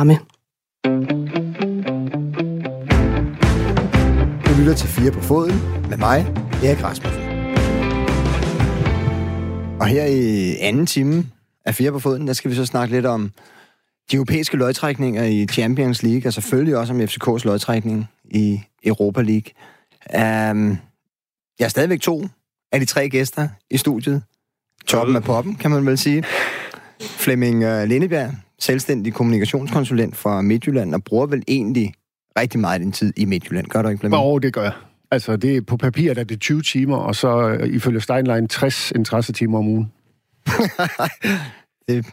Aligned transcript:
ramme. 0.00 0.18
Du 4.46 4.58
lytter 4.58 4.74
til 4.74 4.88
Fire 4.88 5.10
på 5.12 5.20
Foden 5.20 5.58
med 5.88 5.96
mig, 5.96 6.20
Erik 6.64 6.84
Rasmussen. 6.84 7.22
Og 9.80 9.86
her 9.86 10.04
i 10.04 10.56
anden 10.60 10.86
time 10.86 11.26
af 11.64 11.74
Fire 11.74 11.92
på 11.92 11.98
Foden, 11.98 12.26
der 12.26 12.32
skal 12.32 12.50
vi 12.50 12.56
så 12.56 12.66
snakke 12.66 12.94
lidt 12.94 13.06
om 13.06 13.32
de 14.10 14.16
europæiske 14.16 14.56
løgtrækninger 14.56 15.24
i 15.24 15.46
Champions 15.46 16.02
League, 16.02 16.28
og 16.28 16.32
selvfølgelig 16.32 16.76
også 16.76 16.92
om 16.92 17.00
FCK's 17.00 17.44
løgtrækning 17.44 18.08
i 18.24 18.60
Europa 18.84 19.22
League. 19.22 19.52
Um, 20.50 20.78
jeg 21.58 21.64
er 21.64 21.68
stadigvæk 21.68 22.00
to 22.00 22.24
af 22.72 22.80
de 22.80 22.86
tre 22.86 23.08
gæster 23.08 23.48
i 23.70 23.76
studiet. 23.76 24.22
Toppen 24.86 25.16
af 25.16 25.22
poppen, 25.22 25.54
kan 25.54 25.70
man 25.70 25.86
vel 25.86 25.98
sige. 25.98 26.24
Flemming 27.00 27.64
uh, 27.64 27.82
Lindeberg, 27.82 28.30
selvstændig 28.58 29.14
kommunikationskonsulent 29.14 30.16
fra 30.16 30.42
Midtjylland, 30.42 30.94
og 30.94 31.04
bruger 31.04 31.26
vel 31.26 31.42
egentlig 31.48 31.94
rigtig 32.38 32.60
meget 32.60 32.80
din 32.80 32.92
tid 32.92 33.12
i 33.16 33.24
Midtjylland. 33.24 33.66
Gør 33.66 33.82
du 33.82 33.88
ikke, 33.88 34.00
Flemming? 34.00 34.22
Jo, 34.22 34.38
det 34.38 34.52
gør 34.52 34.62
jeg. 34.62 34.72
Altså, 35.10 35.36
det 35.36 35.56
er, 35.56 35.60
på 35.60 35.76
papiret 35.76 36.18
er 36.18 36.24
det 36.24 36.40
20 36.40 36.62
timer, 36.62 36.96
og 36.96 37.16
så 37.16 37.48
øh, 37.48 37.68
ifølge 37.68 38.00
Steinlein 38.00 38.48
60 38.48 38.90
interessetimer 38.90 39.58
om 39.58 39.68
ugen. 39.68 39.92
det 41.88 42.06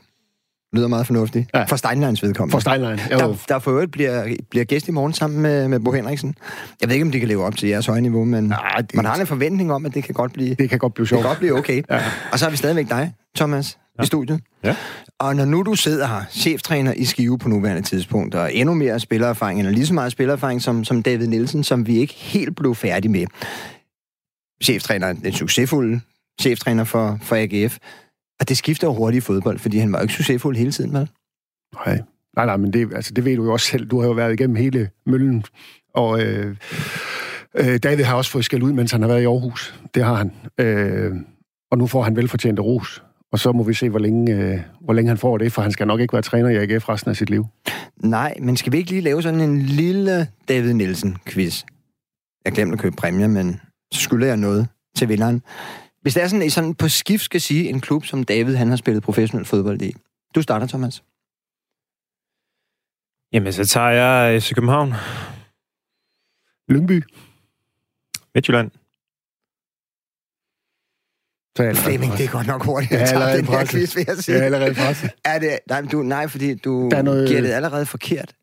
lyder 0.73 0.87
meget 0.87 1.07
fornuftigt. 1.07 1.49
Ja. 1.53 1.63
For 1.63 1.75
Steinleins 1.75 2.23
vedkommende. 2.23 2.51
For 2.51 2.59
Steinlein, 2.59 2.99
jo. 3.11 3.17
Der, 3.17 3.35
der 3.47 3.59
for 3.59 3.71
øvrigt 3.71 3.91
bliver, 3.91 4.35
bliver 4.49 4.65
gæst 4.65 4.87
i 4.87 4.91
morgen 4.91 5.13
sammen 5.13 5.41
med, 5.41 5.67
med 5.67 5.79
Bo 5.79 5.91
Henriksen. 5.91 6.35
Jeg 6.81 6.89
ved 6.89 6.95
ikke, 6.95 7.05
om 7.05 7.11
det 7.11 7.21
kan 7.21 7.27
leve 7.27 7.43
op 7.43 7.55
til 7.55 7.69
jeres 7.69 7.85
høje 7.85 8.01
niveau, 8.01 8.25
men 8.25 8.53
ja, 8.75 8.81
det, 8.81 8.95
man 8.95 9.05
har 9.05 9.15
en 9.15 9.27
forventning 9.27 9.73
om, 9.73 9.85
at 9.85 9.93
det 9.93 10.03
kan 10.03 10.13
godt 10.13 10.33
blive... 10.33 10.55
Det 10.55 10.69
kan 10.69 10.79
godt 10.79 10.93
blive 10.93 11.07
sjovt. 11.07 11.17
Det 11.17 11.23
kan 11.23 11.29
godt 11.29 11.39
blive 11.39 11.57
okay. 11.57 11.83
ja. 11.89 12.01
Og 12.31 12.39
så 12.39 12.45
har 12.45 12.49
vi 12.51 12.57
stadigvæk 12.57 12.89
dig, 12.89 13.13
Thomas, 13.35 13.77
ja. 13.97 14.03
i 14.03 14.05
studiet. 14.05 14.41
Ja. 14.63 14.75
Og 15.19 15.35
når 15.35 15.45
nu 15.45 15.63
du 15.63 15.75
sidder 15.75 16.07
her, 16.07 16.21
cheftræner 16.31 16.93
i 16.93 17.05
Skive 17.05 17.37
på 17.37 17.49
nuværende 17.49 17.81
tidspunkt, 17.81 18.35
og 18.35 18.55
endnu 18.55 18.73
mere 18.73 18.99
spillererfaring, 18.99 19.59
eller 19.59 19.71
lige 19.71 19.85
så 19.85 19.93
meget 19.93 20.11
spillererfaring 20.11 20.61
som, 20.61 20.83
som 20.83 21.03
David 21.03 21.27
Nielsen, 21.27 21.63
som 21.63 21.87
vi 21.87 21.97
ikke 21.97 22.13
helt 22.13 22.55
blev 22.55 22.75
færdige 22.75 23.11
med. 23.11 23.25
Cheftræner, 24.63 25.13
den 25.13 25.33
succesfulde 25.33 26.01
cheftræner 26.41 26.83
for, 26.83 27.19
for 27.21 27.35
AGF. 27.35 27.77
Og 28.39 28.49
det 28.49 28.57
skifter 28.57 28.87
jo 28.87 28.93
hurtigt 28.93 29.23
i 29.23 29.25
fodbold, 29.25 29.59
fordi 29.59 29.77
han 29.77 29.91
var 29.91 29.99
jo 29.99 30.01
ikke 30.01 30.13
succesfuld 30.13 30.57
hele 30.57 30.71
tiden, 30.71 30.93
vel? 30.93 31.09
Nej, 31.85 32.01
nej, 32.35 32.45
nej 32.45 32.57
men 32.57 32.73
det, 32.73 32.93
altså, 32.95 33.13
det 33.13 33.25
ved 33.25 33.35
du 33.35 33.43
jo 33.43 33.53
også 33.53 33.67
selv. 33.67 33.87
Du 33.87 33.99
har 33.99 34.07
jo 34.07 34.13
været 34.13 34.33
igennem 34.33 34.55
hele 34.55 34.89
møllen, 35.05 35.43
og 35.95 36.21
øh, 36.21 36.55
øh, 37.55 37.77
David 37.77 38.03
har 38.03 38.15
også 38.15 38.31
fået 38.31 38.45
skæld 38.45 38.63
ud, 38.63 38.71
mens 38.71 38.91
han 38.91 39.01
har 39.01 39.07
været 39.07 39.21
i 39.21 39.25
Aarhus. 39.25 39.79
Det 39.95 40.03
har 40.03 40.15
han. 40.15 40.31
Øh, 40.57 41.15
og 41.71 41.77
nu 41.77 41.87
får 41.87 42.03
han 42.03 42.15
velfortjent 42.15 42.59
ros. 42.59 43.03
Og 43.33 43.39
så 43.39 43.51
må 43.51 43.63
vi 43.63 43.73
se, 43.73 43.89
hvor 43.89 43.99
længe, 43.99 44.33
øh, 44.33 44.59
hvor 44.81 44.93
længe 44.93 45.09
han 45.09 45.17
får 45.17 45.37
det, 45.37 45.51
for 45.51 45.61
han 45.61 45.71
skal 45.71 45.87
nok 45.87 45.99
ikke 45.99 46.13
være 46.13 46.21
træner 46.21 46.49
i 46.49 46.55
AGF 46.55 46.89
resten 46.89 47.09
af 47.09 47.15
sit 47.15 47.29
liv. 47.29 47.45
Nej, 47.97 48.35
men 48.41 48.57
skal 48.57 48.71
vi 48.71 48.77
ikke 48.77 48.91
lige 48.91 49.01
lave 49.01 49.21
sådan 49.21 49.39
en 49.39 49.61
lille 49.61 50.27
David 50.49 50.73
Nielsen-quiz? 50.73 51.63
Jeg 52.45 52.53
glemte 52.53 52.73
at 52.73 52.79
købe 52.79 52.95
præmie, 52.95 53.27
men 53.27 53.61
så 53.91 53.99
skylder 53.99 54.27
jeg 54.27 54.37
noget 54.37 54.67
til 54.95 55.09
vinderen. 55.09 55.41
Hvis 56.01 56.13
det 56.13 56.23
er 56.23 56.27
sådan, 56.27 56.49
sådan 56.49 56.75
på 56.75 56.87
skift 56.87 57.23
skal 57.23 57.41
sige 57.41 57.69
en 57.69 57.81
klub, 57.81 58.05
som 58.05 58.23
David 58.23 58.55
han 58.55 58.69
har 58.69 58.75
spillet 58.75 59.03
professionel 59.03 59.45
fodbold 59.45 59.81
i. 59.81 59.95
Du 60.35 60.41
starter, 60.41 60.67
Thomas. 60.67 61.03
Jamen, 63.33 63.53
så 63.53 63.65
tager 63.65 63.89
jeg 63.89 64.41
FC 64.41 64.53
København. 64.53 64.93
Lyngby. 66.69 67.03
Midtjylland. 68.35 68.71
Så 71.57 71.63
er 71.63 71.73
Flemming, 71.73 72.11
det 72.17 72.25
er 72.25 72.31
godt 72.31 72.47
nok 72.47 72.63
hurtigt 72.65 72.91
at 72.91 73.09
tage 73.09 73.37
den 73.37 73.45
her 73.45 73.65
quiz, 73.65 73.95
vil 73.95 74.05
jeg 74.07 74.17
sige. 74.17 74.35
Jeg 74.35 74.41
er 74.41 74.45
allerede 74.45 74.73
presset. 74.73 75.11
Er 75.25 75.39
det, 75.39 75.59
nej, 75.69 75.81
du, 75.81 76.03
nej, 76.03 76.27
fordi 76.27 76.55
du 76.55 76.89
noget... 77.03 77.27
giver 77.27 77.41
det 77.41 77.51
allerede 77.51 77.85
forkert. 77.85 78.35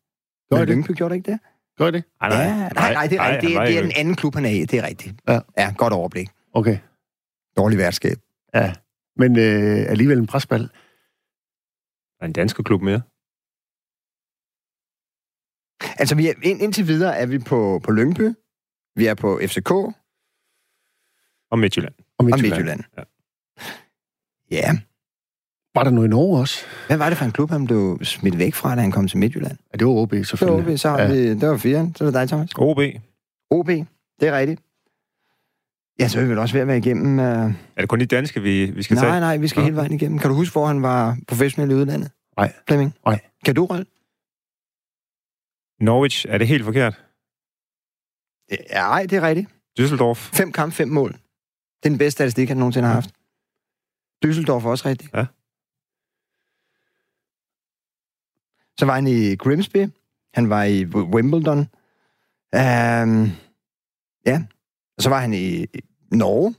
Gør 0.51 0.57
Men 0.57 0.67
Lyngby 0.67 0.91
gjorde 0.91 1.15
ikke 1.15 1.31
det? 1.31 1.39
Gør 1.77 1.91
det? 1.91 2.03
Nej, 2.21 2.29
nej, 2.29 2.39
ja, 2.39 2.69
nej, 2.69 2.93
nej, 2.93 3.07
det 3.07 3.17
er, 3.17 3.29
rigtigt. 3.29 3.49
Det, 3.49 3.57
er, 3.57 3.65
det 3.65 3.77
er 3.77 3.81
den 3.81 3.91
anden 3.95 4.15
klub, 4.15 4.35
han 4.35 4.45
er 4.45 4.49
i. 4.49 4.65
Det 4.65 4.79
er 4.79 4.87
rigtigt. 4.87 5.15
Ja, 5.27 5.39
ja 5.57 5.73
godt 5.77 5.93
overblik. 5.93 6.29
Okay. 6.53 6.77
Dårlig 7.57 7.77
værtskab. 7.77 8.17
Ja, 8.53 8.73
men 9.15 9.39
øh, 9.39 9.85
alligevel 9.89 10.17
en 10.17 10.27
presbal. 10.27 10.69
Er 12.21 12.25
en 12.25 12.33
dansk 12.33 12.63
klub 12.63 12.81
mere? 12.81 13.01
Altså, 15.99 16.15
vi 16.15 16.27
er, 16.27 16.33
ind, 16.43 16.61
indtil 16.61 16.87
videre 16.87 17.17
er 17.17 17.25
vi 17.25 17.39
på, 17.39 17.81
på 17.83 17.91
Lyngby. 17.91 18.33
Vi 18.95 19.05
er 19.05 19.13
på 19.13 19.39
FCK. 19.47 19.71
Og 21.51 21.59
Midtjylland. 21.59 21.93
Og 22.21 22.25
Midtjylland. 22.25 22.53
Og 22.53 22.57
Midtjylland. 22.57 22.83
Ja. 24.51 24.57
ja. 24.57 24.77
Var 25.75 25.83
der 25.83 25.91
noget 25.91 26.07
i 26.07 26.09
Norge 26.09 26.39
også? 26.39 26.59
Hvad 26.87 26.97
var 26.97 27.09
det 27.09 27.17
for 27.17 27.25
en 27.25 27.31
klub, 27.31 27.49
han 27.49 27.65
blev 27.65 27.99
smidt 28.03 28.37
væk 28.37 28.53
fra, 28.53 28.75
da 28.75 28.81
han 28.81 28.91
kom 28.91 29.07
til 29.07 29.17
Midtjylland? 29.17 29.57
Ja, 29.73 29.77
det 29.77 29.87
var 29.87 29.93
OB, 29.93 30.09
selvfølgelig. 30.09 30.57
Det 30.57 30.65
var 30.65 30.71
OB, 30.73 30.77
så 30.77 30.89
har 30.89 30.99
ja. 30.99 31.11
vi, 31.11 31.29
det 31.29 31.49
var 31.49 31.57
fire. 31.57 31.91
Så 31.95 32.03
er 32.03 32.05
det 32.05 32.13
dig, 32.13 32.27
Thomas. 32.27 32.49
OB. 32.57 32.79
OB, 33.51 33.67
det 34.19 34.27
er 34.27 34.37
rigtigt. 34.37 34.61
Ja, 35.99 36.07
så 36.07 36.19
er 36.19 36.23
vi 36.23 36.29
vel 36.29 36.37
også 36.37 36.53
ved 36.53 36.61
at 36.61 36.67
være 36.67 36.77
igennem... 36.77 37.19
Uh... 37.19 37.25
Er 37.25 37.53
det 37.79 37.89
kun 37.89 37.99
de 37.99 38.05
danske, 38.05 38.41
vi, 38.41 38.65
vi 38.65 38.83
skal 38.83 38.95
nej, 38.95 39.03
tage? 39.03 39.11
Nej, 39.11 39.19
nej, 39.19 39.37
vi 39.37 39.47
skal 39.47 39.59
ja. 39.59 39.63
hele 39.63 39.75
vejen 39.75 39.93
igennem. 39.93 40.19
Kan 40.19 40.29
du 40.29 40.35
huske, 40.35 40.51
hvor 40.51 40.67
han 40.67 40.81
var 40.81 41.17
professionel 41.27 41.71
i 41.71 41.73
udlandet? 41.73 42.11
Nej. 42.37 42.53
Flemming? 42.67 42.95
Nej. 43.05 43.19
Kan 43.45 43.55
du, 43.55 43.65
Røl? 43.65 43.85
Norwich, 45.79 46.25
er 46.29 46.37
det 46.37 46.47
helt 46.47 46.63
forkert? 46.63 47.01
Ja, 48.51 48.81
nej, 48.81 49.05
det 49.09 49.13
er 49.17 49.21
rigtigt. 49.21 49.47
Düsseldorf. 49.79 50.29
Fem 50.33 50.51
kamp, 50.51 50.73
fem 50.73 50.87
mål. 50.87 51.15
Det 51.83 51.89
er 51.89 51.89
den 51.89 51.97
bedste 51.97 52.17
statistik, 52.17 52.47
han 52.47 52.57
nogensinde 52.57 52.87
har 52.87 52.93
haft. 52.93 53.09
Düsseldorf 54.25 54.65
er 54.65 54.69
også 54.69 54.89
rigtigt. 54.89 55.13
Ja. 55.13 55.25
Så 58.79 58.85
var 58.85 58.95
han 58.95 59.07
i 59.07 59.35
Grimsby. 59.35 59.87
Han 60.33 60.49
var 60.49 60.63
i 60.63 60.85
Wimbledon. 60.85 61.59
Um, 61.59 63.31
ja. 64.25 64.43
Og 64.97 65.03
så 65.03 65.09
var 65.09 65.19
han 65.19 65.33
i 65.33 65.65
Norge 66.11 66.55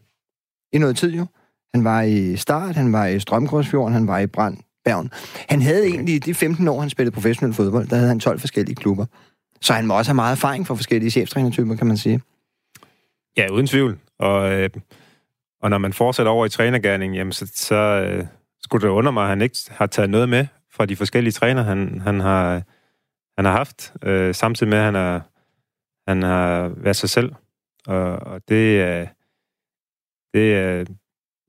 i 0.73 0.79
noget 0.79 0.97
tid 0.97 1.15
jo. 1.15 1.27
Han 1.75 1.85
var 1.85 2.03
i 2.03 2.37
Start, 2.37 2.77
han 2.77 2.93
var 2.93 3.07
i 3.07 3.21
Strømgrådsfjorden, 3.21 3.95
han 3.95 4.07
var 4.07 4.19
i 4.19 4.27
Brand, 4.27 4.59
Bergen. 4.85 5.11
Han 5.49 5.63
havde 5.63 5.87
egentlig, 5.87 6.25
de 6.25 6.35
15 6.35 6.69
år, 6.69 6.81
han 6.81 6.91
spillede 6.91 7.15
professionel 7.15 7.55
fodbold, 7.55 7.89
der 7.89 7.97
havde 7.97 8.09
han 8.09 8.21
12 8.21 8.41
forskellige 8.41 8.77
klubber. 8.77 9.07
Så 9.61 9.73
han 9.73 9.87
må 9.87 9.99
også 9.99 10.09
have 10.09 10.15
meget 10.15 10.33
erfaring 10.33 10.67
for 10.67 10.75
forskellige 10.75 11.11
cheftrænertyper, 11.11 11.77
kan 11.77 11.87
man 11.87 11.97
sige. 11.97 12.21
Ja, 13.37 13.49
uden 13.53 13.67
tvivl. 13.67 13.99
Og, 14.19 14.53
øh, 14.53 14.71
og 15.63 15.71
når 15.71 15.79
man 15.79 15.93
fortsætter 15.93 16.33
over 16.33 16.47
i 16.47 16.49
trænergærningen, 16.49 17.17
jamen, 17.17 17.33
så, 17.33 17.47
så 17.55 17.75
øh, 17.75 18.27
skulle 18.63 18.87
det 18.87 18.93
under 18.93 19.11
mig, 19.11 19.23
at 19.23 19.29
han 19.29 19.43
ikke 19.43 19.57
har 19.71 19.87
taget 19.87 20.11
noget 20.11 20.29
med 20.29 20.47
fra 20.71 20.87
de 20.87 20.97
forskellige 20.97 21.33
træner, 21.33 21.63
han, 21.63 22.01
han, 22.01 22.21
har, 22.21 22.63
han 23.37 23.45
har 23.45 23.53
haft, 23.53 23.93
øh, 24.03 24.35
samtidig 24.35 24.71
med, 24.71 24.79
at 24.79 24.85
han 24.85 24.95
har, 24.95 25.29
han 26.09 26.23
har 26.23 26.69
været 26.69 26.97
sig 26.97 27.11
selv. 27.11 27.35
Og, 27.87 28.17
og 28.17 28.49
det, 28.49 28.81
er, 28.81 29.07
det 30.35 30.55
er 30.55 30.85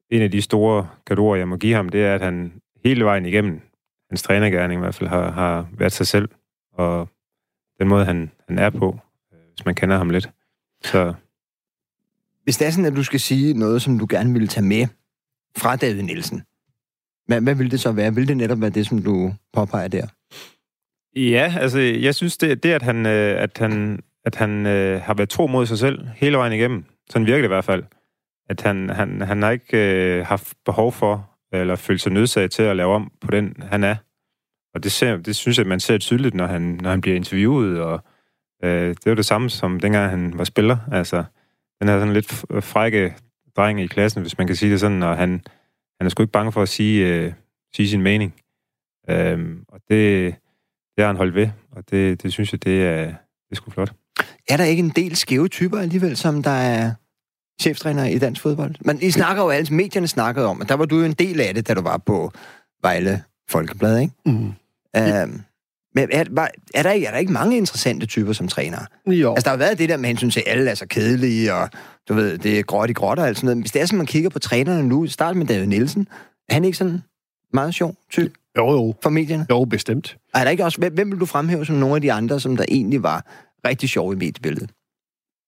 en 0.10 0.22
af 0.22 0.32
de 0.32 0.42
store 0.42 0.90
gaver, 1.06 1.36
jeg 1.36 1.48
må 1.48 1.58
give 1.58 1.76
ham, 1.76 1.90
det 1.90 2.06
er, 2.06 2.16
at 2.16 2.22
han 2.22 2.62
hele 2.86 3.06
vejen 3.06 3.26
igennem, 3.26 3.62
hans 4.10 4.24
trænergærning 4.24 4.80
i 4.80 4.84
hvert 4.84 4.96
fald, 4.96 5.10
har, 5.10 5.32
har 5.32 5.68
været 5.72 5.92
sig 5.92 6.08
selv. 6.08 6.30
Og 6.74 7.10
den 7.80 7.88
måde, 7.88 8.06
han, 8.06 8.32
han 8.48 8.60
er 8.60 8.70
på, 8.70 9.00
øh, 9.34 9.40
hvis 9.56 9.66
man 9.66 9.76
kender 9.76 9.98
ham 9.98 10.10
lidt. 10.10 10.30
Så... 10.84 11.14
Hvis 12.44 12.58
det 12.58 12.68
er 12.68 12.72
sådan, 12.72 12.86
at 12.86 12.96
du 12.96 13.04
skal 13.04 13.20
sige 13.20 13.54
noget, 13.54 13.82
som 13.82 14.00
du 14.00 14.08
gerne 14.10 14.34
ville 14.34 14.48
tage 14.48 14.66
med 14.66 14.88
fra 15.58 15.76
David 15.76 16.02
Nielsen, 16.02 16.42
hvad, 17.28 17.42
hvad 17.42 17.56
vil 17.56 17.72
det 17.72 17.80
så 17.80 17.92
være? 17.92 18.16
Vil 18.16 18.28
det 18.28 18.38
netop 18.38 18.62
være 18.62 18.70
det, 18.70 18.88
som 18.88 19.04
du 19.04 19.34
påpeger 19.54 19.88
der? 19.88 20.08
Ja, 21.16 21.56
altså, 21.60 21.80
jeg 21.80 22.16
synes, 22.16 22.38
det, 22.38 22.64
det 22.64 22.72
at 22.72 22.82
han, 22.82 23.06
øh, 23.06 23.42
at 23.42 23.58
han, 23.58 24.00
at 24.26 24.36
han 24.36 24.66
øh, 24.66 25.02
har 25.02 25.14
været 25.14 25.30
tro 25.30 25.48
mod 25.48 25.66
sig 25.66 25.78
selv 25.78 26.08
hele 26.16 26.38
vejen 26.38 26.54
igennem, 26.54 26.86
sådan 27.10 27.26
virker 27.26 27.42
det 27.42 27.48
i 27.48 27.56
hvert 27.56 27.66
fald, 27.66 27.84
at 28.50 28.62
han, 28.62 28.90
han, 28.90 29.22
han 29.22 29.42
har 29.42 29.52
ikke 29.52 29.78
øh, 29.78 30.26
haft 30.26 30.54
behov 30.66 30.92
for, 30.92 31.30
eller 31.54 31.76
følt 31.76 32.02
sig 32.02 32.12
nødsaget 32.12 32.52
til 32.52 32.64
at 32.64 32.76
lave 32.76 32.94
om 32.94 33.12
på 33.22 33.32
den, 33.32 33.56
han 33.72 33.84
er. 33.84 33.96
Og 34.74 34.84
det, 34.84 34.92
ser, 34.92 35.18
det 35.18 35.36
synes 35.36 35.58
jeg, 35.58 35.68
man 35.68 35.80
ser 35.80 35.98
tydeligt, 35.98 36.36
når 36.36 36.48
han, 36.48 36.62
når 36.62 36.90
han 36.90 37.02
bliver 37.02 37.16
interviewet, 37.16 37.82
og 37.82 38.04
øh, 38.64 38.88
det 38.90 39.06
var 39.06 39.16
det 39.16 39.26
samme 39.26 39.50
som 39.50 39.80
dengang 39.80 40.10
han 40.10 40.38
var 40.38 40.44
spiller. 40.44 40.78
Altså, 40.92 41.24
den 41.82 41.90
her 41.90 42.00
sådan 42.00 42.14
lidt 42.14 42.32
frække 42.64 43.16
dreng 43.58 43.82
i 43.82 43.88
klassen, 43.88 44.22
hvis 44.22 44.38
man 44.38 44.48
kan 44.48 44.56
sige 44.56 44.72
det 44.72 44.80
sådan, 44.80 45.04
og 45.04 45.18
han, 45.18 45.30
han 46.00 46.06
er 46.06 46.10
sgu 46.10 46.24
ikke 46.24 46.32
bange 46.32 46.52
for 46.52 46.62
at 46.62 46.70
sige, 46.70 47.08
øh, 47.08 47.34
sige 47.76 47.90
sin 47.90 48.02
mening. 48.02 48.34
Øhm, 49.10 49.64
og 49.68 49.80
det, 49.90 50.36
det 50.96 51.02
har 51.04 51.08
han 51.08 51.16
holdt 51.16 51.36
ved, 51.36 51.50
og 51.72 51.90
det, 51.90 52.24
det 52.24 52.34
synes 52.34 52.52
jeg, 52.52 52.64
det 52.64 52.84
er, 52.84 53.06
det 53.06 53.52
er 53.52 53.56
sgu 53.56 53.72
flot. 53.72 53.94
Er 54.50 54.58
der 54.58 54.64
ikke 54.64 54.84
en 54.84 54.90
del 54.90 55.16
skæve 55.16 55.48
typer 55.48 55.80
alligevel, 55.80 56.18
som 56.18 56.44
der 56.44 56.52
er 56.52 56.92
cheftræner 57.62 58.06
i 58.06 58.18
dansk 58.20 58.42
fodbold? 58.42 58.76
Men 58.82 59.02
I 59.02 59.12
snakker 59.12 59.44
jo 59.44 59.50
altså, 59.50 59.74
medierne 59.74 60.08
snakkede 60.08 60.46
om, 60.46 60.62
at 60.62 60.70
der 60.70 60.76
var 60.76 60.86
du 60.86 61.00
jo 61.00 61.06
en 61.06 61.14
del 61.14 61.42
af 61.42 61.54
det, 61.54 61.68
da 61.68 61.74
du 61.74 61.82
var 61.82 61.98
på 61.98 62.32
Vejle 62.82 63.24
Folkeblad, 63.50 64.00
ikke? 64.00 64.14
Mm. 64.26 64.54
Øhm, 64.98 65.42
men 65.96 66.10
er, 66.12 66.24
er, 66.74 66.84
der 66.84 66.92
ikke, 66.92 67.08
er 67.08 67.12
der 67.12 67.18
ikke 67.18 67.32
mange 67.32 67.58
interessante 67.58 68.06
typer 68.06 68.34
som 68.34 68.48
træner? 68.48 68.80
Jo. 69.08 69.30
Altså, 69.30 69.44
der 69.44 69.50
har 69.50 69.58
været 69.58 69.78
det 69.78 69.90
der 69.90 69.98
med 69.98 70.08
hensyn 70.08 70.30
til, 70.30 70.40
at 70.40 70.52
alle 70.52 70.72
er 70.72 70.76
så 70.76 70.86
kedelige, 70.86 71.54
og 71.54 71.70
du 72.10 72.14
ved, 72.14 72.38
det 72.38 72.60
er 72.60 72.64
gråt 72.64 72.90
i 72.90 72.94
gråt 72.94 73.20
og 73.20 73.28
alt 73.28 73.38
sådan 73.38 73.46
noget. 73.46 73.58
Men 73.58 73.62
hvis 73.64 73.72
det 73.72 73.82
er 73.82 73.86
sådan, 73.86 73.98
man 73.98 74.06
kigger 74.06 74.30
på 74.30 74.40
trænerne 74.40 74.88
nu, 74.88 75.08
start 75.08 75.36
med 75.36 75.46
David 75.46 75.66
Nielsen, 75.66 76.08
er 76.50 76.54
han 76.54 76.66
ikke 76.66 76.78
sådan 76.78 77.02
meget 77.54 77.74
sjov 77.74 77.96
type? 78.12 78.34
Jo, 78.58 78.72
jo. 78.72 78.96
for 79.04 79.10
medierne? 79.10 79.46
Jo, 79.50 79.66
bestemt. 79.66 80.18
Er 80.34 80.44
der 80.44 80.52
ikke 80.52 80.64
også, 80.66 80.78
hvem, 80.78 80.94
hvem 80.94 81.12
vil 81.12 81.20
du 81.20 81.26
fremhæve 81.26 81.66
som 81.66 81.76
nogle 81.76 81.96
af 81.96 82.02
de 82.02 82.12
andre, 82.12 82.40
som 82.40 82.58
der 82.58 82.66
egentlig 82.68 83.04
var 83.04 83.26
rigtig 83.68 83.90
sjove 83.90 84.14
i 84.14 84.16
mediebilledet? 84.16 84.70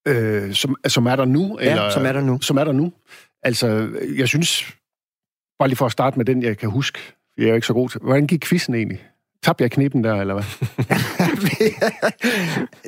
Øh, 0.08 0.54
som, 0.54 0.76
som 0.88 1.06
er 1.06 1.16
der 1.16 1.26
nu? 1.26 1.60
Ja, 1.62 1.70
eller, 1.70 1.90
som 1.90 2.06
er 2.06 2.12
der 2.12 2.22
nu. 2.22 2.42
Som 2.42 2.58
er 2.58 2.64
der 2.64 2.72
nu. 2.72 2.94
Altså, 3.44 3.90
jeg 4.18 4.28
synes, 4.28 4.74
bare 5.60 5.70
lige 5.70 5.78
for 5.78 5.86
at 5.86 5.92
starte 5.92 6.18
med 6.18 6.26
den, 6.26 6.44
jeg 6.44 6.58
kan 6.58 6.70
huske, 6.70 7.00
jeg 7.38 7.50
er 7.50 7.56
ikke 7.56 7.68
så 7.68 7.74
god 7.74 7.90
til. 7.90 8.02
Hvordan 8.02 8.28
gik 8.28 8.46
quizzen 8.46 8.76
egentlig? 8.76 9.04
Tabte 9.46 9.62
jeg 9.62 9.72
knippen 9.72 10.04
der, 10.04 10.16
eller 10.16 10.34
hvad? 10.34 10.44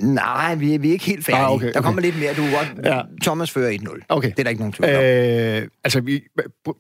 Nej, 0.14 0.56
vi, 0.56 0.78
vi 0.78 0.88
er 0.88 0.92
ikke 0.92 1.06
helt 1.06 1.26
færdige. 1.26 1.44
Ah, 1.44 1.54
okay, 1.54 1.74
Der 1.74 1.82
kommer 1.82 2.02
okay. 2.02 2.12
lidt 2.12 2.20
mere. 2.20 2.34
Du 2.34 2.42
godt... 2.42 2.86
Ja. 2.86 3.02
Thomas 3.22 3.52
fører 3.52 3.72
1-0. 3.72 4.06
Okay. 4.10 4.30
Det 4.30 4.40
er 4.40 4.44
der 4.44 4.50
ikke 4.50 4.62
nogen 4.62 4.74
tvivl 4.74 4.96
om. 4.96 5.04
Øh, 5.04 5.68
altså, 5.84 6.02
vi, 6.02 6.24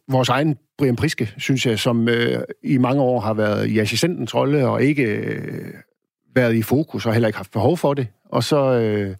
vores 0.07 0.29
egen 0.29 0.57
Brian 0.77 0.95
Priske, 0.95 1.33
synes 1.38 1.65
jeg, 1.65 1.79
som 1.79 2.09
øh, 2.09 2.39
i 2.63 2.77
mange 2.77 3.01
år 3.01 3.19
har 3.19 3.33
været 3.33 3.68
i 3.68 3.79
assistentens 3.79 4.35
rolle 4.35 4.68
og 4.68 4.83
ikke 4.83 5.03
øh, 5.03 5.74
været 6.35 6.56
i 6.56 6.62
fokus 6.62 7.06
og 7.06 7.13
heller 7.13 7.27
ikke 7.27 7.38
haft 7.38 7.51
behov 7.51 7.77
for 7.77 7.94
det. 7.94 8.07
Og 8.30 8.44
så, 8.44 8.71
øh, 8.73 9.15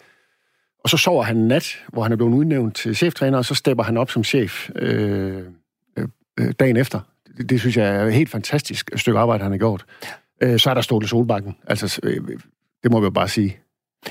og 0.84 0.90
så 0.90 0.98
sover 0.98 1.24
han 1.24 1.38
en 1.38 1.48
nat, 1.48 1.84
hvor 1.88 2.04
han 2.04 2.12
er 2.12 2.16
blevet 2.16 2.34
udnævnt 2.34 2.76
til 2.76 2.96
cheftræner, 2.96 3.38
og 3.38 3.46
så 3.46 3.56
stepper 3.56 3.84
han 3.84 3.98
op 3.98 4.12
som 4.12 4.24
chef 4.24 4.70
øh, 4.76 5.44
øh, 5.98 6.08
øh, 6.40 6.54
dagen 6.60 6.78
efter. 6.78 7.00
Det, 7.38 7.50
det 7.50 7.60
synes 7.60 7.78
jeg 7.78 7.96
er 7.96 8.06
et 8.06 8.14
helt 8.14 8.30
fantastisk 8.30 8.92
stykke 8.96 9.20
arbejde, 9.20 9.44
han 9.44 9.52
har 9.52 9.60
gjort. 9.60 9.86
Øh, 10.42 10.60
så 10.60 10.70
er 10.70 10.74
der 10.74 10.82
Ståle 10.82 11.08
Solbakken. 11.08 11.56
Altså, 11.68 12.00
øh, 12.04 12.22
det 12.84 12.92
må 12.92 13.00
vi 13.00 13.04
jo 13.04 13.10
bare 13.10 13.28
sige. 13.28 13.58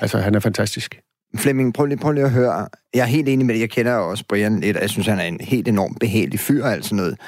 Altså, 0.00 0.18
han 0.18 0.34
er 0.34 0.40
fantastisk. 0.40 1.00
Flemming, 1.36 1.74
prøv 1.74 1.86
lige, 1.86 1.98
prøv 1.98 2.12
lige 2.12 2.24
at 2.24 2.30
høre. 2.30 2.68
Jeg 2.94 3.02
er 3.02 3.06
helt 3.06 3.28
enig 3.28 3.46
med 3.46 3.54
det. 3.54 3.60
Jeg 3.60 3.70
kender 3.70 3.94
også 3.94 4.24
Brian 4.28 4.60
lidt, 4.60 4.76
og 4.76 4.82
jeg 4.82 4.90
synes, 4.90 5.06
han 5.06 5.18
er 5.18 5.24
en 5.24 5.40
helt 5.40 5.68
enormt 5.68 6.00
behagelig 6.00 6.40
fyr 6.40 6.64
og 6.64 6.72
alt 6.72 6.84
sådan 6.84 6.96
noget. 6.96 7.18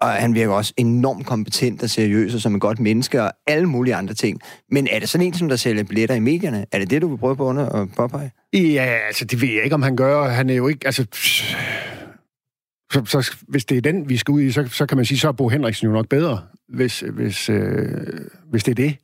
Og 0.00 0.10
han 0.10 0.34
virker 0.34 0.52
også 0.52 0.72
enormt 0.76 1.26
kompetent 1.26 1.82
og 1.82 1.90
seriøs 1.90 2.34
og 2.34 2.40
som 2.40 2.54
et 2.54 2.60
godt 2.60 2.80
menneske 2.80 3.22
og 3.22 3.32
alle 3.46 3.66
mulige 3.66 3.94
andre 3.94 4.14
ting. 4.14 4.40
Men 4.70 4.88
er 4.90 4.98
det 4.98 5.08
sådan 5.08 5.26
en, 5.26 5.34
som 5.34 5.48
der 5.48 5.56
sælger 5.56 5.84
billetter 5.84 6.14
i 6.14 6.20
medierne? 6.20 6.66
Er 6.72 6.78
det 6.78 6.90
det, 6.90 7.02
du 7.02 7.08
vil 7.08 7.18
prøve 7.18 7.36
på 7.36 7.44
under 7.44 7.68
at 7.68 7.88
påpege? 7.96 8.30
Ja, 8.52 8.96
altså 9.06 9.24
det 9.24 9.40
ved 9.40 9.48
jeg 9.48 9.64
ikke, 9.64 9.74
om 9.74 9.82
han 9.82 9.96
gør. 9.96 10.28
Han 10.28 10.50
er 10.50 10.54
jo 10.54 10.68
ikke, 10.68 10.86
altså... 10.86 11.06
Så, 12.94 13.04
så, 13.04 13.36
hvis 13.48 13.64
det 13.64 13.76
er 13.76 13.80
den, 13.80 14.08
vi 14.08 14.16
skal 14.16 14.32
ud 14.32 14.40
i, 14.40 14.50
så, 14.52 14.68
så 14.68 14.86
kan 14.86 14.96
man 14.96 15.04
sige, 15.04 15.18
så 15.18 15.28
er 15.28 15.32
Bo 15.32 15.48
Henriksen 15.48 15.86
jo 15.86 15.92
nok 15.92 16.08
bedre, 16.08 16.40
hvis, 16.68 17.00
hvis, 17.00 17.48
øh, 17.48 17.90
hvis 18.50 18.64
det 18.64 18.70
er 18.70 18.74
det. 18.74 18.96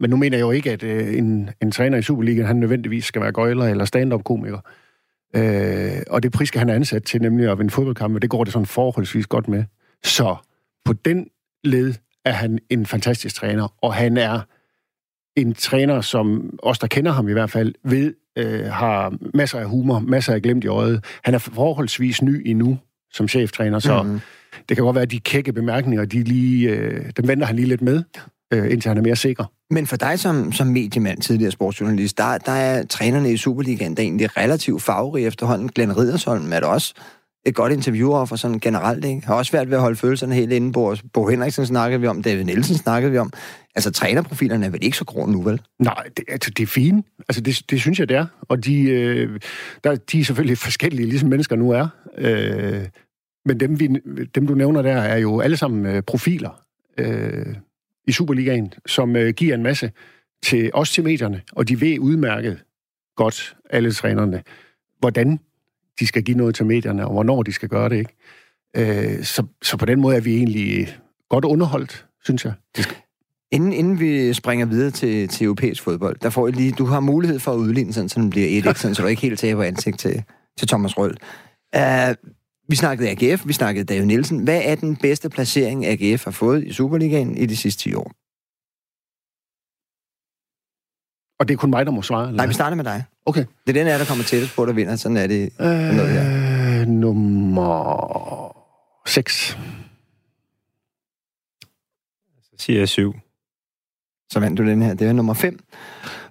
Men 0.00 0.10
nu 0.10 0.16
mener 0.16 0.36
jeg 0.36 0.44
jo 0.44 0.50
ikke, 0.50 0.70
at 0.70 0.82
øh, 0.82 1.14
en, 1.18 1.50
en 1.62 1.70
træner 1.70 1.98
i 1.98 2.02
Superligaen, 2.02 2.46
han 2.46 2.56
nødvendigvis 2.56 3.04
skal 3.04 3.22
være 3.22 3.32
gøjler 3.32 3.64
eller 3.64 3.84
stand-up-komiker. 3.84 4.58
Øh, 5.36 6.02
og 6.10 6.22
det 6.22 6.32
pris 6.32 6.48
skal 6.48 6.58
han 6.58 6.68
er 6.68 6.74
ansat 6.74 7.02
til, 7.02 7.22
nemlig 7.22 7.50
at 7.50 7.58
vinde 7.58 7.70
fodboldkampe, 7.70 8.18
det 8.18 8.30
går 8.30 8.44
det 8.44 8.52
sådan 8.52 8.66
forholdsvis 8.66 9.26
godt 9.26 9.48
med. 9.48 9.64
Så 10.04 10.36
på 10.84 10.92
den 10.92 11.26
led 11.64 11.94
er 12.24 12.32
han 12.32 12.58
en 12.70 12.86
fantastisk 12.86 13.34
træner, 13.34 13.74
og 13.82 13.94
han 13.94 14.16
er 14.16 14.40
en 15.36 15.54
træner, 15.54 16.00
som 16.00 16.58
os, 16.62 16.78
der 16.78 16.86
kender 16.86 17.12
ham 17.12 17.28
i 17.28 17.32
hvert 17.32 17.50
fald, 17.50 17.74
ved, 17.84 18.14
øh, 18.36 18.64
har 18.64 19.14
masser 19.34 19.58
af 19.58 19.68
humor, 19.68 19.98
masser 19.98 20.34
af 20.34 20.42
glemt 20.42 20.64
i 20.64 20.68
øjet. 20.68 21.04
Han 21.24 21.34
er 21.34 21.38
forholdsvis 21.38 22.22
ny 22.22 22.42
endnu 22.46 22.78
som 23.12 23.28
cheftræner, 23.28 23.78
så 23.78 24.02
mm-hmm. 24.02 24.20
det 24.68 24.76
kan 24.76 24.84
godt 24.84 24.94
være, 24.94 25.02
at 25.02 25.10
de 25.10 25.20
kække 25.20 25.52
bemærkninger, 25.52 26.04
de 26.04 26.22
lige, 26.22 26.68
øh, 26.68 27.10
dem 27.16 27.28
venter 27.28 27.46
han 27.46 27.56
lige 27.56 27.68
lidt 27.68 27.82
med, 27.82 28.02
øh, 28.52 28.72
indtil 28.72 28.88
han 28.88 28.98
er 28.98 29.02
mere 29.02 29.16
sikker. 29.16 29.44
Men 29.70 29.86
for 29.86 29.96
dig 29.96 30.18
som, 30.18 30.52
som 30.52 30.66
mediemand, 30.66 31.22
tidligere 31.22 31.52
sportsjournalist, 31.52 32.18
der, 32.18 32.38
der 32.38 32.52
er 32.52 32.86
trænerne 32.86 33.32
i 33.32 33.36
Superligaen, 33.36 33.94
der 33.94 34.02
er 34.02 34.04
egentlig 34.04 34.36
relativt 34.36 34.82
farverige 34.82 35.26
efterhånden. 35.26 35.68
Glenn 35.68 35.96
Ridersholm 35.96 36.52
er 36.52 36.60
der 36.60 36.66
også 36.66 36.94
et 37.46 37.54
godt 37.54 37.72
interviewer 37.72 38.24
for 38.24 38.36
sådan 38.36 38.60
generelt, 38.60 39.04
ikke? 39.04 39.26
Har 39.26 39.34
også 39.34 39.50
svært 39.50 39.68
ved 39.70 39.76
at 39.76 39.80
holde 39.80 39.96
følelserne 39.96 40.34
helt 40.34 40.52
inde 40.52 40.72
på 40.72 40.90
os. 40.90 41.02
Bo 41.12 41.28
Henriksen 41.28 41.66
snakkede 41.66 42.00
vi 42.00 42.06
om, 42.06 42.22
David 42.22 42.44
Nielsen 42.44 42.76
snakkede 42.76 43.12
vi 43.12 43.18
om. 43.18 43.32
Altså, 43.74 43.90
trænerprofilerne 43.90 44.66
er 44.66 44.70
vel 44.70 44.84
ikke 44.84 44.96
så 44.96 45.04
grå 45.04 45.26
nu, 45.26 45.42
vel? 45.42 45.60
Nej, 45.78 46.04
det, 46.16 46.24
altså, 46.28 46.50
det 46.50 46.62
er 46.62 46.66
fint. 46.66 47.06
Altså, 47.28 47.40
det, 47.40 47.70
det 47.70 47.80
synes 47.80 47.98
jeg, 47.98 48.08
det 48.08 48.16
er. 48.16 48.26
Og 48.40 48.64
de, 48.64 48.82
øh, 48.82 49.40
der, 49.84 49.96
de 49.96 50.20
er 50.20 50.24
selvfølgelig 50.24 50.58
forskellige, 50.68 51.08
ligesom 51.08 51.28
mennesker 51.28 51.56
nu 51.56 51.70
er. 51.70 51.88
Øh, 52.18 52.86
men 53.44 53.60
dem, 53.60 53.80
vi, 53.80 53.86
dem, 54.34 54.46
du 54.46 54.54
nævner 54.54 54.82
der, 54.82 54.96
er 54.96 55.16
jo 55.16 55.40
alle 55.40 55.56
sammen 55.56 55.86
øh, 55.86 56.02
profiler 56.02 56.62
øh, 56.98 57.54
i 58.06 58.12
Superligaen, 58.12 58.72
som 58.86 59.16
øh, 59.16 59.34
giver 59.34 59.54
en 59.54 59.62
masse 59.62 59.90
til 60.42 60.70
os 60.74 60.92
til 60.92 61.04
medierne, 61.04 61.42
og 61.52 61.68
de 61.68 61.80
ved 61.80 61.98
udmærket 61.98 62.62
godt, 63.16 63.56
alle 63.70 63.92
trænerne, 63.92 64.42
hvordan 64.98 65.38
de 66.00 66.06
skal 66.06 66.22
give 66.22 66.36
noget 66.36 66.54
til 66.54 66.66
medierne, 66.66 67.06
og 67.06 67.12
hvornår 67.12 67.42
de 67.42 67.52
skal 67.52 67.68
gøre 67.68 67.88
det, 67.88 67.96
ikke? 67.96 68.14
Øh, 68.76 69.24
så, 69.24 69.46
så 69.62 69.76
på 69.76 69.84
den 69.84 70.00
måde 70.00 70.16
er 70.16 70.20
vi 70.20 70.36
egentlig 70.36 70.98
godt 71.28 71.44
underholdt, 71.44 72.06
synes 72.24 72.44
jeg. 72.44 72.52
Det 72.76 72.84
skal... 72.84 72.96
Inden, 73.52 73.72
inden 73.72 74.00
vi 74.00 74.32
springer 74.32 74.66
videre 74.66 74.90
til, 74.90 75.28
til 75.28 75.44
europæisk 75.44 75.82
fodbold, 75.82 76.16
der 76.22 76.30
får 76.30 76.48
I 76.48 76.50
lige, 76.50 76.72
du 76.72 76.84
har 76.84 77.00
mulighed 77.00 77.38
for 77.38 77.52
at 77.52 77.56
udligne 77.56 77.92
sådan, 77.92 78.08
så 78.08 78.20
den 78.20 78.30
bliver 78.30 78.62
1-1, 78.62 78.72
sådan, 78.72 78.94
så 78.94 79.02
du 79.02 79.08
ikke 79.08 79.22
helt 79.22 79.38
taber 79.38 79.64
ansigt 79.64 79.98
til, 79.98 80.24
til 80.58 80.68
Thomas 80.68 80.98
Røll. 80.98 81.16
Uh, 81.76 82.14
vi 82.68 82.76
snakkede 82.76 83.10
AGF, 83.10 83.46
vi 83.46 83.52
snakkede 83.52 83.84
David 83.84 84.04
Nielsen. 84.04 84.44
Hvad 84.44 84.60
er 84.64 84.74
den 84.74 84.96
bedste 84.96 85.30
placering, 85.30 85.86
AGF 85.86 86.24
har 86.24 86.30
fået 86.30 86.64
i 86.64 86.72
Superligaen 86.72 87.36
i 87.36 87.46
de 87.46 87.56
sidste 87.56 87.82
10 87.82 87.94
år? 87.94 88.12
Og 91.40 91.48
det 91.48 91.54
er 91.54 91.58
kun 91.58 91.70
mig, 91.70 91.86
der 91.86 91.92
må 91.92 92.02
svare? 92.02 92.26
Eller? 92.28 92.36
Nej, 92.36 92.46
vi 92.46 92.54
starter 92.54 92.76
med 92.76 92.84
dig. 92.84 93.04
Okay. 93.26 93.44
Det 93.66 93.76
er 93.76 93.80
den 93.80 93.86
her, 93.86 93.98
der 93.98 94.04
kommer 94.04 94.24
tættest 94.24 94.54
på, 94.56 94.66
der 94.66 94.72
vinder. 94.72 94.96
Sådan 94.96 95.16
er 95.16 95.26
det. 95.26 95.50
Øh, 95.60 95.66
noget 95.66 96.10
her. 96.10 96.84
nummer 96.84 98.56
6. 99.06 99.58
Så 102.42 102.50
siger 102.58 102.78
jeg 102.78 102.88
syv. 102.88 103.14
Så 104.30 104.40
vandt 104.40 104.58
du 104.58 104.66
den 104.66 104.82
her. 104.82 104.94
Det 104.94 105.08
er 105.08 105.12
nummer 105.12 105.34
5. 105.34 105.58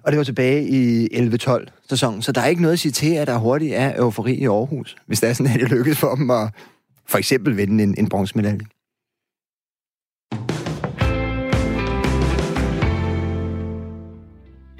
Og 0.02 0.12
det 0.12 0.18
var 0.18 0.24
tilbage 0.24 0.68
i 0.68 1.08
11-12 1.28 1.66
sæsonen. 1.88 2.22
Så 2.22 2.32
der 2.32 2.40
er 2.40 2.46
ikke 2.46 2.62
noget 2.62 2.72
at 2.72 2.78
sige 2.78 2.92
til, 2.92 3.14
at 3.14 3.26
der 3.26 3.38
hurtigt 3.38 3.74
er 3.74 3.96
eufori 3.96 4.34
i 4.34 4.44
Aarhus. 4.46 4.96
Hvis 5.06 5.20
det 5.20 5.28
er 5.28 5.32
sådan, 5.32 5.52
at 5.52 5.60
det 5.60 5.70
lykkes 5.70 5.98
for 5.98 6.14
dem 6.14 6.30
at 6.30 6.48
for 7.06 7.18
eksempel 7.18 7.56
vinde 7.56 7.84
en, 7.84 7.94
en 7.98 8.08
bronzemedalje. 8.08 8.66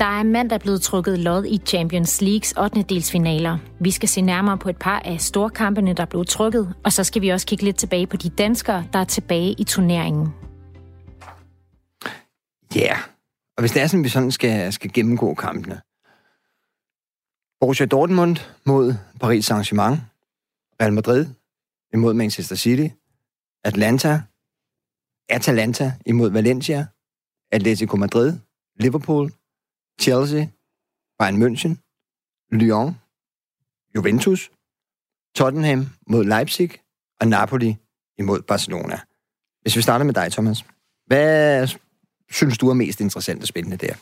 Der 0.01 0.07
er 0.07 0.23
mandag 0.23 0.61
blevet 0.61 0.83
trukket 0.83 1.19
lod 1.19 1.45
i 1.45 1.59
Champions 1.67 2.21
Leagues 2.21 2.53
8. 2.59 2.83
delsfinaler. 2.83 3.59
Vi 3.81 3.91
skal 3.91 4.09
se 4.09 4.21
nærmere 4.21 4.59
på 4.59 4.69
et 4.69 4.77
par 4.77 5.01
af 5.01 5.21
storkampene, 5.21 5.95
der 5.95 6.05
blev 6.05 6.25
trukket, 6.25 6.75
og 6.85 6.93
så 6.93 7.05
skal 7.05 7.23
vi 7.23 7.29
også 7.29 7.47
kigge 7.47 7.65
lidt 7.65 7.77
tilbage 7.77 8.07
på 8.07 8.17
de 8.17 8.31
danskere, 8.31 8.87
der 8.93 8.99
er 8.99 9.05
tilbage 9.05 9.53
i 9.59 9.65
turneringen. 9.65 10.29
Ja, 12.75 12.81
yeah. 12.81 12.99
og 13.57 13.63
hvis 13.63 13.73
det 13.73 13.83
er 13.83 13.87
sådan, 13.87 14.05
vi 14.05 14.09
sådan 14.09 14.31
skal, 14.31 14.73
skal 14.73 14.93
gennemgå 14.93 15.35
kampene. 15.35 15.81
Borussia 17.61 17.87
Dortmund 17.87 18.37
mod 18.67 18.95
Paris 19.21 19.51
Saint-Germain, 19.51 19.97
Real 20.81 20.93
Madrid 20.93 21.27
imod 21.93 22.15
Manchester 22.15 22.57
City, 22.57 22.95
Atlanta, 23.65 24.21
Atalanta 25.29 25.93
imod 26.07 26.31
Valencia, 26.31 26.87
Atletico 27.53 27.97
Madrid, 27.97 28.39
Liverpool, 28.77 29.31
Chelsea, 30.01 30.47
Bayern 31.19 31.37
München, 31.43 31.77
Lyon, 32.53 32.95
Juventus, 33.95 34.51
Tottenham 35.35 35.87
mod 36.07 36.25
Leipzig 36.25 36.71
og 37.21 37.29
Napoli 37.29 37.77
imod 38.19 38.43
Barcelona. 38.43 39.01
Hvis 39.63 39.77
vi 39.77 39.83
starter 39.83 40.05
med 40.05 40.15
dig, 40.15 40.33
Thomas. 40.33 40.65
Hvad 41.07 41.67
synes 42.31 42.59
du 42.59 42.69
er 42.69 42.75
mest 42.75 43.01
interessant 43.01 43.43
og 43.43 43.49
spændende 43.49 43.77
der? 43.77 43.95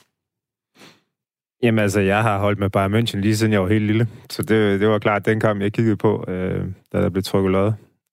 Jamen 1.62 1.78
altså, 1.78 2.00
jeg 2.00 2.22
har 2.22 2.38
holdt 2.38 2.58
med 2.58 2.70
Bayern 2.70 2.94
München 2.94 3.18
lige 3.18 3.36
siden 3.36 3.52
jeg 3.52 3.62
var 3.62 3.68
helt 3.68 3.84
lille. 3.84 4.08
Så 4.30 4.42
det, 4.42 4.80
det 4.80 4.88
var 4.88 4.98
klart 4.98 5.26
den 5.26 5.40
kamp, 5.40 5.60
jeg 5.60 5.72
kiggede 5.72 5.96
på, 5.96 6.24
øh, 6.28 6.66
da 6.92 7.02
der 7.02 7.08
blev 7.08 7.22
trukket 7.22 7.52
lod. 7.52 7.72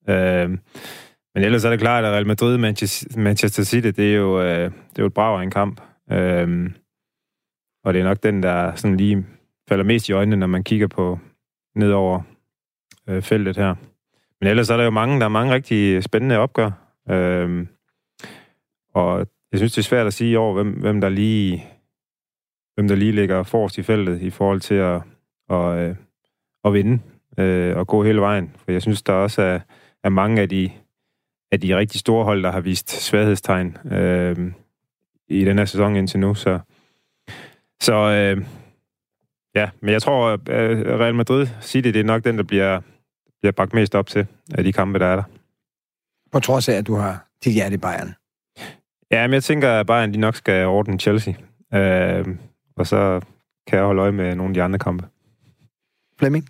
Øh, 0.09 0.49
men 1.35 1.43
ellers 1.43 1.63
er 1.65 1.69
det 1.69 1.79
klart, 1.79 2.05
at 2.05 2.11
Real 2.11 2.27
Madrid 2.27 2.57
Manchester 3.17 3.63
City, 3.63 3.87
det 3.87 4.11
er 4.11 4.15
jo, 4.15 4.41
øh, 4.41 4.63
det 4.71 4.99
er 4.99 5.03
jo 5.03 5.05
et 5.05 5.13
brag 5.13 5.39
af 5.39 5.43
en 5.43 5.51
kamp. 5.51 5.81
Øh, 6.11 6.69
og 7.85 7.93
det 7.93 7.99
er 7.99 8.03
nok 8.03 8.23
den, 8.23 8.43
der 8.43 8.75
sådan 8.75 8.97
lige 8.97 9.25
falder 9.69 9.83
mest 9.83 10.09
i 10.09 10.11
øjnene, 10.11 10.35
når 10.35 10.47
man 10.47 10.63
kigger 10.63 10.87
på 10.87 11.19
nedover 11.75 12.21
øh, 13.09 13.21
feltet 13.21 13.57
her. 13.57 13.75
Men 14.41 14.49
ellers 14.49 14.69
er 14.69 14.77
der 14.77 14.83
jo 14.83 14.89
mange, 14.89 15.19
der 15.19 15.25
er 15.25 15.29
mange 15.29 15.53
rigtig 15.53 16.03
spændende 16.03 16.37
opgør. 16.37 16.71
Øh, 17.09 17.67
og 18.93 19.27
jeg 19.51 19.59
synes, 19.59 19.73
det 19.73 19.77
er 19.77 19.83
svært 19.83 20.07
at 20.07 20.13
sige 20.13 20.39
over, 20.39 20.53
hvem, 20.53 20.71
hvem 20.71 21.01
der 21.01 21.09
lige 21.09 21.65
hvem 22.75 22.87
der 22.87 22.95
lige 22.95 23.11
ligger 23.11 23.43
forrest 23.43 23.77
i 23.77 23.83
feltet 23.83 24.21
i 24.21 24.29
forhold 24.29 24.61
til 24.61 24.75
at, 24.75 25.01
at, 25.49 25.77
at, 25.77 25.95
at 26.63 26.73
vinde 26.73 26.99
øh, 27.37 27.77
og 27.77 27.87
gå 27.87 28.03
hele 28.03 28.21
vejen. 28.21 28.55
For 28.57 28.71
jeg 28.71 28.81
synes, 28.81 29.03
der 29.03 29.13
også 29.13 29.41
er, 29.41 29.59
er 30.03 30.09
mange 30.09 30.41
af 30.41 30.49
de, 30.49 30.71
af 31.51 31.61
de 31.61 31.77
rigtig 31.77 31.99
store 31.99 32.23
hold, 32.23 32.43
der 32.43 32.51
har 32.51 32.59
vist 32.59 32.89
svaghedstegn 32.89 33.77
øh, 33.91 34.51
i 35.27 35.45
den 35.45 35.57
her 35.57 35.65
sæson 35.65 35.95
indtil 35.95 36.19
nu. 36.19 36.33
Så, 36.33 36.59
så 37.81 37.93
øh, 37.93 38.45
ja, 39.55 39.69
men 39.81 39.93
jeg 39.93 40.01
tror, 40.01 40.29
at 40.29 40.39
Real 40.99 41.15
Madrid 41.15 41.47
City, 41.61 41.87
det 41.87 41.99
er 41.99 42.03
nok 42.03 42.23
den, 42.23 42.37
der 42.37 42.43
bliver, 42.43 42.81
bliver 43.41 43.51
bagt 43.51 43.73
mest 43.73 43.95
op 43.95 44.07
til 44.07 44.27
af 44.53 44.63
de 44.63 44.73
kampe, 44.73 44.99
der 44.99 45.05
er 45.05 45.15
der. 45.15 45.23
På 46.31 46.39
trods 46.39 46.69
af, 46.69 46.73
at 46.73 46.87
du 46.87 46.95
har 46.95 47.25
dit 47.43 47.53
hjerte 47.53 47.75
i 47.75 47.77
Bayern. 47.77 48.15
Ja, 49.11 49.27
men 49.27 49.33
jeg 49.33 49.43
tænker 49.43 49.93
at 49.93 50.13
de 50.13 50.17
nok 50.17 50.35
skal 50.35 50.65
ordne 50.65 50.99
Chelsea. 50.99 51.33
Øh, 51.73 52.27
og 52.75 52.87
så 52.87 53.21
kan 53.67 53.77
jeg 53.77 53.85
holde 53.85 54.01
øje 54.01 54.11
med 54.11 54.35
nogle 54.35 54.49
af 54.49 54.53
de 54.53 54.63
andre 54.63 54.79
kampe. 54.79 55.05
Flemming? 56.19 56.49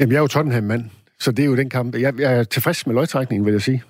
Jamen, 0.00 0.12
jeg 0.12 0.18
er 0.18 0.22
jo 0.22 0.26
Tottenham-mand, 0.26 0.90
så 1.18 1.32
det 1.32 1.42
er 1.42 1.46
jo 1.46 1.56
den 1.56 1.70
kamp. 1.70 1.94
Jeg, 1.94 2.20
jeg 2.20 2.38
er 2.38 2.44
tilfreds 2.44 2.86
med 2.86 2.94
løgtrækningen, 2.94 3.46
vil 3.46 3.52
jeg 3.52 3.62
sige. 3.62 3.82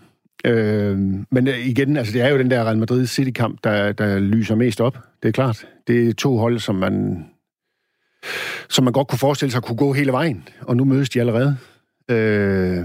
Øhm, 0.45 1.15
øh, 1.15 1.25
men 1.31 1.47
igen, 1.47 1.97
altså, 1.97 2.13
det 2.13 2.21
er 2.21 2.29
jo 2.29 2.39
den 2.39 2.51
der 2.51 2.65
Real 2.65 2.79
Madrid 2.79 3.07
City-kamp, 3.07 3.65
der, 3.65 3.93
der 3.93 4.19
lyser 4.19 4.55
mest 4.55 4.81
op. 4.81 4.99
Det 5.23 5.29
er 5.29 5.33
klart. 5.33 5.67
Det 5.87 6.09
er 6.09 6.15
to 6.15 6.37
hold, 6.37 6.59
som 6.59 6.75
man, 6.75 7.27
som 8.69 8.85
man 8.85 8.93
godt 8.93 9.09
kunne 9.09 9.19
forestille 9.19 9.53
sig 9.53 9.63
kunne 9.63 9.77
gå 9.77 9.93
hele 9.93 10.13
vejen. 10.13 10.49
Og 10.61 10.77
nu 10.77 10.85
mødes 10.85 11.11
de 11.11 11.21
allerede. 11.21 11.57
Øh, 12.11 12.85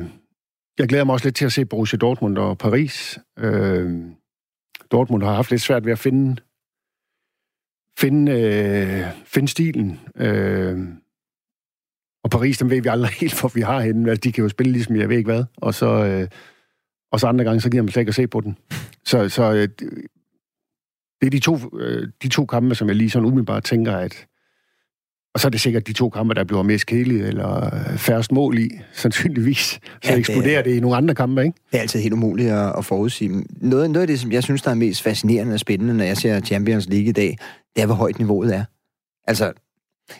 jeg 0.80 0.88
glæder 0.88 1.04
mig 1.04 1.14
også 1.14 1.26
lidt 1.26 1.36
til 1.36 1.46
at 1.46 1.54
se 1.54 1.66
Borussia 1.66 1.98
Dortmund 1.98 2.38
og 2.38 2.58
Paris. 2.58 3.20
Øh, 3.40 4.02
Dortmund 4.92 5.24
har 5.24 5.34
haft 5.34 5.52
lidt 5.52 5.62
svært 5.62 5.86
ved 5.86 5.92
at 5.92 6.00
finde 6.00 6.36
finde, 8.00 8.32
øh, 8.32 9.06
finde 9.26 9.48
stilen. 9.48 10.00
Øh, 10.16 10.78
og 12.24 12.30
Paris, 12.30 12.58
dem 12.58 12.70
ved 12.70 12.82
vi 12.82 12.90
aldrig 12.90 13.12
helt, 13.22 13.40
hvor 13.40 13.52
vi 13.56 13.62
har 13.62 13.80
henne. 13.80 14.10
Altså, 14.10 14.22
de 14.22 14.32
kan 14.32 14.44
jo 14.44 14.50
spille 14.50 14.72
ligesom 14.72 14.96
jeg 14.96 15.10
ved 15.10 15.18
ikke 15.18 15.32
hvad. 15.32 15.44
Og 15.58 15.74
så, 15.74 16.06
øh, 16.06 16.28
og 17.12 17.20
så 17.20 17.28
andre 17.28 17.46
gange, 17.46 17.62
så 17.62 17.70
giver 17.70 17.84
man 17.84 17.92
slet 17.92 18.02
ikke 18.02 18.10
at 18.10 18.16
se 18.16 18.28
på 18.28 18.42
den. 18.42 18.58
Så, 19.06 19.30
så 19.30 19.54
øh, 19.54 19.70
det 21.22 21.28
er 21.28 21.30
de 21.30 21.40
to, 21.40 21.58
øh, 21.80 22.08
de 22.24 22.28
to 22.30 22.46
kampe, 22.46 22.76
som 22.76 22.88
jeg 22.88 22.96
lige 22.96 23.10
sådan 23.10 23.26
umiddelbart 23.26 23.64
tænker, 23.64 23.98
at 23.98 24.28
og 25.34 25.42
så 25.42 25.48
er 25.48 25.50
det 25.50 25.62
sikkert 25.62 25.88
de 25.88 25.94
to 25.94 26.10
kampe, 26.10 26.34
der 26.34 26.44
bliver 26.44 26.64
mest 26.64 26.86
kedelige, 26.86 27.28
eller 27.28 27.72
færrest 27.98 28.32
mål 28.32 28.58
i, 28.58 28.70
sandsynligvis. 28.94 29.80
Så 30.04 30.12
ja, 30.12 30.18
eksploderer 30.18 30.62
det, 30.62 30.72
det 30.72 30.78
i 30.78 30.80
nogle 30.80 30.98
andre 30.98 31.16
kampe, 31.16 31.42
ikke? 31.44 31.56
Det 31.72 31.78
er 31.78 31.82
altid 31.82 32.00
helt 32.00 32.14
umuligt 32.14 32.52
at, 32.52 32.74
at 32.78 32.86
forudsige. 32.86 33.46
Noget, 33.50 33.92
noget 33.92 34.02
af 34.02 34.08
det, 34.08 34.20
som 34.20 34.32
jeg 34.32 34.44
synes, 34.44 34.62
der 34.62 34.72
er 34.72 34.76
mest 34.76 35.02
fascinerende 35.02 35.54
og 35.54 35.60
spændende, 35.60 35.94
når 35.94 36.04
jeg 36.04 36.18
ser 36.18 36.40
Champions 36.40 36.90
League 36.90 37.10
i 37.10 37.12
dag, 37.12 37.38
det 37.76 37.82
er, 37.82 37.86
hvor 37.86 37.96
højt 37.96 38.20
niveauet 38.20 38.56
er. 38.56 38.64
Altså, 39.28 39.54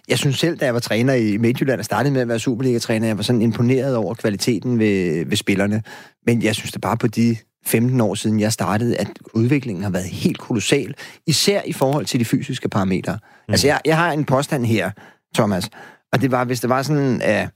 jeg 0.08 0.18
synes 0.18 0.40
selv, 0.40 0.58
da 0.58 0.66
jeg 0.66 0.74
var 0.74 0.80
træner 0.80 1.14
i 1.14 1.38
Midtjylland 1.38 1.80
og 1.80 1.86
startede 1.86 2.14
med 2.14 2.22
at 2.22 2.28
være 2.28 2.40
Superliga-træner, 2.40 3.08
jeg 3.08 3.18
var 3.18 3.24
sådan 3.24 3.42
imponeret 3.42 3.96
over 3.96 4.14
kvaliteten 4.14 4.80
ved, 4.80 5.26
ved 5.26 5.38
spillerne. 5.38 5.84
Men 6.26 6.44
jeg 6.44 6.56
synes 6.56 6.72
det 6.72 6.82
bare 6.82 6.98
på 6.98 7.08
de 7.08 7.38
15 7.66 8.02
år 8.02 8.16
siden, 8.16 8.40
jeg 8.40 8.54
startede, 8.54 8.98
at 8.98 9.20
udviklingen 9.34 9.84
har 9.84 9.90
været 9.90 10.06
helt 10.06 10.38
kolossal, 10.38 10.96
især 11.28 11.62
i 11.66 11.74
forhold 11.74 12.06
til 12.06 12.20
de 12.20 12.26
fysiske 12.26 12.70
parametre. 12.70 13.14
Mm. 13.14 13.52
Altså, 13.52 13.68
jeg, 13.68 13.82
jeg 13.86 13.98
har 13.98 14.12
en 14.12 14.26
påstand 14.26 14.66
her, 14.66 14.92
Thomas, 15.36 15.70
og 16.14 16.22
det 16.22 16.32
var, 16.32 16.46
hvis 16.46 16.60
det 16.60 16.70
var 16.70 16.82
sådan, 16.82 17.22
at, 17.22 17.50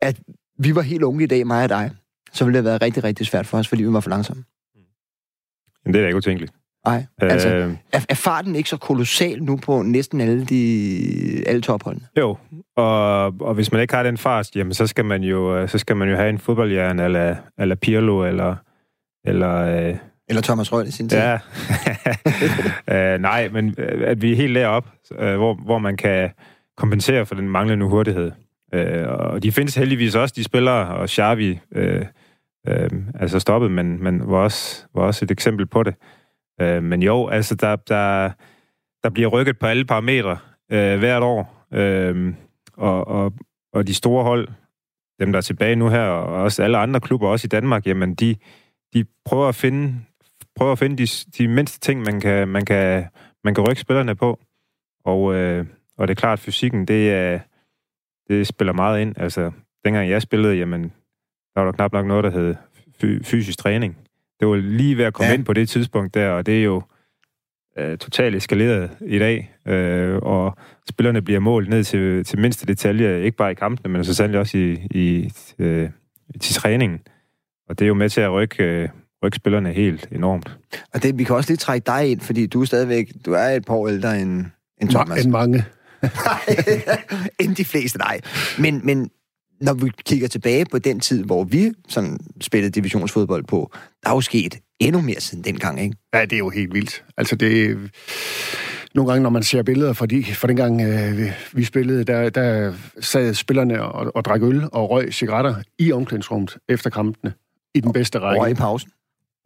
at 0.00 0.20
vi 0.58 0.74
var 0.74 0.82
helt 0.82 1.02
unge 1.02 1.24
i 1.24 1.26
dag, 1.26 1.46
mig 1.46 1.62
og 1.62 1.68
dig, 1.68 1.90
så 2.32 2.44
ville 2.44 2.58
det 2.58 2.64
have 2.64 2.70
været 2.70 2.82
rigtig, 2.82 3.04
rigtig 3.04 3.26
svært 3.26 3.46
for 3.46 3.58
os, 3.58 3.68
fordi 3.68 3.82
vi 3.82 3.92
var 3.92 4.00
for 4.00 4.10
langsomme. 4.10 4.44
Men 5.84 5.94
det 5.94 5.98
er 5.98 6.02
da 6.02 6.06
ikke 6.06 6.16
utænkeligt. 6.16 6.52
Nej, 6.86 7.06
altså, 7.20 7.48
øh, 7.48 7.74
er, 7.92 8.00
er 8.08 8.14
farten 8.14 8.54
ikke 8.54 8.68
så 8.68 8.76
kolossal 8.76 9.42
nu 9.42 9.56
på 9.56 9.82
næsten 9.82 10.20
alle, 10.20 10.44
de, 10.44 11.44
alle 11.46 11.62
topholdene? 11.62 12.06
Jo, 12.18 12.36
og, 12.76 13.24
og 13.40 13.54
hvis 13.54 13.72
man 13.72 13.80
ikke 13.80 13.94
har 13.94 14.02
den 14.02 14.18
fart, 14.18 14.56
jamen, 14.56 14.74
så 14.74 14.86
skal 14.86 15.04
man 15.04 15.22
jo, 15.22 15.66
så 15.66 15.78
skal 15.78 15.96
man 15.96 16.08
jo 16.08 16.16
have 16.16 16.28
en 16.28 16.38
fodboldhjern, 16.38 17.00
eller, 17.00 17.36
eller 17.58 17.74
Pirlo, 17.74 18.24
eller, 18.24 18.56
eller 19.24 19.54
øh, 19.54 19.96
eller 20.28 20.42
Thomas 20.42 20.72
Røhl 20.72 20.88
i 20.88 20.90
sin 20.90 21.08
tid. 21.08 21.18
Ja. 21.18 21.38
uh, 23.14 23.20
nej, 23.30 23.48
men 23.48 23.68
uh, 23.68 24.02
at 24.04 24.22
vi 24.22 24.32
er 24.32 24.36
helt 24.36 24.54
deroppe, 24.54 24.90
uh, 25.10 25.34
hvor, 25.34 25.54
hvor 25.54 25.78
man 25.78 25.96
kan 25.96 26.30
kompensere 26.76 27.26
for 27.26 27.34
den 27.34 27.48
manglende 27.48 27.86
hurtighed. 27.86 28.30
Uh, 28.76 29.08
og 29.08 29.42
de 29.42 29.52
findes 29.52 29.74
heldigvis 29.74 30.14
også, 30.14 30.34
de 30.36 30.44
spillere, 30.44 30.86
og 30.86 31.08
Xavi 31.08 31.60
uh, 31.76 31.82
uh, 32.70 32.98
altså 33.20 33.40
stoppet, 33.40 33.70
men, 33.70 34.02
men 34.02 34.22
var, 34.30 34.38
også, 34.38 34.84
var 34.94 35.02
også 35.02 35.24
et 35.24 35.30
eksempel 35.30 35.66
på 35.66 35.82
det. 35.82 35.94
Øh, 36.60 36.82
men 36.82 37.02
jo, 37.02 37.28
altså 37.28 37.54
der, 37.54 37.76
der, 37.76 38.30
der 39.02 39.10
bliver 39.10 39.28
rykket 39.28 39.58
på 39.58 39.66
alle 39.66 39.84
parametre 39.84 40.38
øh, 40.72 40.98
hvert 40.98 41.22
år. 41.22 41.66
Øh, 41.72 42.34
og, 42.76 43.08
og, 43.08 43.32
og 43.72 43.86
de 43.86 43.94
store 43.94 44.24
hold, 44.24 44.48
dem 45.20 45.32
der 45.32 45.36
er 45.36 45.42
tilbage 45.42 45.76
nu 45.76 45.88
her, 45.88 46.02
og 46.02 46.42
også 46.42 46.62
alle 46.62 46.78
andre 46.78 47.00
klubber, 47.00 47.28
også 47.28 47.46
i 47.46 47.48
Danmark, 47.48 47.86
jamen 47.86 48.14
de, 48.14 48.36
de 48.94 49.04
prøver 49.24 49.48
at 49.48 49.54
finde 49.54 49.94
prøver 50.56 50.72
at 50.72 50.78
finde 50.78 50.96
de, 50.96 51.06
de 51.38 51.48
mindste 51.48 51.80
ting, 51.80 52.02
man 52.02 52.20
kan, 52.20 52.48
man 52.48 52.64
kan, 52.64 53.08
man 53.44 53.54
kan 53.54 53.64
rykke 53.68 53.80
spillerne 53.80 54.14
på. 54.14 54.40
Og, 55.04 55.34
øh, 55.34 55.66
og 55.98 56.08
det 56.08 56.14
er 56.14 56.20
klart, 56.20 56.38
at 56.38 56.44
fysikken, 56.44 56.88
det, 56.88 57.12
er, 57.12 57.40
det 58.28 58.46
spiller 58.46 58.72
meget 58.72 59.00
ind. 59.00 59.14
Altså, 59.18 59.50
dengang 59.84 60.10
jeg 60.10 60.22
spillede, 60.22 60.56
jamen, 60.56 60.82
der 61.54 61.60
var 61.60 61.64
der 61.64 61.72
knap 61.72 61.92
nok 61.92 62.06
noget, 62.06 62.24
der 62.24 62.30
hed 62.30 62.54
fysisk 63.24 63.58
træning. 63.58 63.96
Det 64.42 64.50
var 64.50 64.56
lige 64.56 64.96
ved 64.96 65.04
at 65.04 65.14
komme 65.14 65.28
ja. 65.28 65.34
ind 65.34 65.44
på 65.44 65.52
det 65.52 65.68
tidspunkt 65.68 66.14
der, 66.14 66.28
og 66.28 66.46
det 66.46 66.58
er 66.58 66.62
jo 66.62 66.82
øh, 67.78 67.98
totalt 67.98 68.36
eskaleret 68.36 68.90
i 69.06 69.18
dag. 69.18 69.54
Øh, 69.68 70.16
og 70.16 70.56
spillerne 70.88 71.22
bliver 71.22 71.40
målt 71.40 71.68
ned 71.68 71.84
til, 71.84 72.24
til 72.24 72.38
mindste 72.38 72.66
detalje, 72.66 73.22
ikke 73.22 73.36
bare 73.36 73.50
i 73.50 73.54
kampene, 73.54 73.92
men 73.92 74.04
så 74.04 74.14
sandelig 74.14 74.40
også 74.40 74.58
i, 74.58 74.72
i, 74.90 75.32
øh, 75.58 75.90
til 76.40 76.54
træningen. 76.54 77.00
Og 77.68 77.78
det 77.78 77.84
er 77.84 77.88
jo 77.88 77.94
med 77.94 78.08
til 78.08 78.20
at 78.20 78.32
rykke, 78.32 78.64
øh, 78.64 78.88
rykke 79.24 79.36
spillerne 79.36 79.72
helt 79.72 80.08
enormt. 80.12 80.58
Og 80.94 81.02
det, 81.02 81.18
vi 81.18 81.24
kan 81.24 81.36
også 81.36 81.50
lige 81.50 81.58
trække 81.58 81.84
dig 81.86 82.10
ind, 82.10 82.20
fordi 82.20 82.46
du 82.46 82.60
er 82.60 82.64
stadigvæk, 82.64 83.12
du 83.26 83.32
er 83.32 83.48
et 83.48 83.64
par 83.64 83.74
år 83.74 83.88
ældre 83.88 84.20
end, 84.20 84.44
end 84.80 84.90
Thomas. 84.90 85.24
End 85.24 85.32
mange. 85.32 85.64
end 87.40 87.56
de 87.56 87.64
fleste, 87.64 87.98
nej. 87.98 88.20
Men, 88.58 88.80
men 88.84 89.10
når 89.62 89.74
vi 89.74 89.90
kigger 90.06 90.28
tilbage 90.28 90.66
på 90.70 90.78
den 90.78 91.00
tid, 91.00 91.24
hvor 91.24 91.44
vi 91.44 91.72
sådan 91.88 92.18
spillede 92.40 92.70
divisionsfodbold 92.70 93.44
på, 93.44 93.70
der 94.02 94.10
er 94.10 94.14
jo 94.14 94.20
sket 94.20 94.58
endnu 94.80 95.00
mere 95.00 95.20
siden 95.20 95.44
dengang, 95.44 95.80
ikke? 95.80 95.96
Ja, 96.14 96.20
det 96.22 96.32
er 96.32 96.38
jo 96.38 96.48
helt 96.50 96.74
vildt. 96.74 97.04
Altså 97.16 97.36
det... 97.36 97.78
Nogle 98.94 99.10
gange, 99.10 99.22
når 99.22 99.30
man 99.30 99.42
ser 99.42 99.62
billeder 99.62 99.92
fra, 99.92 100.06
de, 100.06 100.24
fra 100.24 100.48
dengang, 100.48 100.80
øh, 100.80 101.32
vi, 101.52 101.64
spillede, 101.64 102.04
der, 102.04 102.30
der 102.30 102.72
sad 103.00 103.34
spillerne 103.34 103.82
og, 103.82 104.16
og 104.16 104.24
drak 104.24 104.42
øl 104.42 104.64
og 104.72 104.90
røg 104.90 105.14
cigaretter 105.14 105.54
i 105.78 105.92
omklædningsrummet 105.92 106.56
efter 106.68 106.90
kampene 106.90 107.32
i 107.74 107.80
den 107.80 107.92
bedste 107.92 108.18
række. 108.18 108.40
Og 108.40 108.50
i 108.50 108.54
pausen 108.54 108.90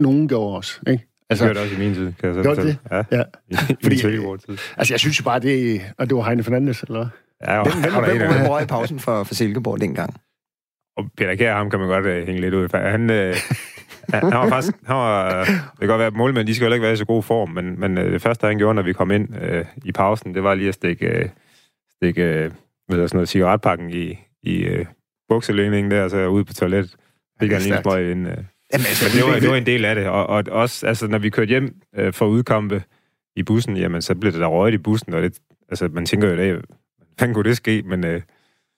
nogen 0.01 0.29
gjorde 0.29 0.57
også, 0.57 0.81
ikke? 0.87 1.07
Altså, 1.31 1.45
det 1.45 1.55
gjorde 1.55 1.67
det 1.67 1.73
også 1.73 1.83
i 1.83 1.87
min 1.87 1.95
tid, 1.95 2.13
kan 2.13 2.29
jeg 2.29 2.35
så 2.35 2.43
Gjorde 2.43 2.63
det? 2.63 2.79
Ja, 2.91 3.03
ja. 3.13 3.23
i, 3.49 3.55
i 3.71 3.77
Fordi, 3.83 3.97
tid. 3.97 4.59
Altså, 4.77 4.95
jeg 4.95 5.01
synes 5.01 5.19
jo 5.19 5.25
bare, 5.25 5.39
det, 5.39 5.83
og 5.99 6.09
det 6.09 6.17
var 6.17 6.23
Heine 6.23 6.43
Fernandes, 6.43 6.83
eller 6.83 6.99
hvad? 6.99 7.09
Ja, 7.43 7.59
og, 7.59 7.73
hvem, 7.73 7.83
hvem, 7.83 8.05
hvem, 8.05 8.17
hvem, 8.19 8.33
hvem 8.33 8.49
var 8.49 8.61
i 8.61 8.67
pausen 8.67 8.99
for, 8.99 9.25
for 9.25 9.35
Silkeborg 9.35 9.81
dengang? 9.81 10.15
Og 10.97 11.05
Peter 11.17 11.35
Kjær, 11.35 11.57
ham 11.57 11.71
kan 11.71 11.79
man 11.79 11.89
godt 11.89 12.07
uh, 12.07 12.27
hænge 12.27 12.41
lidt 12.41 12.55
ud. 12.55 12.69
Han, 12.75 13.11
uh, 13.11 13.37
han 14.15 14.23
var 14.23 14.49
faktisk... 14.49 14.77
Han 14.87 14.97
var, 14.97 15.41
uh, 15.41 15.47
det 15.47 15.79
kan 15.79 15.89
godt 15.89 15.99
være, 15.99 16.07
at 16.07 16.17
målmænd, 16.17 16.47
de 16.47 16.55
skal 16.55 16.67
jo 16.67 16.73
ikke 16.73 16.85
være 16.85 16.93
i 16.93 16.97
så 16.97 17.05
god 17.05 17.23
form, 17.23 17.51
men, 17.51 17.81
men 17.81 17.99
uh, 17.99 18.05
det 18.05 18.23
første, 18.23 18.47
han 18.47 18.59
gjorde, 18.59 18.75
når 18.75 18.83
vi 18.83 18.93
kom 18.93 19.11
ind 19.11 19.29
uh, 19.35 19.67
i 19.85 19.93
pausen, 19.93 20.35
det 20.35 20.43
var 20.43 20.55
lige 20.55 20.69
at 20.69 20.75
stikke, 20.75 21.21
uh, 21.25 21.31
stikke 21.97 22.23
uh, 22.23 22.53
ved 22.97 23.09
sådan 23.09 23.17
noget 23.17 23.29
cigaretpakken 23.29 23.91
i, 23.91 24.19
i 24.43 24.71
uh, 24.71 24.87
bukselægningen 25.29 25.91
der, 25.91 26.03
og 26.03 26.11
så 26.11 26.27
ud 26.27 26.45
på 26.45 26.55
toilettet. 26.55 26.97
Fik 27.41 27.53
han 27.53 27.63
lige 27.63 27.83
smøg. 27.83 28.17
Uh, 28.17 28.45
Jamen, 28.73 28.87
altså, 28.87 29.05
Men 29.05 29.23
det 29.23 29.33
var, 29.33 29.41
det 29.41 29.51
var 29.51 29.57
en 29.57 29.67
del 29.67 29.85
af 29.85 29.95
det, 29.95 30.07
og, 30.09 30.27
og 30.27 30.45
også, 30.51 30.87
altså, 30.87 31.07
når 31.07 31.19
vi 31.19 31.31
kørte 31.31 31.49
hjem 31.49 31.81
øh, 31.97 32.13
for 32.13 32.27
udkampe 32.27 32.83
i 33.37 33.43
bussen, 33.43 33.77
jamen, 33.77 34.03
så 34.03 34.15
blev 34.15 34.33
det 34.33 34.41
der 34.41 34.47
røget 34.47 34.75
i 34.75 34.79
bussen, 34.79 35.15
og 35.15 35.23
det, 35.23 35.39
altså, 35.69 35.89
man 35.93 36.07
tænker 36.07 36.29
jo 36.29 36.35
i 36.35 36.37
dag, 36.37 36.57
hvordan 37.19 37.35
kunne 37.35 37.45
det 37.45 37.57
ske, 37.57 37.83
men... 37.87 38.05
Øh, 38.05 38.23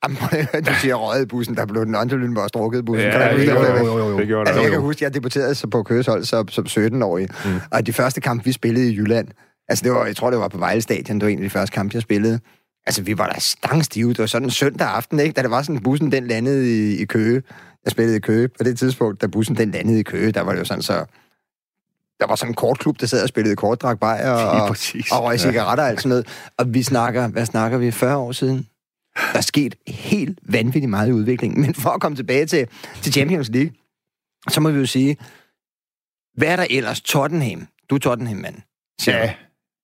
Jamen, 0.04 0.18
du 0.68 0.72
siger 0.80 0.94
røget 0.94 1.22
i 1.22 1.26
bussen, 1.26 1.56
der 1.56 1.66
blev 1.66 1.86
den 1.86 1.94
Antolyn 1.94 2.34
bare 2.34 2.48
strukket 2.48 2.78
i 2.78 2.82
bussen. 2.82 3.06
Ja, 3.06 3.28
kan 3.28 3.38
det, 3.38 3.46
jo, 3.46 3.52
jo, 3.54 3.98
jo, 3.98 4.08
jo. 4.08 4.18
det 4.18 4.26
gjorde 4.26 4.50
altså, 4.50 4.62
jeg 4.62 4.70
kan 4.70 4.80
huske, 4.80 5.04
jeg 5.04 5.14
debuterede 5.14 5.54
så 5.54 5.66
på 5.66 5.82
køreshold 5.82 6.24
som, 6.24 6.48
som 6.48 6.66
17-årig, 6.68 7.28
mm. 7.44 7.60
og 7.70 7.86
de 7.86 7.92
første 7.92 8.20
kampe, 8.20 8.44
vi 8.44 8.52
spillede 8.52 8.92
i 8.92 8.96
Jylland, 8.96 9.28
altså 9.68 9.84
det 9.84 9.92
var, 9.92 10.06
jeg 10.06 10.16
tror, 10.16 10.30
det 10.30 10.38
var 10.38 10.48
på 10.48 10.58
Vejle 10.58 10.82
Stadion, 10.82 11.20
det 11.20 11.24
var 11.24 11.32
en 11.32 11.38
af 11.38 11.42
de 11.42 11.50
første 11.50 11.74
kampe, 11.74 11.94
jeg 11.94 12.02
spillede. 12.02 12.40
Altså, 12.88 13.02
vi 13.02 13.18
var 13.18 13.28
der 13.28 13.40
stangstive. 13.40 14.08
Det 14.08 14.18
var 14.18 14.26
sådan 14.26 14.46
en 14.46 14.50
søndag 14.50 14.88
aften, 14.88 15.20
ikke? 15.20 15.32
Da 15.32 15.42
det 15.42 15.50
var 15.50 15.62
sådan, 15.62 15.82
bussen 15.82 16.12
den 16.12 16.26
landede 16.26 16.70
i, 16.70 17.02
i 17.02 17.04
Køge. 17.04 17.42
Jeg 17.84 17.90
spillede 17.90 18.16
i 18.16 18.20
Køge. 18.20 18.48
På 18.48 18.64
det 18.64 18.78
tidspunkt, 18.78 19.20
da 19.20 19.26
bussen 19.26 19.56
den 19.56 19.70
landede 19.70 20.00
i 20.00 20.02
Køge, 20.02 20.32
der 20.32 20.40
var 20.40 20.52
det 20.52 20.58
jo 20.58 20.64
sådan 20.64 20.82
så... 20.82 21.04
Der 22.20 22.26
var 22.26 22.34
sådan 22.34 22.50
en 22.50 22.54
kortklub, 22.54 23.00
der 23.00 23.06
sad 23.06 23.22
og 23.22 23.28
spillede 23.28 23.56
kort, 23.56 23.82
drak 23.82 24.00
bajer 24.00 24.30
og, 24.30 24.62
og 25.12 25.24
røg 25.24 25.40
cigaretter 25.40 25.84
og 25.84 25.90
alt 25.90 26.00
sådan 26.00 26.08
noget. 26.08 26.26
Og 26.56 26.74
vi 26.74 26.82
snakker, 26.82 27.28
hvad 27.28 27.46
snakker 27.46 27.78
vi, 27.78 27.90
40 27.90 28.16
år 28.16 28.32
siden? 28.32 28.66
Der 29.32 29.38
er 29.38 29.40
sket 29.40 29.74
helt 29.88 30.38
vanvittigt 30.42 30.90
meget 30.90 31.08
i 31.08 31.12
udviklingen. 31.12 31.60
Men 31.60 31.74
for 31.74 31.90
at 31.90 32.00
komme 32.00 32.16
tilbage 32.16 32.46
til, 32.46 32.68
til 33.02 33.12
Champions 33.12 33.48
League, 33.48 33.72
så 34.50 34.60
må 34.60 34.70
vi 34.70 34.78
jo 34.78 34.86
sige, 34.86 35.16
hvad 36.36 36.48
er 36.48 36.56
der 36.56 36.66
ellers? 36.70 37.00
Tottenham. 37.00 37.66
Du 37.90 37.94
er 37.94 37.98
Tottenham-mand. 37.98 38.54
Ja. 39.06 39.34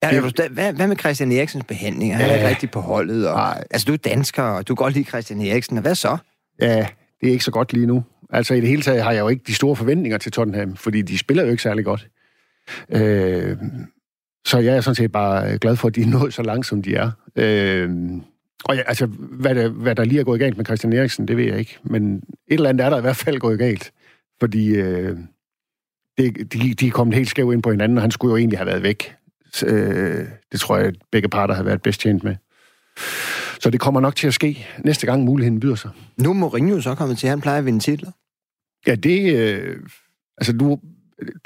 Ja, 0.02 0.20
du, 0.20 0.30
hvad, 0.50 0.72
hvad 0.72 0.86
med 0.88 0.96
Christian 0.96 1.32
Eriksens 1.32 1.64
behandling? 1.64 2.16
Han 2.16 2.30
er 2.30 2.34
ikke 2.34 2.48
rigtig 2.48 2.70
på 2.70 2.80
holdet. 2.80 3.28
Og, 3.28 3.56
altså, 3.56 3.84
du 3.86 3.92
er 3.92 3.96
dansker, 3.96 4.42
og 4.42 4.68
du 4.68 4.74
kan 4.74 4.84
godt 4.84 4.94
lide 4.94 5.04
Christian 5.04 5.40
Eriksen. 5.40 5.76
Og 5.76 5.82
hvad 5.82 5.94
så? 5.94 6.16
Ja, 6.60 6.86
det 7.20 7.28
er 7.28 7.32
ikke 7.32 7.44
så 7.44 7.50
godt 7.50 7.72
lige 7.72 7.86
nu. 7.86 8.04
Altså 8.30 8.54
i 8.54 8.60
det 8.60 8.68
hele 8.68 8.82
taget 8.82 9.02
har 9.02 9.12
jeg 9.12 9.20
jo 9.20 9.28
ikke 9.28 9.42
de 9.46 9.54
store 9.54 9.76
forventninger 9.76 10.18
til 10.18 10.32
Tottenham, 10.32 10.76
fordi 10.76 11.02
de 11.02 11.18
spiller 11.18 11.44
jo 11.44 11.50
ikke 11.50 11.62
særlig 11.62 11.84
godt. 11.84 12.08
Øh, 12.88 13.56
så 14.46 14.58
jeg 14.58 14.76
er 14.76 14.80
sådan 14.80 14.94
set 14.94 15.12
bare 15.12 15.58
glad 15.58 15.76
for, 15.76 15.88
at 15.88 15.94
de 15.94 16.02
er 16.02 16.06
nået 16.18 16.34
så 16.34 16.42
langt, 16.42 16.66
som 16.66 16.82
de 16.82 16.94
er. 16.94 17.10
Øh, 17.36 17.90
og 18.64 18.76
ja, 18.76 18.82
altså, 18.86 19.06
hvad 19.30 19.54
der, 19.54 19.68
hvad 19.68 19.94
der 19.94 20.04
lige 20.04 20.20
er 20.20 20.24
gået 20.24 20.40
galt 20.40 20.56
med 20.56 20.64
Christian 20.64 20.92
Eriksen, 20.92 21.28
det 21.28 21.36
ved 21.36 21.44
jeg 21.44 21.58
ikke. 21.58 21.78
Men 21.82 22.16
et 22.16 22.22
eller 22.48 22.68
andet 22.68 22.84
er 22.84 22.90
der 22.90 22.98
i 22.98 23.00
hvert 23.00 23.16
fald 23.16 23.38
gået 23.38 23.58
galt. 23.58 23.92
Fordi 24.40 24.68
øh, 24.68 25.16
det, 26.18 26.52
de, 26.52 26.74
de 26.74 26.86
er 26.86 26.90
kommet 26.90 27.16
helt 27.16 27.28
skævt 27.28 27.54
ind 27.54 27.62
på 27.62 27.70
hinanden, 27.70 27.98
og 27.98 28.02
han 28.02 28.10
skulle 28.10 28.32
jo 28.32 28.36
egentlig 28.36 28.58
have 28.58 28.66
været 28.66 28.82
væk. 28.82 29.14
Så, 29.52 29.66
øh, 29.66 30.28
det 30.52 30.60
tror 30.60 30.76
jeg, 30.76 30.86
at 30.86 30.96
begge 31.12 31.28
parter 31.28 31.54
har 31.54 31.62
været 31.62 31.82
bedst 31.82 32.00
tjent 32.00 32.24
med. 32.24 32.36
Så 33.60 33.70
det 33.70 33.80
kommer 33.80 34.00
nok 34.00 34.16
til 34.16 34.26
at 34.26 34.34
ske 34.34 34.66
næste 34.84 35.06
gang 35.06 35.24
muligheden 35.24 35.60
byder 35.60 35.74
sig. 35.74 35.90
Nu 36.16 36.30
er 36.30 36.34
Mourinho 36.34 36.80
så 36.80 36.94
kommet 36.94 37.18
til, 37.18 37.28
han 37.28 37.40
plejer 37.40 37.58
at 37.58 37.64
vinde 37.64 37.78
titler. 37.78 38.10
Ja, 38.86 38.94
det... 38.94 39.34
Øh, 39.36 39.76
altså, 40.38 40.52
du, 40.52 40.80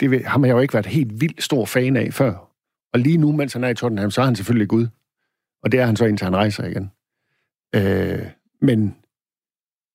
det 0.01 0.27
har 0.27 0.39
man 0.39 0.51
jo 0.51 0.59
ikke 0.59 0.75
været 0.75 0.87
helt 0.87 1.21
vildt 1.21 1.43
stor 1.43 1.65
fan 1.65 1.97
af 1.97 2.15
før. 2.15 2.53
Og 2.93 3.01
lige 3.01 3.19
nu, 3.19 3.33
mens 3.33 3.53
han 3.53 3.65
er 3.65 3.69
i 3.69 3.75
Tottenham, 3.75 4.11
så 4.11 4.21
er 4.21 4.25
han 4.25 4.37
selvfølgelig 4.37 4.69
Gud. 4.69 4.87
Og 5.63 5.73
det 5.73 5.81
er 5.81 5.87
han 5.87 5.97
så, 5.97 6.05
indtil 6.05 6.25
han 6.25 6.37
rejser 6.37 6.65
igen. 6.65 6.91
Øh, 7.75 8.27
men 8.63 8.97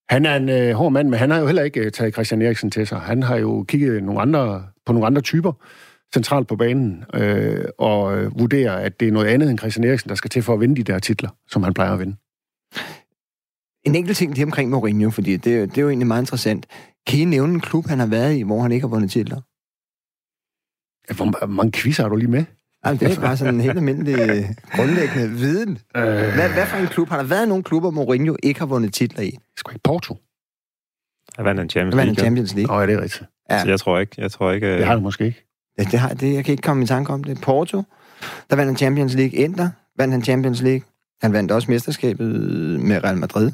han 0.10 0.26
er 0.26 0.36
en 0.36 0.50
øh, 0.50 0.72
hård 0.76 0.92
mand, 0.92 1.10
men 1.10 1.20
han 1.20 1.32
har 1.32 1.40
jo 1.40 1.46
heller 1.46 1.64
ikke 1.64 1.80
øh, 1.80 1.92
taget 1.92 2.14
Christian 2.14 2.42
Eriksen 2.42 2.72
til 2.72 2.88
sig. 2.88 3.00
Han 3.00 3.24
har 3.24 3.38
jo 3.38 3.66
kigget 3.68 4.04
nogle 4.04 4.22
andre, 4.22 4.68
på 4.86 4.94
nogle 4.94 5.08
andre 5.08 5.22
typer 5.22 5.54
centralt 6.14 6.48
på 6.48 6.56
banen, 6.56 7.04
øh, 7.14 7.66
og 7.78 8.18
øh, 8.18 8.40
vurderer, 8.40 8.76
at 8.76 9.00
det 9.00 9.08
er 9.08 9.12
noget 9.12 9.28
andet 9.28 9.50
end 9.50 9.60
Christian 9.60 9.84
Eriksen, 9.84 10.10
der 10.10 10.16
skal 10.16 10.30
til 10.30 10.44
for 10.44 10.54
at 10.54 10.60
vinde 10.60 10.76
de 10.76 10.84
der 10.84 11.00
titler, 11.00 11.30
som 11.48 11.64
han 11.64 11.74
plejer 11.74 11.94
at 11.94 12.00
vinde. 12.00 12.16
En 13.86 13.96
enkelt 13.96 14.18
ting 14.18 14.34
lige 14.34 14.46
omkring 14.46 14.70
Mourinho, 14.70 15.10
fordi 15.10 15.32
det, 15.32 15.46
det 15.46 15.78
er 15.78 15.82
jo 15.82 15.90
egentlig 15.90 16.08
meget 16.08 16.22
interessant. 16.22 16.66
Kan 17.08 17.20
I 17.20 17.26
nævne 17.26 17.54
en 17.54 17.60
klub, 17.60 17.88
han 17.88 18.00
har 18.00 18.08
været 18.08 18.36
i, 18.36 18.42
hvor 18.42 18.62
han 18.62 18.72
ikke 18.72 18.84
har 18.84 18.90
vundet 18.96 19.12
titler? 19.12 19.42
Hvor 21.12 21.46
mange 21.46 21.72
quizzer 21.72 22.04
har 22.04 22.10
du 22.10 22.16
lige 22.16 22.32
med? 22.32 22.46
Jamen, 22.86 23.00
det 23.00 23.18
er 23.18 23.22
bare 23.22 23.38
sådan 23.38 23.56
en 23.56 23.62
helt 23.62 23.78
almindelig 23.78 24.50
grundlæggende 24.76 25.30
viden. 25.30 25.80
Øh... 25.96 26.04
Hvad, 26.04 26.50
hvad 26.50 26.66
for 26.66 26.78
en 26.78 26.88
klub? 26.88 27.10
Har 27.10 27.18
der 27.18 27.24
været 27.24 27.48
nogle 27.48 27.64
klubber, 27.64 27.92
Mourinho 27.92 28.36
ikke 28.44 28.60
har 28.60 28.68
vundet 28.68 28.94
titler 28.94 29.22
i? 29.22 29.38
Skal 29.58 29.74
ikke 29.74 29.84
Porto? 29.84 30.18
Jeg 31.38 31.46
vandt 31.46 31.62
en 31.62 31.70
Champions 31.70 31.96
League. 31.96 32.10
En 32.10 32.16
Champions 32.16 32.54
League. 32.56 32.76
Åh, 32.76 32.78
oh, 32.78 32.82
ja, 32.82 32.88
det 32.88 33.00
er 33.00 33.04
rigtigt. 33.04 33.24
Ja. 33.50 33.62
Så 33.62 33.70
jeg 33.70 33.80
tror 33.80 34.00
ikke. 34.00 34.16
Jeg 34.18 34.32
tror 34.32 34.52
ikke 34.52 34.78
det 34.78 34.86
har 34.86 34.94
det 34.94 35.04
måske 35.04 35.26
ikke. 35.26 35.46
Det, 35.80 35.92
det, 35.92 36.00
har, 36.00 36.14
det, 36.14 36.34
jeg 36.34 36.46
kan 36.46 36.52
ikke 36.52 36.62
komme 36.62 36.84
i 36.84 36.88
tanke 36.88 37.14
om 37.14 37.24
det. 37.24 37.42
Porto, 37.42 37.84
der 38.50 38.56
vandt 38.56 38.70
han 38.70 38.78
Champions 38.78 39.14
League. 39.14 39.40
Inter 39.40 39.70
vandt 39.98 40.12
han 40.12 40.24
Champions 40.24 40.62
League. 40.62 40.82
Han 41.22 41.34
vandt 41.34 41.52
også 41.52 41.72
mesterskabet 41.72 42.30
med 42.80 43.04
Real 43.04 43.18
Madrid. 43.18 43.52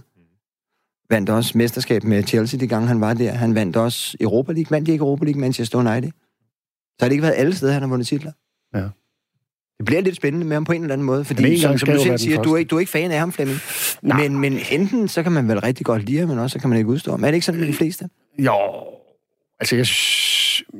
Vandt 1.09 1.29
også 1.29 1.57
mesterskab 1.57 2.03
med 2.03 2.23
Chelsea 2.23 2.59
de 2.59 2.67
gange, 2.67 2.87
han 2.87 3.01
var 3.01 3.13
der. 3.13 3.31
Han 3.31 3.55
vandt 3.55 3.75
også 3.75 4.17
Europa 4.19 4.51
League. 4.51 4.71
Vandt 4.71 4.87
de 4.87 4.91
ikke 4.91 5.01
Europa 5.01 5.25
League, 5.25 5.41
Manchester 5.41 5.77
United? 5.77 6.11
Så 6.99 7.05
har 7.05 7.09
det 7.09 7.13
ikke 7.13 7.23
været 7.23 7.35
alle 7.37 7.55
steder, 7.55 7.73
han 7.73 7.81
har 7.81 7.89
vundet 7.89 8.07
titler. 8.07 8.31
Ja. 8.75 8.83
Det 9.77 9.85
bliver 9.85 10.01
lidt 10.01 10.15
spændende 10.15 10.47
med 10.47 10.55
ham 10.55 10.65
på 10.65 10.71
en 10.71 10.81
eller 10.81 10.93
anden 10.93 11.05
måde, 11.05 11.25
fordi 11.25 11.59
som, 11.59 11.77
som 11.77 11.89
du 11.89 12.03
selv 12.03 12.17
siger, 12.17 12.41
du 12.41 12.53
er, 12.53 12.57
ikke, 12.57 12.69
du 12.69 12.75
er 12.75 12.79
ikke 12.79 12.91
fan 12.91 13.11
af 13.11 13.19
ham, 13.19 13.31
Flemming. 13.31 13.59
Men, 14.01 14.39
men 14.39 14.59
enten 14.71 15.07
så 15.07 15.23
kan 15.23 15.31
man 15.31 15.47
vel 15.47 15.59
rigtig 15.59 15.85
godt 15.85 16.03
lide 16.03 16.19
ham, 16.19 16.29
men 16.29 16.39
også 16.39 16.53
så 16.53 16.59
kan 16.59 16.69
man 16.69 16.77
ikke 16.77 16.89
udstå 16.89 17.11
ham. 17.11 17.23
Er 17.23 17.27
det 17.27 17.33
ikke 17.33 17.45
sådan 17.45 17.59
med 17.59 17.67
de 17.67 17.73
fleste? 17.73 18.09
Jo, 18.37 18.53
altså 19.59 19.75
jeg, 19.75 19.85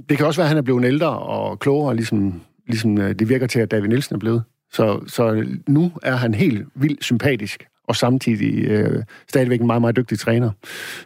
det 0.10 0.18
kan 0.18 0.26
også 0.26 0.40
være, 0.40 0.46
at 0.46 0.50
han 0.50 0.58
er 0.58 0.62
blevet 0.62 0.86
ældre 0.86 1.20
og 1.20 1.60
klogere, 1.60 1.96
ligesom, 1.96 2.42
ligesom 2.68 2.98
øh, 2.98 3.16
det 3.16 3.30
virker 3.30 3.48
til, 3.48 3.60
at 3.60 3.72
David 3.72 3.88
Nielsen 3.88 4.16
er 4.16 4.20
blevet. 4.20 4.44
Så, 4.72 5.00
så 5.08 5.46
nu 5.68 5.92
er 6.04 6.16
han 6.16 6.34
helt 6.34 6.68
vildt 6.76 7.04
sympatisk, 7.04 7.66
og 7.88 7.96
samtidig 7.96 8.66
øh, 8.66 9.04
stadigvæk 9.28 9.60
en 9.60 9.68
meget, 9.68 9.82
meget 9.82 9.96
dygtig 9.96 10.20
træner. 10.20 10.52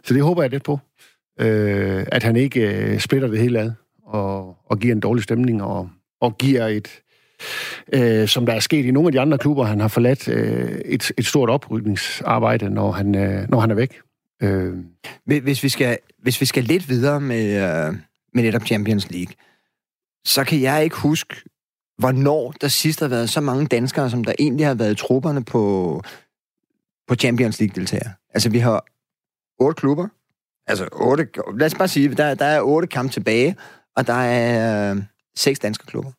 Så 0.04 0.14
det 0.14 0.22
håber 0.22 0.42
jeg 0.42 0.50
lidt 0.50 0.64
på. 0.64 0.78
Øh, 1.40 2.06
at 2.12 2.22
han 2.22 2.36
ikke 2.36 2.60
øh, 2.60 2.98
splitter 2.98 3.28
det 3.28 3.38
hele 3.38 3.60
ad, 3.60 3.70
og, 4.14 4.56
og 4.66 4.78
giver 4.78 4.94
en 4.94 5.00
dårlig 5.00 5.24
stemning, 5.24 5.62
og, 5.62 5.88
og 6.20 6.38
giver 6.38 6.66
et, 6.66 7.02
øh, 7.92 8.28
som 8.28 8.46
der 8.46 8.52
er 8.52 8.60
sket 8.60 8.84
i 8.84 8.90
nogle 8.90 9.08
af 9.08 9.12
de 9.12 9.20
andre 9.20 9.38
klubber, 9.38 9.64
han 9.64 9.80
har 9.80 9.88
forladt 9.88 10.28
øh, 10.28 10.80
et, 10.84 11.12
et 11.18 11.26
stort 11.26 11.50
oprydningsarbejde, 11.50 12.70
når 12.70 12.92
han, 12.92 13.14
øh, 13.14 13.48
når 13.48 13.60
han 13.60 13.70
er 13.70 13.74
væk. 13.74 14.00
Øh. 14.42 14.74
Hvis, 15.24 15.62
vi 15.62 15.68
skal, 15.68 15.98
hvis 16.22 16.40
vi 16.40 16.46
skal 16.46 16.64
lidt 16.64 16.88
videre 16.88 17.20
med, 17.20 17.44
øh, 17.46 17.94
med 18.34 18.42
netop 18.42 18.66
Champions 18.66 19.10
League, 19.10 19.34
så 20.26 20.44
kan 20.44 20.60
jeg 20.60 20.84
ikke 20.84 20.96
huske, 20.96 21.36
hvornår 21.98 22.54
der 22.60 22.68
sidst 22.68 23.00
har 23.00 23.08
været 23.08 23.30
så 23.30 23.40
mange 23.40 23.66
danskere, 23.66 24.10
som 24.10 24.24
der 24.24 24.32
egentlig 24.38 24.66
har 24.66 24.74
været 24.74 24.92
i 24.92 24.96
trupperne 24.96 25.44
på, 25.44 26.02
på 27.08 27.14
Champions 27.14 27.60
League-deltagere. 27.60 28.12
Altså, 28.34 28.50
vi 28.50 28.58
har 28.58 28.84
otte 29.58 29.80
klubber. 29.80 30.08
Altså, 30.66 30.88
otte, 30.92 31.28
lad 31.58 31.66
os 31.66 31.74
bare 31.74 31.88
sige, 31.88 32.14
der, 32.14 32.34
der 32.34 32.44
er 32.44 32.60
otte 32.60 32.88
kampe 32.88 33.12
tilbage, 33.12 33.56
og 33.96 34.06
der 34.06 34.12
er 34.12 34.94
øh, 34.94 35.02
seks 35.36 35.58
danske 35.58 35.86
klubber. 35.86 36.10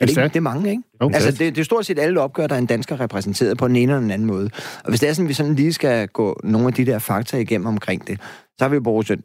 Er 0.00 0.06
det, 0.06 0.10
ikke, 0.10 0.28
det 0.28 0.36
er 0.36 0.40
mange, 0.40 0.70
ikke? 0.70 0.82
Okay. 1.00 1.14
Altså, 1.14 1.30
det, 1.30 1.38
det 1.38 1.58
er 1.58 1.64
stort 1.64 1.86
set 1.86 1.98
alle 1.98 2.20
opgør, 2.20 2.46
der 2.46 2.54
er 2.54 2.58
en 2.58 2.66
dansker 2.66 3.00
repræsenteret 3.00 3.58
på 3.58 3.68
den 3.68 3.76
ene 3.76 3.92
eller 3.92 4.00
den 4.00 4.10
anden 4.10 4.26
måde. 4.26 4.50
Og 4.84 4.88
hvis 4.88 5.00
det 5.00 5.08
er 5.08 5.12
sådan, 5.12 5.28
vi 5.28 5.34
sådan 5.34 5.54
lige 5.54 5.72
skal 5.72 6.08
gå 6.08 6.40
nogle 6.44 6.66
af 6.66 6.72
de 6.72 6.86
der 6.86 6.98
fakta 6.98 7.38
igennem 7.38 7.66
omkring 7.66 8.06
det, 8.06 8.20
så 8.58 8.64
har 8.64 8.68
vi 8.68 8.74
jo 8.74 8.80
Borussia, 8.80 9.16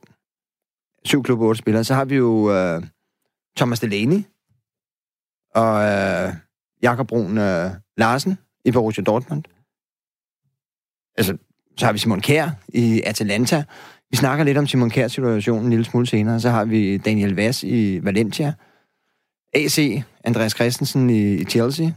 syv 1.05 1.23
klub, 1.23 1.39
otte 1.39 1.59
spillere, 1.59 1.83
så 1.83 1.93
har 1.93 2.05
vi 2.05 2.15
jo 2.15 2.29
uh, 2.29 2.83
Thomas 3.57 3.79
Delaney 3.79 4.23
og 5.55 5.73
uh, 5.73 6.33
Jakob 6.81 7.07
Brun 7.07 7.37
uh, 7.37 7.71
Larsen 7.97 8.37
i 8.65 8.71
Borussia 8.71 9.03
Dortmund. 9.03 9.43
Altså, 11.17 11.37
så 11.77 11.85
har 11.85 11.93
vi 11.93 11.99
Simon 11.99 12.21
Kjær 12.21 12.49
i 12.67 13.01
Atalanta. 13.05 13.63
Vi 14.11 14.17
snakker 14.17 14.45
lidt 14.45 14.57
om 14.57 14.67
Simon 14.67 14.89
Kjærs 14.89 15.11
situation 15.11 15.63
en 15.63 15.69
lille 15.69 15.85
smule 15.85 16.07
senere. 16.07 16.39
Så 16.39 16.49
har 16.49 16.65
vi 16.65 16.97
Daniel 16.97 17.35
Vass 17.35 17.63
i 17.63 17.99
Valencia. 18.03 18.53
AC, 19.53 20.01
Andreas 20.23 20.51
Christensen 20.51 21.09
i, 21.09 21.43
Chelsea, 21.43 21.87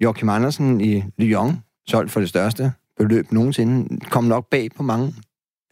Joachim 0.00 0.28
Andersen 0.28 0.80
i 0.80 1.04
Lyon, 1.18 1.62
solgt 1.86 2.10
for 2.10 2.20
det 2.20 2.28
største 2.28 2.72
beløb 2.96 3.32
nogensinde, 3.32 4.00
kom 4.10 4.24
nok 4.24 4.50
bag 4.50 4.70
på 4.76 4.82
mange 4.82 5.14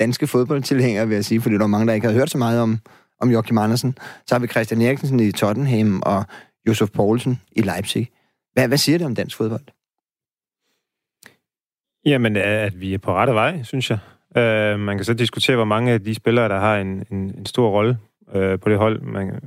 danske 0.01 0.27
fodboldtilhængere, 0.27 1.09
vil 1.09 1.15
jeg 1.15 1.25
sige, 1.25 1.41
fordi 1.41 1.55
der 1.55 1.61
var 1.61 1.67
mange, 1.67 1.87
der 1.87 1.93
ikke 1.93 2.07
havde 2.07 2.19
hørt 2.19 2.31
så 2.31 2.39
meget 2.39 2.61
om, 2.61 2.79
om 3.21 3.31
Joachim 3.31 3.59
Andersen. 3.59 3.99
Så 4.27 4.35
har 4.35 4.39
vi 4.39 4.47
Christian 4.47 4.83
Eriksen 4.83 5.21
i 5.21 5.33
Tottenham 5.33 6.03
og 6.07 6.25
Josef 6.69 6.91
Poulsen 6.91 7.41
i 7.53 7.63
Leipzig. 7.63 8.11
Hvad, 8.53 8.69
hvad 8.69 8.79
siger 8.79 8.99
det 8.99 9.07
om 9.07 9.15
dansk 9.15 9.37
fodbold? 9.37 9.65
Jamen, 12.05 12.37
at 12.37 12.81
vi 12.81 12.95
er 12.95 12.99
på 12.99 13.15
rette 13.15 13.33
vej, 13.33 13.63
synes 13.63 13.91
jeg. 13.91 13.99
Øh, 14.37 14.79
man 14.79 14.97
kan 14.99 15.05
så 15.05 15.15
diskutere, 15.15 15.57
hvor 15.57 15.65
mange 15.65 15.93
af 15.93 16.05
de 16.05 16.15
spillere, 16.15 16.49
der 16.49 16.59
har 16.59 16.79
en, 16.79 17.07
en, 17.11 17.35
en 17.39 17.47
stor 17.47 17.71
rolle 17.71 17.99
øh, 18.35 18.59
på 18.59 18.69
det 18.69 18.79
hold. 18.79 19.01
Man, 19.01 19.41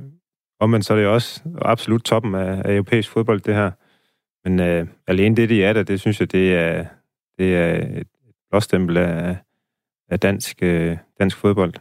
Omvendt 0.60 0.86
så 0.86 0.92
er 0.92 0.96
det 0.96 1.04
jo 1.04 1.14
også 1.14 1.42
absolut 1.62 2.02
toppen 2.02 2.34
af, 2.34 2.62
af 2.64 2.72
europæisk 2.72 3.10
fodbold, 3.10 3.40
det 3.40 3.54
her. 3.54 3.70
Men 4.44 4.60
øh, 4.60 4.86
alene 5.06 5.36
det, 5.36 5.48
de 5.48 5.64
er 5.64 5.72
der, 5.72 5.82
det 5.82 6.00
synes 6.00 6.20
jeg, 6.20 6.32
det 6.32 6.54
er, 6.54 6.86
det 7.38 7.56
er 7.56 8.00
et 8.00 8.06
blåstempel 8.50 8.96
af, 8.96 9.36
af 10.08 10.20
dansk, 10.20 10.62
øh, 10.62 10.96
dansk 11.20 11.36
fodbold. 11.36 11.74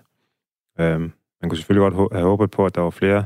Øh, 0.80 1.00
man 1.41 1.50
kunne 1.50 1.58
selvfølgelig 1.58 1.91
godt 1.91 2.13
have 2.13 2.26
håbet 2.26 2.52
på, 2.52 2.65
at 2.65 2.76
der 2.76 2.82
var 2.82 2.89
flere, 2.89 3.26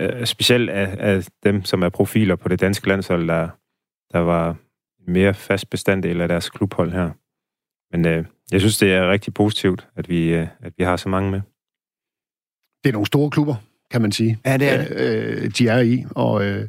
øh, 0.00 0.26
specielt 0.26 0.70
af, 0.70 0.96
af 0.98 1.28
dem, 1.44 1.64
som 1.64 1.82
er 1.82 1.88
profiler 1.88 2.36
på 2.36 2.48
det 2.48 2.60
danske 2.60 2.88
landshold, 2.88 3.28
der, 3.28 3.48
der 4.12 4.18
var 4.18 4.56
mere 5.06 5.34
fast 5.34 5.70
bestanddel 5.70 6.20
af 6.20 6.28
deres 6.28 6.50
klubhold 6.50 6.92
her. 6.92 7.10
Men 7.92 8.06
øh, 8.06 8.24
jeg 8.52 8.60
synes, 8.60 8.78
det 8.78 8.92
er 8.92 9.10
rigtig 9.10 9.34
positivt, 9.34 9.88
at 9.96 10.08
vi, 10.08 10.34
øh, 10.34 10.46
at 10.60 10.72
vi 10.78 10.84
har 10.84 10.96
så 10.96 11.08
mange 11.08 11.30
med. 11.30 11.40
Det 12.84 12.88
er 12.88 12.92
nogle 12.92 13.06
store 13.06 13.30
klubber, 13.30 13.54
kan 13.90 14.02
man 14.02 14.12
sige. 14.12 14.38
Ja, 14.46 14.56
det 14.56 14.68
er 14.68 14.84
det. 14.84 14.96
Øh, 14.96 15.50
de 15.50 15.68
er 15.68 15.80
i, 15.80 16.04
og 16.10 16.44
øh, 16.44 16.68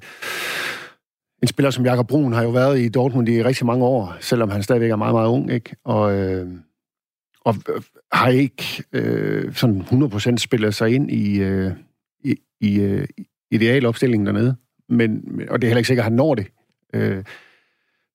en 1.42 1.48
spiller 1.48 1.70
som 1.72 1.86
Jakob 1.86 2.08
Brun 2.08 2.34
har 2.34 2.44
jo 2.44 2.50
været 2.50 2.80
i 2.80 2.90
Dortmund 2.90 3.30
i 3.30 3.44
rigtig 3.44 3.66
mange 3.66 3.86
år, 3.86 4.18
selvom 4.20 4.50
han 4.50 4.64
stadigvæk 4.64 4.92
er 4.92 4.96
meget, 4.96 5.16
meget 5.16 5.30
ung, 5.30 5.52
ikke? 5.52 5.76
Og, 5.84 6.18
øh, 6.18 6.48
og 7.46 7.56
øh, 7.70 7.82
har 8.12 8.28
ikke 8.28 8.84
øh, 8.94 9.54
sådan 9.54 9.82
100% 9.82 10.38
spillet 10.38 10.76
sig 10.76 10.90
ind 10.96 11.12
i, 11.12 11.40
øh, 11.40 11.72
i, 12.24 12.36
i 12.62 12.80
øh, 12.80 13.08
idealopstillingen 13.52 14.26
dernede. 14.26 14.56
Men, 14.90 15.42
og 15.50 15.62
det 15.62 15.68
er 15.68 15.70
heller 15.70 15.80
ikke 15.80 15.88
sikkert, 15.88 16.04
at 16.04 16.12
han 16.12 16.14
når 16.14 16.36
det. 16.36 16.48
Øh, 16.94 17.24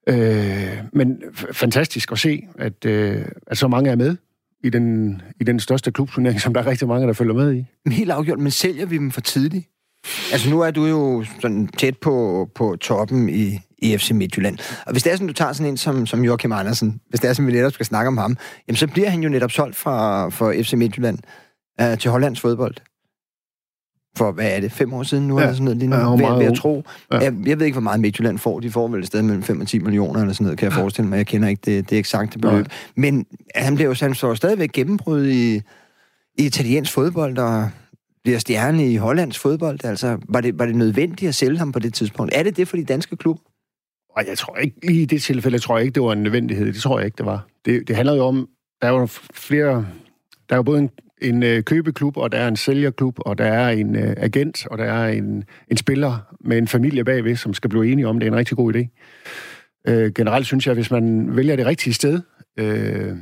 øh, 0.07 0.79
men 0.93 1.23
fantastisk 1.53 2.13
at 2.13 2.19
se, 2.19 2.47
at, 2.59 2.85
øh, 2.85 3.25
at 3.47 3.59
så 3.59 3.69
mange 3.69 3.91
er 3.91 3.97
med 3.97 4.17
i 4.65 4.71
den, 4.71 5.23
i 5.41 5.45
den 5.45 5.61
største 5.61 5.93
klubturnering, 5.93 6.41
som 6.41 6.55
der 6.55 6.61
er 6.61 6.67
rigtig 6.67 6.89
mange, 6.89 7.07
der 7.07 7.13
følger 7.13 7.35
med 7.35 7.55
i. 7.55 7.65
Helt 7.91 8.11
afgjort, 8.11 8.39
men 8.39 8.51
sælger 8.51 8.87
vi 8.87 8.99
dem 8.99 9.11
for 9.11 9.21
tidligt? 9.21 9.67
Altså 10.33 10.51
nu 10.51 10.61
er 10.61 10.71
du 10.71 10.87
jo 10.87 11.25
sådan 11.41 11.67
tæt 11.67 11.99
på, 11.99 12.49
på 12.55 12.77
toppen 12.81 13.29
i, 13.29 13.59
i 13.79 13.99
FC 13.99 14.11
Midtjylland. 14.11 14.59
Og 14.87 14.93
hvis 14.93 15.03
det 15.03 15.13
er 15.13 15.17
sådan, 15.17 15.27
du 15.27 15.33
tager 15.33 15.53
sådan 15.53 15.73
en 15.73 15.77
som, 15.77 16.07
som 16.07 16.25
Joachim 16.25 16.53
Andersen, 16.53 17.01
hvis 17.09 17.21
det 17.21 17.29
er 17.31 17.33
sådan, 17.33 17.47
vi 17.47 17.53
netop 17.53 17.73
skal 17.73 17.87
snakke 17.87 18.09
om 18.09 18.17
ham, 18.17 18.37
jamen 18.69 18.77
så 18.77 18.87
bliver 18.87 19.09
han 19.09 19.23
jo 19.23 19.29
netop 19.29 19.51
solgt 19.51 19.77
fra, 19.77 20.29
fra 20.29 20.63
FC 20.63 20.73
Midtjylland 20.73 21.19
øh, 21.81 21.99
til 21.99 22.11
Hollands 22.11 22.41
fodbold 22.41 22.75
for, 24.19 24.33
hvad 24.33 24.57
er 24.57 24.61
det, 24.61 24.73
fem 24.73 24.93
år 24.93 25.03
siden 25.03 25.29
nu, 25.29 25.39
ja. 25.39 25.43
eller 25.43 25.55
sådan 25.55 25.65
noget 25.65 25.79
lignende, 25.79 26.05
ja, 26.05 26.11
ved, 26.11 26.39
ved 26.39 26.47
at 26.47 26.59
tro. 26.59 26.85
Ja. 27.13 27.19
Jeg, 27.19 27.35
jeg 27.47 27.59
ved 27.59 27.67
ikke, 27.67 27.75
hvor 27.75 27.83
meget 27.83 28.01
Midtjylland 28.01 28.39
får. 28.39 28.61
De 28.61 28.71
får 28.71 28.89
vel 28.89 29.01
et 29.01 29.07
sted 29.07 29.23
mellem 29.23 29.43
5 29.43 29.61
og 29.61 29.67
10 29.67 29.79
millioner, 29.79 30.21
eller 30.21 30.33
sådan 30.33 30.45
noget, 30.45 30.59
kan 30.59 30.67
jeg 30.67 30.73
forestille 30.73 31.09
mig. 31.09 31.17
Jeg 31.17 31.27
kender 31.27 31.49
ikke 31.49 31.63
det, 31.65 31.91
det 31.91 31.99
eksakte 31.99 32.39
beløb. 32.39 32.67
Ja. 32.67 33.01
Men 33.01 33.27
han 33.55 33.75
bliver 33.75 33.89
jo 33.89 33.95
han 34.01 34.15
står 34.15 34.35
stadigvæk 34.35 34.73
gennembrud 34.73 35.27
i, 35.27 35.55
i 36.39 36.47
italiensk 36.47 36.93
fodbold, 36.93 37.39
og 37.39 37.71
bliver 38.25 38.39
stjerne 38.39 38.93
i 38.93 38.97
hollandsk 38.97 39.41
fodbold. 39.41 39.85
Altså, 39.85 40.19
var 40.29 40.41
det, 40.41 40.59
var 40.59 40.67
det 40.67 40.77
nødvendigt 40.77 41.29
at 41.29 41.35
sælge 41.35 41.59
ham 41.59 41.73
på 41.73 41.79
det 41.79 41.95
tidspunkt? 41.95 42.35
Er 42.35 42.43
det 42.43 42.57
det 42.57 42.69
for 42.69 42.77
de 42.77 42.85
danske 42.85 43.17
klub? 43.17 43.39
Og 44.17 44.25
jeg 44.29 44.39
tror 44.39 44.57
ikke, 44.57 44.87
lige 44.87 45.03
i 45.03 45.05
det 45.05 45.23
tilfælde, 45.23 45.55
jeg 45.55 45.63
tror 45.63 45.79
ikke, 45.79 45.95
det 45.95 46.03
var 46.03 46.13
en 46.13 46.23
nødvendighed. 46.23 46.67
Det 46.67 46.83
tror 46.83 46.99
jeg 46.99 47.07
ikke, 47.07 47.17
det 47.17 47.27
var. 47.27 47.47
Det, 47.65 47.89
det 47.89 47.97
handler 47.97 48.15
jo 48.15 48.25
om, 48.25 48.49
der 48.83 48.89
er 48.89 48.93
jo 48.93 49.07
flere, 49.35 49.87
der 50.49 50.55
er 50.55 50.57
jo 50.57 50.63
både 50.63 50.79
en 50.79 50.91
en 51.23 51.43
øh, 51.43 51.63
købeklub, 51.63 52.17
og 52.17 52.33
der 52.33 52.39
er 52.39 52.49
en 52.49 52.57
sælgerklub, 52.57 53.19
og 53.19 53.39
der 53.39 53.45
er 53.45 53.69
en 53.71 53.97
øh, 53.97 54.15
agent, 54.17 54.67
og 54.67 54.79
der 54.79 54.85
er 54.85 55.09
en, 55.09 55.45
en 55.71 55.77
spiller 55.77 56.35
med 56.41 56.59
en 56.59 56.69
familie 56.69 57.05
bagved, 57.05 57.37
som 57.37 57.55
skal 57.55 57.71
blive 57.71 57.93
enige 57.93 58.09
om, 58.09 58.21
det 58.21 58.27
er 58.27 58.33
en 58.33 58.39
rigtig 58.39 58.57
god 58.57 58.75
idé. 58.75 58.89
Øh, 59.89 60.13
generelt 60.13 60.47
synes 60.47 60.67
jeg, 60.67 60.71
at 60.71 60.77
hvis 60.77 60.91
man 60.91 61.37
vælger 61.37 61.57
det 61.57 61.67
rigtige 61.67 61.95
sted, 61.95 62.21
øh, 62.59 63.17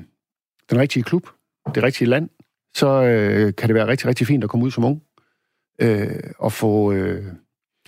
den 0.70 0.78
rigtige 0.78 1.02
klub, 1.02 1.26
det 1.74 1.82
rigtige 1.82 2.08
land, 2.08 2.28
så 2.74 3.02
øh, 3.02 3.54
kan 3.54 3.68
det 3.68 3.74
være 3.74 3.86
rigtig, 3.86 4.08
rigtig 4.08 4.26
fint 4.26 4.44
at 4.44 4.50
komme 4.50 4.66
ud 4.66 4.70
som 4.70 4.84
ung 4.84 5.02
øh, 5.80 6.20
og 6.38 6.52
få, 6.52 6.92
øh, 6.92 7.24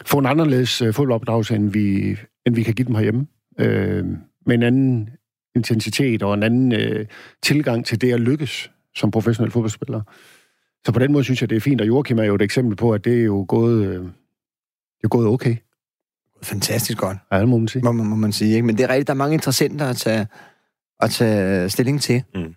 få 0.06 0.18
en 0.18 0.26
anderledes 0.26 0.82
øh, 0.82 0.94
fodboldopdragelse, 0.94 1.54
end 1.54 1.70
vi, 1.70 2.16
end 2.46 2.54
vi 2.54 2.62
kan 2.62 2.74
give 2.74 2.86
dem 2.86 2.94
herhjemme. 2.94 3.26
Øh, 3.60 4.04
med 4.46 4.54
en 4.54 4.62
anden 4.62 5.10
intensitet 5.56 6.22
og 6.22 6.34
en 6.34 6.42
anden 6.42 6.72
øh, 6.72 7.06
tilgang 7.42 7.86
til 7.86 8.00
det 8.00 8.12
at 8.12 8.20
lykkes 8.20 8.70
som 8.96 9.10
professionel 9.10 9.50
fodboldspiller. 9.50 10.02
Så 10.86 10.92
på 10.92 10.98
den 10.98 11.12
måde 11.12 11.24
synes 11.24 11.40
jeg, 11.40 11.50
det 11.50 11.56
er 11.56 11.60
fint, 11.60 11.80
og 11.80 11.86
Joachim 11.86 12.18
er 12.18 12.24
jo 12.24 12.34
et 12.34 12.42
eksempel 12.42 12.76
på, 12.76 12.92
at 12.92 13.04
det 13.04 13.20
er 13.20 13.24
jo 13.24 13.44
gået, 13.48 13.86
øh, 13.86 14.00
det 14.00 15.04
er 15.04 15.08
gået 15.08 15.26
okay. 15.26 15.56
Fantastisk 16.42 16.98
godt. 16.98 17.18
Ja, 17.32 17.40
det 17.40 17.48
må 17.48 17.58
man 17.58 17.68
sige. 17.68 17.82
Må, 17.82 17.92
må 17.92 18.16
man 18.16 18.32
sige. 18.32 18.54
Ikke? 18.54 18.66
Men 18.66 18.78
det 18.78 18.84
er 18.84 18.88
rigtigt, 18.88 19.06
der 19.06 19.14
er 19.14 19.18
mange 19.18 19.34
interessenter 19.34 19.86
at 19.86 19.96
tage, 19.96 20.26
at 21.00 21.10
tage 21.10 21.68
stilling 21.70 22.02
til. 22.02 22.22
Mm. 22.34 22.54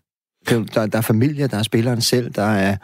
Der, 0.50 0.86
der 0.86 0.98
er 0.98 1.02
familie, 1.02 1.48
der 1.48 1.58
er 1.58 1.64
spilleren 1.64 2.02
selv, 2.02 2.30
der 2.30 2.44
er 2.44 2.78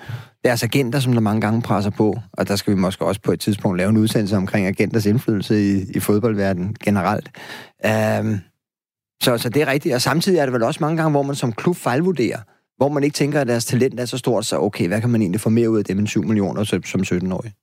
deres 0.44 0.64
agenter, 0.64 1.00
som 1.00 1.14
der 1.14 1.20
mange 1.20 1.42
gange 1.42 1.62
presser 1.62 1.92
på, 1.92 2.20
og 2.32 2.48
der 2.48 2.56
skal 2.56 2.74
vi 2.76 2.80
måske 2.80 3.06
også 3.06 3.22
på 3.22 3.32
et 3.32 3.40
tidspunkt 3.40 3.78
lave 3.78 3.90
en 3.90 3.98
udsendelse 3.98 4.38
omkring 4.38 4.68
agenters 4.68 5.06
indflydelse 5.06 5.62
i, 5.62 5.92
i 5.96 6.00
fodboldverdenen 6.00 6.76
generelt. 6.84 7.32
Um, 8.20 8.40
så, 9.24 9.38
så 9.38 9.50
det 9.50 9.62
er 9.62 9.68
rigtigt, 9.68 9.96
og 9.96 10.02
samtidig 10.02 10.40
er 10.40 10.46
det 10.46 10.54
vel 10.54 10.64
også 10.64 10.78
mange 10.82 10.98
gange, 10.98 11.12
hvor 11.12 11.24
man 11.24 11.36
som 11.36 11.54
klub 11.54 11.76
fejlvurderer, 11.76 12.40
hvor 12.78 12.90
man 12.90 13.04
ikke 13.04 13.14
tænker, 13.14 13.42
at 13.42 13.48
deres 13.48 13.66
talent 13.66 14.00
er 14.00 14.06
så 14.06 14.18
stort, 14.18 14.46
så 14.46 14.60
okay, 14.60 14.88
hvad 14.88 15.02
kan 15.02 15.10
man 15.10 15.22
egentlig 15.22 15.42
få 15.42 15.50
mere 15.50 15.70
ud 15.70 15.78
af 15.78 15.86
dem 15.86 16.00
end 16.00 16.08
7 16.08 16.24
millioner 16.24 16.64
som 16.64 17.02
17-årig? 17.02 17.54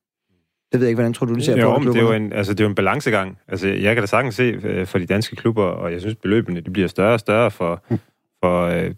Det 0.72 0.80
ved 0.80 0.86
jeg 0.86 0.90
ikke, 0.90 0.96
hvordan 0.96 1.12
tror 1.12 1.26
du, 1.26 1.34
du 1.34 1.40
ser 1.40 1.56
jo, 1.56 1.78
på 1.78 1.84
det? 1.84 1.94
det 1.94 2.00
er 2.00 2.04
jo 2.04 2.12
en, 2.12 2.32
altså, 2.32 2.52
det 2.52 2.60
er 2.60 2.64
jo 2.64 2.68
en 2.68 2.74
balancegang. 2.74 3.38
Altså, 3.48 3.68
jeg 3.68 3.94
kan 3.94 4.02
da 4.02 4.06
sagtens 4.06 4.34
se 4.34 4.42
øh, 4.42 4.86
for 4.86 4.98
de 4.98 5.06
danske 5.06 5.36
klubber, 5.36 5.64
og 5.64 5.92
jeg 5.92 6.00
synes, 6.00 6.16
beløbene 6.16 6.60
de 6.60 6.70
bliver 6.70 6.88
større 6.88 7.12
og 7.12 7.20
større 7.20 7.50
for, 7.50 7.84
for 8.42 8.64
øh, 8.66 8.90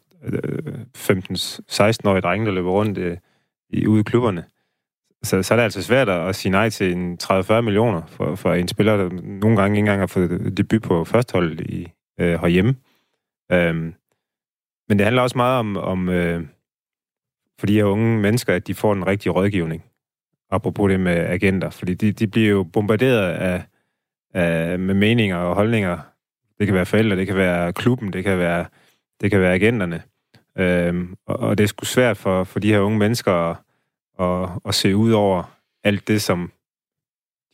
15-16-årige 0.99 2.21
drenge, 2.21 2.47
der 2.47 2.53
løber 2.53 2.71
rundt 2.71 2.99
øh, 2.99 3.17
i, 3.71 3.87
ude 3.87 4.01
i 4.01 4.03
klubberne. 4.03 4.45
Så, 5.23 5.43
så 5.43 5.55
er 5.55 5.57
det 5.57 5.65
altså 5.65 5.83
svært 5.83 6.09
at 6.09 6.37
sige 6.37 6.53
nej 6.53 6.71
til 6.71 6.93
en 6.93 7.19
30-40 7.23 7.61
millioner 7.61 8.03
for, 8.07 8.35
for 8.35 8.53
en 8.53 8.69
spiller, 8.69 8.97
der 8.97 9.09
nogle 9.23 9.57
gange 9.57 9.77
ikke 9.77 9.79
engang 9.79 10.01
har 10.01 10.07
fået 10.07 10.57
debut 10.57 10.83
på 10.83 11.05
førstehold 11.05 11.61
i, 11.61 11.89
øh, 12.21 12.41
herhjemme. 12.41 12.75
Øhm, 13.53 13.95
men 14.93 14.99
det 14.99 15.07
handler 15.07 15.23
også 15.23 15.39
meget 15.39 15.59
om, 15.59 15.77
om 15.77 16.09
øh, 16.09 16.47
for 17.59 17.67
de 17.67 17.75
her 17.75 17.85
unge 17.85 18.21
mennesker, 18.21 18.55
at 18.55 18.67
de 18.67 18.75
får 18.75 18.95
den 18.95 19.07
rigtige 19.07 19.33
rådgivning. 19.33 19.85
Apropos 20.51 20.91
det 20.91 21.01
med 21.01 21.17
agenter. 21.17 21.71
Fordi 21.71 21.95
de, 21.95 22.13
de 22.13 22.27
bliver 22.27 22.51
jo 22.51 22.63
bombarderet 22.63 23.33
af, 23.33 23.63
af, 24.35 24.79
med 24.79 24.95
meninger 24.95 25.37
og 25.37 25.55
holdninger. 25.55 25.99
Det 26.59 26.67
kan 26.67 26.75
være 26.75 26.87
forældre, 26.87 27.17
det 27.17 27.27
kan 27.27 27.37
være 27.37 27.73
klubben, 27.73 28.13
det 28.13 28.25
kan 28.25 28.39
være, 28.39 28.67
det 29.21 29.31
kan 29.31 29.41
være 29.41 29.55
agenterne. 29.55 30.03
Øhm, 30.59 31.17
og, 31.27 31.37
og 31.37 31.59
det 31.59 31.65
er 31.65 31.69
sgu 31.69 31.85
svært 31.85 32.17
for, 32.17 32.45
for 32.45 32.61
de 32.61 32.73
her 32.73 32.81
unge 32.81 32.99
mennesker 32.99 33.33
at, 33.33 33.57
at, 34.21 34.49
at 34.65 34.75
se 34.75 34.97
ud 34.97 35.13
over 35.13 35.59
alt 35.85 36.09
det, 36.09 36.23
som 36.23 36.53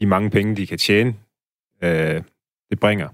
de 0.01 0.07
mange 0.07 0.31
penge, 0.31 0.57
de 0.57 0.67
kan 0.67 0.79
tjene, 0.79 1.15
øh, 1.83 2.23
det 2.71 2.81
bringer. 2.81 3.09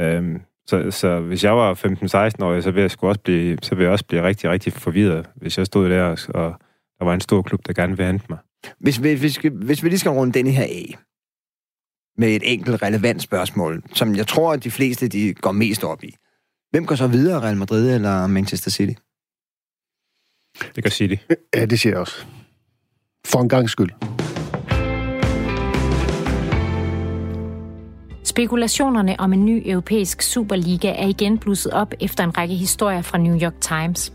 Øhm, 0.00 0.42
så, 0.70 0.90
så 0.90 1.20
hvis 1.20 1.44
jeg 1.44 1.56
var 1.56 1.74
15-16 1.74 2.44
år, 2.44 2.60
så 2.60 2.70
ville 2.70 2.82
jeg, 2.82 3.04
også 3.04 3.20
blive, 3.20 3.58
så 3.62 3.74
ville 3.74 3.84
jeg 3.84 3.92
også 3.92 4.04
blive 4.04 4.22
rigtig, 4.22 4.50
rigtig 4.50 4.72
forvirret, 4.72 5.30
hvis 5.34 5.58
jeg 5.58 5.66
stod 5.66 5.90
der, 5.90 6.04
og 6.34 6.54
der 6.98 7.04
var 7.04 7.14
en 7.14 7.20
stor 7.20 7.42
klub, 7.42 7.66
der 7.66 7.72
gerne 7.72 7.96
ville 7.96 8.06
hente 8.06 8.26
mig. 8.28 8.38
Hvis, 8.78 8.96
hvis, 8.96 9.20
hvis, 9.20 9.36
hvis 9.52 9.82
vi 9.82 9.88
lige 9.88 9.98
skal 9.98 10.10
runde 10.10 10.32
den 10.32 10.46
her 10.46 10.62
af, 10.62 10.98
med 12.18 12.28
et 12.28 12.52
enkelt 12.52 12.82
relevant 12.82 13.22
spørgsmål, 13.22 13.82
som 13.94 14.14
jeg 14.16 14.26
tror, 14.26 14.52
at 14.52 14.64
de 14.64 14.70
fleste 14.70 15.08
de 15.08 15.34
går 15.34 15.52
mest 15.52 15.84
op 15.84 16.04
i. 16.04 16.14
Hvem 16.70 16.86
går 16.86 16.94
så 16.94 17.06
videre, 17.06 17.40
Real 17.40 17.56
Madrid 17.56 17.94
eller 17.94 18.26
Manchester 18.26 18.70
City? 18.70 19.00
Det 20.74 20.84
gør 20.84 20.90
City. 20.90 21.14
Ja, 21.54 21.64
det 21.64 21.80
siger 21.80 21.92
jeg 21.92 22.00
også. 22.00 22.26
For 23.26 23.40
en 23.40 23.48
gang 23.48 23.70
skyld. 23.70 23.90
Spekulationerne 28.30 29.20
om 29.20 29.32
en 29.32 29.44
ny 29.44 29.62
europæisk 29.66 30.22
Superliga 30.22 30.88
er 30.88 31.06
igen 31.06 31.38
blusset 31.38 31.72
op 31.72 31.94
efter 32.00 32.24
en 32.24 32.38
række 32.38 32.54
historier 32.54 33.02
fra 33.02 33.18
New 33.18 33.40
York 33.42 33.60
Times. 33.60 34.12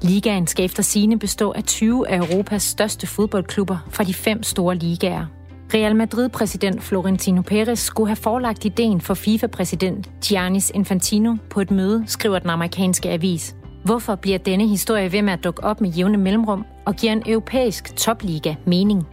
Ligaen 0.00 0.46
skal 0.46 0.64
efter 0.64 0.82
sine 0.82 1.18
bestå 1.18 1.50
af 1.52 1.64
20 1.64 2.08
af 2.08 2.16
Europas 2.16 2.62
største 2.62 3.06
fodboldklubber 3.06 3.76
fra 3.90 4.04
de 4.04 4.14
fem 4.14 4.42
store 4.42 4.74
ligaer. 4.74 5.26
Real 5.74 5.96
Madrid-præsident 5.96 6.82
Florentino 6.82 7.42
Perez 7.42 7.78
skulle 7.78 8.08
have 8.08 8.16
forelagt 8.16 8.64
ideen 8.64 9.00
for 9.00 9.14
FIFA-præsident 9.14 10.10
Giannis 10.24 10.72
Infantino 10.74 11.36
på 11.50 11.60
et 11.60 11.70
møde, 11.70 12.04
skriver 12.06 12.38
den 12.38 12.50
amerikanske 12.50 13.10
avis. 13.10 13.56
Hvorfor 13.84 14.14
bliver 14.14 14.38
denne 14.38 14.68
historie 14.68 15.12
ved 15.12 15.22
med 15.22 15.32
at 15.32 15.44
dukke 15.44 15.64
op 15.64 15.80
med 15.80 15.90
jævne 15.90 16.18
mellemrum 16.18 16.64
og 16.86 16.94
giver 16.94 17.12
en 17.12 17.22
europæisk 17.26 17.96
topliga 17.96 18.54
mening? 18.66 19.06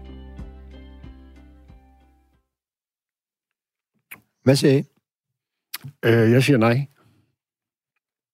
Hvad 4.50 4.56
siger 4.56 4.74
I? 4.74 4.84
Øh, 6.06 6.32
jeg 6.32 6.44
siger 6.44 6.58
nej. 6.58 6.86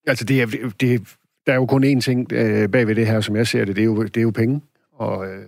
Altså, 0.08 0.26
det 0.26 0.42
er, 0.42 0.72
det, 0.80 1.16
der 1.46 1.52
er 1.52 1.56
jo 1.56 1.66
kun 1.66 1.84
én 1.84 2.02
ting 2.02 2.34
øh, 2.34 2.70
bag 2.70 2.88
ved 2.88 2.96
det 2.96 3.08
her, 3.08 3.22
som 3.22 3.36
jeg 3.36 3.48
ser 3.48 3.66
det. 3.66 3.76
Det 3.76 3.82
er 3.82 3.86
jo, 3.86 4.04
det 4.04 4.18
er 4.18 4.22
jo 4.22 4.32
penge. 4.32 4.62
Og 4.92 5.28
øh, 5.28 5.46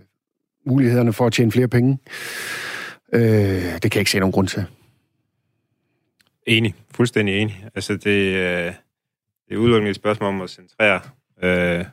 mulighederne 0.66 1.14
for 1.14 1.28
at 1.28 1.34
tjene 1.34 1.52
flere 1.52 1.68
penge. 1.68 1.98
Øh, 3.14 3.22
det 3.22 3.82
kan 3.82 3.92
jeg 3.94 4.00
ikke 4.00 4.12
se 4.12 4.20
nogen 4.20 4.32
grund 4.32 4.48
til. 4.48 4.66
Enig. 6.48 6.76
Fuldstændig 6.92 7.42
enig. 7.42 7.66
Altså, 7.76 7.94
det, 7.94 8.36
øh, 8.36 8.74
det 9.48 9.54
er 9.54 9.58
udelukkende 9.58 9.90
et 9.90 9.96
spørgsmål 9.96 10.30
om 10.30 10.42
at 10.42 10.50
centrere, 10.50 11.02
øh, 11.44 11.86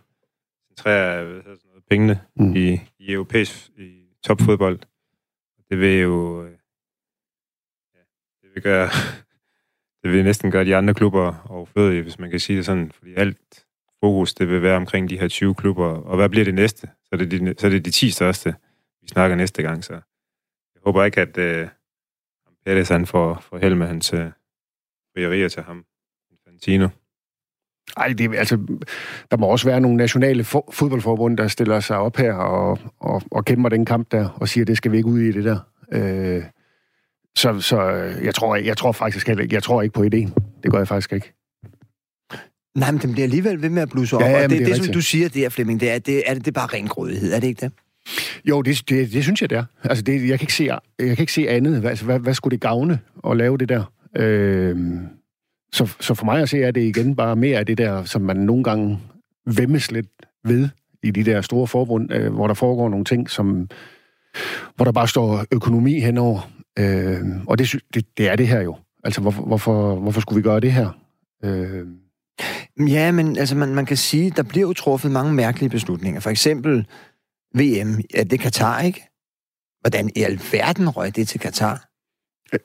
centrere 0.68 1.24
hvad 1.24 1.42
sådan 1.42 1.58
noget, 1.68 1.84
pengene 1.90 2.20
mm. 2.36 2.56
i, 2.56 2.80
i 2.98 3.12
europæisk 3.12 3.70
i 3.78 3.90
topfodbold. 4.22 4.78
Det 5.70 5.80
vil 5.80 5.98
jo... 5.98 6.44
Øh, 6.44 6.53
det 8.54 8.64
vil 8.64 8.88
det 10.02 10.12
vil 10.12 10.24
næsten 10.24 10.50
gøre 10.50 10.64
de 10.64 10.76
andre 10.76 10.94
klubber 10.94 11.46
overflødige, 11.48 12.02
hvis 12.02 12.18
man 12.18 12.30
kan 12.30 12.40
sige 12.40 12.56
det 12.56 12.66
sådan, 12.66 12.92
fordi 12.92 13.14
alt 13.14 13.64
fokus, 14.00 14.34
det 14.34 14.48
vil 14.48 14.62
være 14.62 14.76
omkring 14.76 15.10
de 15.10 15.18
her 15.18 15.28
20 15.28 15.54
klubber. 15.54 15.86
Og 15.86 16.16
hvad 16.16 16.28
bliver 16.28 16.44
det 16.44 16.54
næste? 16.54 16.86
Så 16.86 17.08
er 17.12 17.16
det 17.16 17.30
de, 17.30 17.54
så 17.58 17.66
er 17.66 17.70
det 17.70 17.84
de 17.84 17.90
10 17.90 18.10
største, 18.10 18.54
vi 19.02 19.08
snakker 19.08 19.36
næste 19.36 19.62
gang. 19.62 19.84
Så 19.84 19.92
jeg 19.92 20.82
håber 20.84 21.04
ikke, 21.04 21.20
at 21.20 21.38
øh, 21.38 21.68
Pettis 22.66 22.88
han 22.88 23.06
får, 23.06 23.40
får 23.40 23.58
held 23.58 23.74
med 23.74 23.86
hans 23.86 24.12
øh, 24.12 24.30
frierier 25.14 25.48
til 25.48 25.62
ham. 25.62 25.84
Infantino. 26.30 26.88
Ej, 27.96 28.08
det, 28.08 28.34
altså, 28.34 28.56
der 29.30 29.36
må 29.36 29.46
også 29.46 29.68
være 29.68 29.80
nogle 29.80 29.96
nationale 29.96 30.42
fo- 30.42 30.70
fodboldforbund, 30.72 31.36
der 31.36 31.48
stiller 31.48 31.80
sig 31.80 31.98
op 31.98 32.16
her 32.16 32.34
og, 32.34 32.78
og, 32.98 33.22
og 33.30 33.44
kæmper 33.44 33.68
den 33.68 33.84
kamp 33.84 34.12
der, 34.12 34.28
og 34.28 34.48
siger, 34.48 34.64
at 34.64 34.68
det 34.68 34.76
skal 34.76 34.92
vi 34.92 34.96
ikke 34.96 35.08
ud 35.08 35.20
i 35.20 35.32
det 35.32 35.44
der. 35.44 35.58
Øh, 35.92 36.44
så 37.36 37.60
så 37.60 37.80
jeg, 38.22 38.34
tror, 38.34 38.56
jeg 38.56 38.76
tror 38.76 38.92
faktisk 38.92 39.28
jeg, 39.28 39.52
jeg 39.52 39.62
tror 39.62 39.82
ikke 39.82 39.92
på 39.92 40.02
ideen. 40.02 40.34
Det 40.62 40.70
gør 40.70 40.78
jeg 40.78 40.88
faktisk 40.88 41.12
ikke. 41.12 41.32
Nej, 42.74 42.90
men 42.90 43.00
den 43.00 43.12
bliver 43.12 43.24
alligevel 43.24 43.62
ved 43.62 43.70
med 43.70 43.82
at 43.82 43.88
blusse 43.88 44.16
op. 44.16 44.22
Ja, 44.22 44.30
ja, 44.30 44.44
og 44.44 44.50
det, 44.50 44.58
det, 44.58 44.66
det, 44.66 44.76
som 44.76 44.92
du 44.92 45.00
siger, 45.00 45.28
det 45.28 45.44
er, 45.44 45.48
Flemming, 45.48 45.80
det 45.80 45.90
er, 45.90 45.98
det, 45.98 46.22
er 46.26 46.34
det, 46.34 46.44
det 46.44 46.50
er 46.50 46.60
bare 46.60 46.66
ren 46.66 46.88
grådighed, 46.88 47.32
er 47.32 47.40
det 47.40 47.48
ikke 47.48 47.60
det? 47.60 47.72
Jo, 48.44 48.62
det, 48.62 48.82
det, 48.88 49.12
det 49.12 49.22
synes 49.22 49.40
jeg, 49.40 49.50
det 49.50 49.58
er. 49.58 49.64
Altså, 49.84 50.02
det, 50.02 50.28
jeg, 50.28 50.38
kan 50.38 50.44
ikke 50.44 50.54
se, 50.54 50.64
jeg 50.64 50.80
kan 50.98 51.18
ikke 51.18 51.32
se 51.32 51.48
andet. 51.48 51.84
Altså, 51.84 52.04
hvad, 52.04 52.18
hvad 52.18 52.34
skulle 52.34 52.52
det 52.52 52.60
gavne 52.60 52.98
at 53.30 53.36
lave 53.36 53.58
det 53.58 53.68
der? 53.68 53.92
Øh, 54.16 54.76
så, 55.72 55.94
så 56.00 56.14
for 56.14 56.24
mig 56.24 56.42
at 56.42 56.48
se, 56.48 56.62
er 56.62 56.70
det 56.70 56.80
igen 56.80 57.16
bare 57.16 57.36
mere 57.36 57.58
af 57.58 57.66
det 57.66 57.78
der, 57.78 58.04
som 58.04 58.22
man 58.22 58.36
nogle 58.36 58.64
gange 58.64 59.00
vemmes 59.46 59.90
lidt 59.90 60.06
ved 60.44 60.68
i 61.02 61.10
de 61.10 61.24
der 61.24 61.40
store 61.40 61.66
forbund, 61.66 62.12
øh, 62.12 62.32
hvor 62.32 62.46
der 62.46 62.54
foregår 62.54 62.88
nogle 62.88 63.04
ting, 63.04 63.30
som, 63.30 63.68
hvor 64.76 64.84
der 64.84 64.92
bare 64.92 65.08
står 65.08 65.44
økonomi 65.52 66.00
henover. 66.00 66.50
Øh, 66.78 67.20
og 67.46 67.58
det, 67.58 67.74
det, 67.94 68.18
det 68.18 68.28
er 68.28 68.36
det 68.36 68.48
her 68.48 68.60
jo. 68.60 68.76
Altså, 69.04 69.20
hvorfor, 69.20 69.42
hvorfor, 69.42 69.94
hvorfor 69.94 70.20
skulle 70.20 70.36
vi 70.36 70.42
gøre 70.42 70.60
det 70.60 70.72
her? 70.72 70.90
Øh, 71.44 71.86
Ja, 72.88 73.12
men 73.12 73.36
altså, 73.36 73.56
man, 73.56 73.74
man 73.74 73.86
kan 73.86 73.96
sige, 73.96 74.30
der 74.30 74.42
bliver 74.42 74.66
jo 74.66 74.72
truffet 74.72 75.10
mange 75.10 75.32
mærkelige 75.32 75.70
beslutninger. 75.70 76.20
For 76.20 76.30
eksempel 76.30 76.86
VM, 77.54 78.00
ja, 78.14 78.22
det 78.22 78.32
er 78.32 78.42
Katar, 78.42 78.80
ikke? 78.80 79.08
Hvordan 79.80 80.10
i 80.16 80.22
alverden 80.22 80.88
røg 80.88 81.16
det 81.16 81.28
til 81.28 81.40
Katar? 81.40 81.88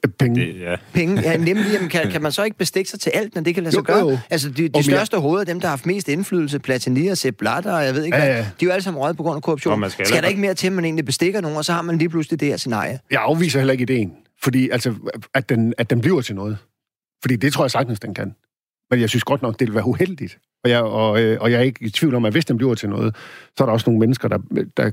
Penge. 0.19 0.41
Det, 0.41 0.59
ja. 0.59 0.75
Penge, 0.93 1.21
ja, 1.21 1.37
nemlig, 1.37 1.65
jamen, 1.73 1.89
kan, 1.89 2.11
kan 2.11 2.21
man 2.21 2.31
så 2.31 2.43
ikke 2.43 2.57
bestikke 2.57 2.89
sig 2.89 2.99
til 2.99 3.09
alt, 3.09 3.35
når 3.35 3.41
det 3.41 3.53
kan 3.55 3.63
lade 3.63 3.73
sig 3.75 3.79
Jo, 3.89 3.93
gøre? 3.93 3.99
jo. 4.09 4.17
Altså, 4.29 4.49
de, 4.49 4.69
de 4.69 4.83
største 4.83 5.17
hoveder, 5.17 5.43
dem, 5.45 5.59
der 5.59 5.67
har 5.67 5.71
haft 5.71 5.85
mest 5.85 6.07
indflydelse, 6.09 6.59
Platini 6.59 7.07
og 7.07 7.17
Sepp 7.17 7.37
Blatter, 7.37 7.73
og 7.73 7.85
jeg 7.85 7.93
ved 7.95 8.03
ikke 8.03 8.17
Ja, 8.17 8.25
hvad, 8.25 8.35
ja. 8.35 8.41
de 8.41 8.45
er 8.45 8.65
jo 8.65 8.69
alle 8.71 8.83
sammen 8.83 9.01
røget 9.01 9.17
på 9.17 9.23
grund 9.23 9.35
af 9.35 9.41
korruption. 9.43 9.71
Og 9.71 9.79
man 9.79 9.89
skal 9.89 10.05
skal 10.05 10.21
der 10.21 10.27
ikke 10.27 10.41
mere 10.41 10.53
til, 10.53 10.67
at 10.67 10.73
man 10.73 10.85
egentlig 10.85 11.05
bestikker 11.05 11.41
nogen, 11.41 11.57
og 11.57 11.65
så 11.65 11.73
har 11.73 11.81
man 11.81 11.97
lige 11.97 12.09
pludselig 12.09 12.39
det 12.39 12.47
her 12.47 12.57
scenarie? 12.57 12.99
Jeg 13.11 13.21
afviser 13.21 13.59
heller 13.59 13.71
ikke 13.71 13.81
ideen. 13.81 14.13
Fordi, 14.43 14.69
altså, 14.69 14.93
at 15.33 15.49
den, 15.49 15.73
at 15.77 15.89
den 15.89 16.01
bliver 16.01 16.21
til 16.21 16.35
noget. 16.35 16.57
Fordi 17.21 17.35
det 17.35 17.53
tror 17.53 17.63
jeg 17.63 17.71
sagtens, 17.71 17.99
den 17.99 18.13
kan. 18.13 18.35
Men 18.91 19.01
jeg 19.01 19.09
synes 19.09 19.23
godt 19.23 19.41
nok, 19.41 19.59
det 19.59 19.67
vil 19.67 19.75
være 19.75 19.85
uheldigt, 19.87 20.37
Og 20.63 20.69
jeg, 20.69 20.81
og, 20.81 21.21
øh, 21.21 21.37
og 21.41 21.51
jeg 21.51 21.57
er 21.57 21.63
ikke 21.63 21.85
i 21.85 21.89
tvivl 21.89 22.15
om, 22.15 22.25
at 22.25 22.31
hvis 22.31 22.45
den 22.45 22.57
bliver 22.57 22.75
til 22.75 22.89
noget, 22.89 23.15
så 23.57 23.63
er 23.63 23.65
der 23.65 23.73
også 23.73 23.89
nogle 23.89 23.99
mennesker, 23.99 24.27
der, 24.27 24.37
der 24.77 24.91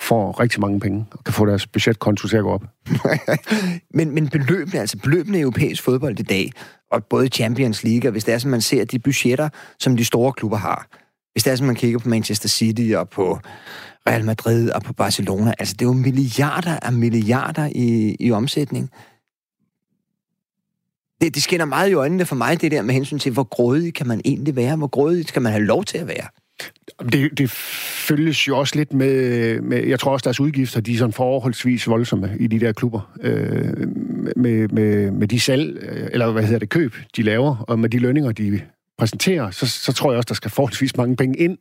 får 0.00 0.40
rigtig 0.40 0.60
mange 0.60 0.80
penge 0.80 1.06
og 1.12 1.24
kan 1.24 1.34
få 1.34 1.46
deres 1.46 1.66
budgetkonto 1.66 2.28
til 2.28 2.36
at 2.36 2.42
gå 2.42 2.50
op. 2.50 2.64
men, 3.98 4.10
men 4.10 4.28
beløbene, 4.28 4.80
altså 4.80 4.98
beløbene 4.98 5.38
i 5.38 5.40
europæisk 5.40 5.82
fodbold 5.82 6.20
i 6.20 6.22
dag, 6.22 6.52
og 6.92 7.04
både 7.04 7.28
Champions 7.28 7.84
League, 7.84 8.08
og 8.08 8.12
hvis 8.12 8.24
det 8.24 8.34
er, 8.34 8.38
som 8.38 8.50
man 8.50 8.60
ser 8.60 8.84
de 8.84 8.98
budgetter, 8.98 9.48
som 9.78 9.96
de 9.96 10.04
store 10.04 10.32
klubber 10.32 10.56
har, 10.56 10.88
hvis 11.32 11.44
det 11.44 11.50
er, 11.50 11.56
som 11.56 11.66
man 11.66 11.76
kigger 11.76 11.98
på 11.98 12.08
Manchester 12.08 12.48
City 12.48 12.92
og 12.96 13.08
på 13.08 13.38
Real 14.08 14.24
Madrid 14.24 14.70
og 14.70 14.82
på 14.82 14.92
Barcelona, 14.92 15.54
altså 15.58 15.74
det 15.78 15.82
er 15.82 15.86
jo 15.86 15.92
milliarder 15.92 16.78
af 16.82 16.92
milliarder 16.92 17.70
i, 17.74 18.16
i 18.20 18.30
omsætning. 18.30 18.90
Det, 21.20 21.34
det 21.34 21.42
skinner 21.42 21.64
meget 21.64 21.90
i 21.90 21.94
øjnene 21.94 22.26
for 22.26 22.36
mig, 22.36 22.60
det 22.60 22.72
der 22.72 22.82
med 22.82 22.94
hensyn 22.94 23.18
til, 23.18 23.32
hvor 23.32 23.42
grådig 23.42 23.94
kan 23.94 24.06
man 24.06 24.20
egentlig 24.24 24.56
være? 24.56 24.76
Hvor 24.76 24.86
grådig 24.86 25.28
skal 25.28 25.42
man 25.42 25.52
have 25.52 25.64
lov 25.64 25.84
til 25.84 25.98
at 25.98 26.06
være? 26.06 26.28
Det, 27.12 27.38
det 27.38 27.50
følges 27.50 28.48
jo 28.48 28.58
også 28.58 28.76
lidt 28.76 28.92
med, 28.92 29.60
med, 29.60 29.86
jeg 29.86 30.00
tror 30.00 30.12
også, 30.12 30.24
deres 30.24 30.40
udgifter, 30.40 30.80
de 30.80 30.94
er 30.94 30.98
sådan 30.98 31.12
forholdsvis 31.12 31.88
voldsomme 31.88 32.36
i 32.40 32.46
de 32.46 32.60
der 32.60 32.72
klubber. 32.72 33.16
Øh, 33.20 33.88
med, 34.36 34.68
med, 34.68 35.10
med 35.10 35.28
de 35.28 35.40
salg, 35.40 35.78
øh, 35.82 36.08
eller 36.12 36.32
hvad 36.32 36.42
hedder 36.42 36.58
det, 36.58 36.68
køb, 36.68 36.94
de 37.16 37.22
laver, 37.22 37.56
og 37.68 37.78
med 37.78 37.88
de 37.88 37.98
lønninger, 37.98 38.32
de 38.32 38.60
præsenterer, 38.98 39.50
så, 39.50 39.66
så 39.66 39.92
tror 39.92 40.10
jeg 40.10 40.16
også, 40.16 40.28
der 40.28 40.34
skal 40.34 40.50
forholdsvis 40.50 40.96
mange 40.96 41.16
penge 41.16 41.38
ind. 41.38 41.58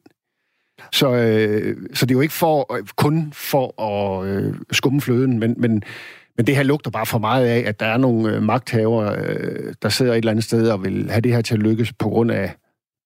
Så, 0.92 1.12
øh, 1.16 1.78
så 1.94 2.06
det 2.06 2.12
er 2.12 2.16
jo 2.16 2.22
ikke 2.22 2.34
for, 2.34 2.80
kun 2.96 3.34
for 3.34 3.82
at 3.82 4.28
øh, 4.28 4.54
skumme 4.72 5.02
fløden, 5.02 5.40
men, 5.40 5.56
men, 5.58 5.84
men 6.38 6.48
det 6.48 6.56
her 6.56 6.64
lugter 6.64 6.92
bare 6.92 7.06
for 7.06 7.20
meget 7.20 7.48
af, 7.48 7.64
at 7.68 7.80
der 7.80 7.86
er 7.86 7.98
nogle 7.98 8.36
øh, 8.36 8.44
magthavere, 8.44 9.18
øh, 9.18 9.74
der 9.82 9.90
sidder 9.90 10.12
et 10.12 10.18
eller 10.18 10.32
andet 10.32 10.46
sted 10.46 10.70
og 10.70 10.84
vil 10.84 11.10
have 11.10 11.22
det 11.22 11.34
her 11.34 11.42
til 11.42 11.54
at 11.54 11.60
lykkes 11.60 11.94
på 11.94 12.10
grund 12.10 12.32
af 12.32 12.56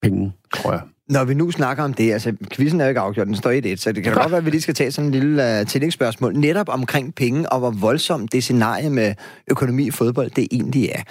penge, 0.02 0.32
tror 0.54 0.72
jeg. 0.72 0.82
Når 1.10 1.24
vi 1.24 1.34
nu 1.34 1.52
snakker 1.52 1.84
om 1.84 1.94
det, 1.94 2.14
altså 2.14 2.34
quizzen 2.52 2.82
er 2.82 2.86
jo 2.86 2.90
ikke 2.90 3.00
afgjort, 3.00 3.28
den 3.28 3.36
står 3.36 3.74
1-1, 3.74 3.76
så 3.76 3.92
det 3.92 4.04
kan 4.04 4.14
godt 4.14 4.32
være, 4.32 4.38
at 4.38 4.46
vi 4.46 4.50
lige 4.50 4.62
skal 4.62 4.74
tage 4.74 4.92
sådan 4.92 5.06
en 5.06 5.12
lille 5.12 5.60
uh, 5.62 5.68
tillægsspørgsmål, 5.68 6.36
netop 6.36 6.70
omkring 6.70 7.16
penge, 7.16 7.52
og 7.52 7.60
hvor 7.60 7.72
voldsomt 7.72 8.32
det 8.32 8.44
scenarie 8.44 8.90
med 8.90 9.16
økonomi 9.48 9.88
i 9.88 9.92
fodbold, 9.92 10.30
det 10.30 10.48
egentlig 10.52 10.90
er. 10.90 11.02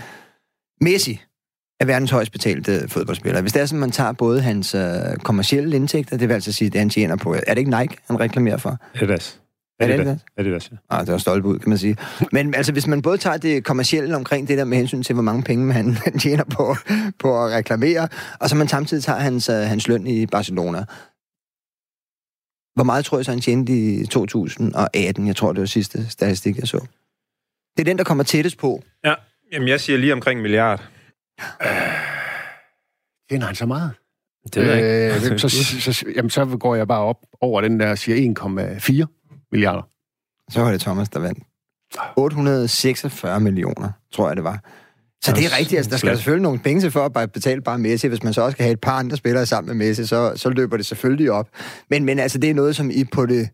Messi 0.80 1.20
er 1.80 1.84
verdens 1.84 2.10
højst 2.10 2.32
betalte 2.32 2.72
øh, 2.72 2.88
fodboldspiller. 2.88 3.40
Hvis 3.40 3.52
det 3.52 3.62
er 3.62 3.66
sådan, 3.66 3.80
man 3.80 3.90
tager 3.90 4.12
både 4.12 4.40
hans 4.40 4.74
uh, 4.74 4.80
kommercielle 5.22 5.76
indtægter, 5.76 6.16
det 6.16 6.28
vil 6.28 6.34
altså 6.34 6.52
sige, 6.52 6.70
det 6.70 6.78
han 6.78 6.90
tjener 6.90 7.16
på. 7.16 7.34
Er 7.46 7.54
det 7.54 7.58
ikke 7.58 7.78
Nike, 7.80 7.96
han 8.06 8.20
reklamerer 8.20 8.56
for? 8.56 8.76
Adidas. 8.94 9.40
Er 9.80 9.86
det 9.96 10.06
det? 10.06 10.20
Adidas, 10.36 10.70
ja. 10.70 10.76
Ah, 10.90 11.06
det 11.06 11.12
var 11.12 11.18
stolt 11.18 11.44
ud, 11.44 11.58
kan 11.58 11.68
man 11.68 11.78
sige. 11.78 11.96
Men 12.32 12.54
altså, 12.54 12.72
hvis 12.72 12.86
man 12.86 13.02
både 13.02 13.18
tager 13.18 13.36
det 13.36 13.64
kommercielle 13.64 14.16
omkring 14.16 14.48
det 14.48 14.58
der 14.58 14.64
med 14.64 14.78
hensyn 14.78 15.02
til, 15.02 15.12
hvor 15.14 15.22
mange 15.22 15.42
penge 15.42 15.72
han, 15.72 15.94
han 15.94 16.18
tjener 16.24 16.44
på, 16.44 16.76
på 17.18 17.44
at 17.44 17.50
reklamere, 17.50 18.08
og 18.40 18.48
så 18.48 18.56
man 18.56 18.68
samtidig 18.68 19.04
tager 19.04 19.18
hans, 19.18 19.48
uh, 19.48 19.54
hans 19.54 19.88
løn 19.88 20.06
i 20.06 20.26
Barcelona. 20.26 20.84
Hvor 22.74 22.84
meget 22.84 23.04
tror 23.04 23.18
jeg 23.18 23.24
så, 23.24 23.30
han 23.30 23.40
tjente 23.40 23.72
i 23.72 24.06
2018? 24.06 25.26
Jeg 25.26 25.36
tror, 25.36 25.52
det 25.52 25.60
var 25.60 25.66
sidste 25.66 26.10
statistik, 26.10 26.58
jeg 26.58 26.68
så. 26.68 26.86
Det 27.76 27.80
er 27.82 27.84
den, 27.84 27.98
der 27.98 28.04
kommer 28.04 28.24
tættest 28.24 28.58
på. 28.58 28.82
Ja, 29.04 29.14
jamen 29.52 29.68
jeg 29.68 29.80
siger 29.80 29.98
lige 29.98 30.12
omkring 30.12 30.38
en 30.38 30.42
milliard. 30.42 30.88
Øh, 31.40 31.68
tjener 33.30 33.46
han 33.46 33.54
så 33.54 33.66
meget? 33.66 33.92
Det 34.54 34.62
ved 34.62 34.74
jeg 34.74 35.14
ikke. 35.14 35.32
Øh, 35.32 35.38
så, 35.38 35.48
så, 35.80 35.92
så, 35.92 36.04
jamen, 36.16 36.30
så 36.30 36.56
går 36.60 36.74
jeg 36.74 36.88
bare 36.88 37.00
op 37.00 37.26
over 37.40 37.60
den 37.60 37.80
der, 37.80 37.94
siger 37.94 38.34
1,4 38.40 39.17
milliarder. 39.52 39.82
Så 40.50 40.60
var 40.60 40.70
det 40.70 40.80
Thomas, 40.80 41.08
der 41.08 41.20
vandt. 41.20 41.38
846 42.16 43.40
millioner, 43.40 43.90
tror 44.12 44.28
jeg, 44.28 44.36
det 44.36 44.44
var. 44.44 44.60
Så 45.22 45.32
det 45.32 45.44
er 45.44 45.58
rigtigt, 45.58 45.76
altså, 45.76 45.90
der 45.90 45.96
skal 45.96 46.16
selvfølgelig 46.16 46.42
nogle 46.42 46.58
penge 46.58 46.80
til 46.80 46.90
for 46.90 47.04
at 47.04 47.12
bare 47.12 47.28
betale 47.28 47.60
bare 47.60 47.78
Messi. 47.78 48.08
Hvis 48.08 48.22
man 48.22 48.32
så 48.32 48.42
også 48.42 48.52
skal 48.52 48.64
have 48.64 48.72
et 48.72 48.80
par 48.80 48.98
andre 48.98 49.16
spillere 49.16 49.46
sammen 49.46 49.76
med 49.76 49.86
Messi, 49.86 50.06
så, 50.06 50.32
så 50.36 50.50
løber 50.50 50.76
det 50.76 50.86
selvfølgelig 50.86 51.30
op. 51.30 51.48
Men, 51.90 52.04
men 52.04 52.18
altså, 52.18 52.38
det 52.38 52.50
er 52.50 52.54
noget, 52.54 52.76
som 52.76 52.90
I 52.90 53.04
på 53.04 53.26
det 53.26 53.48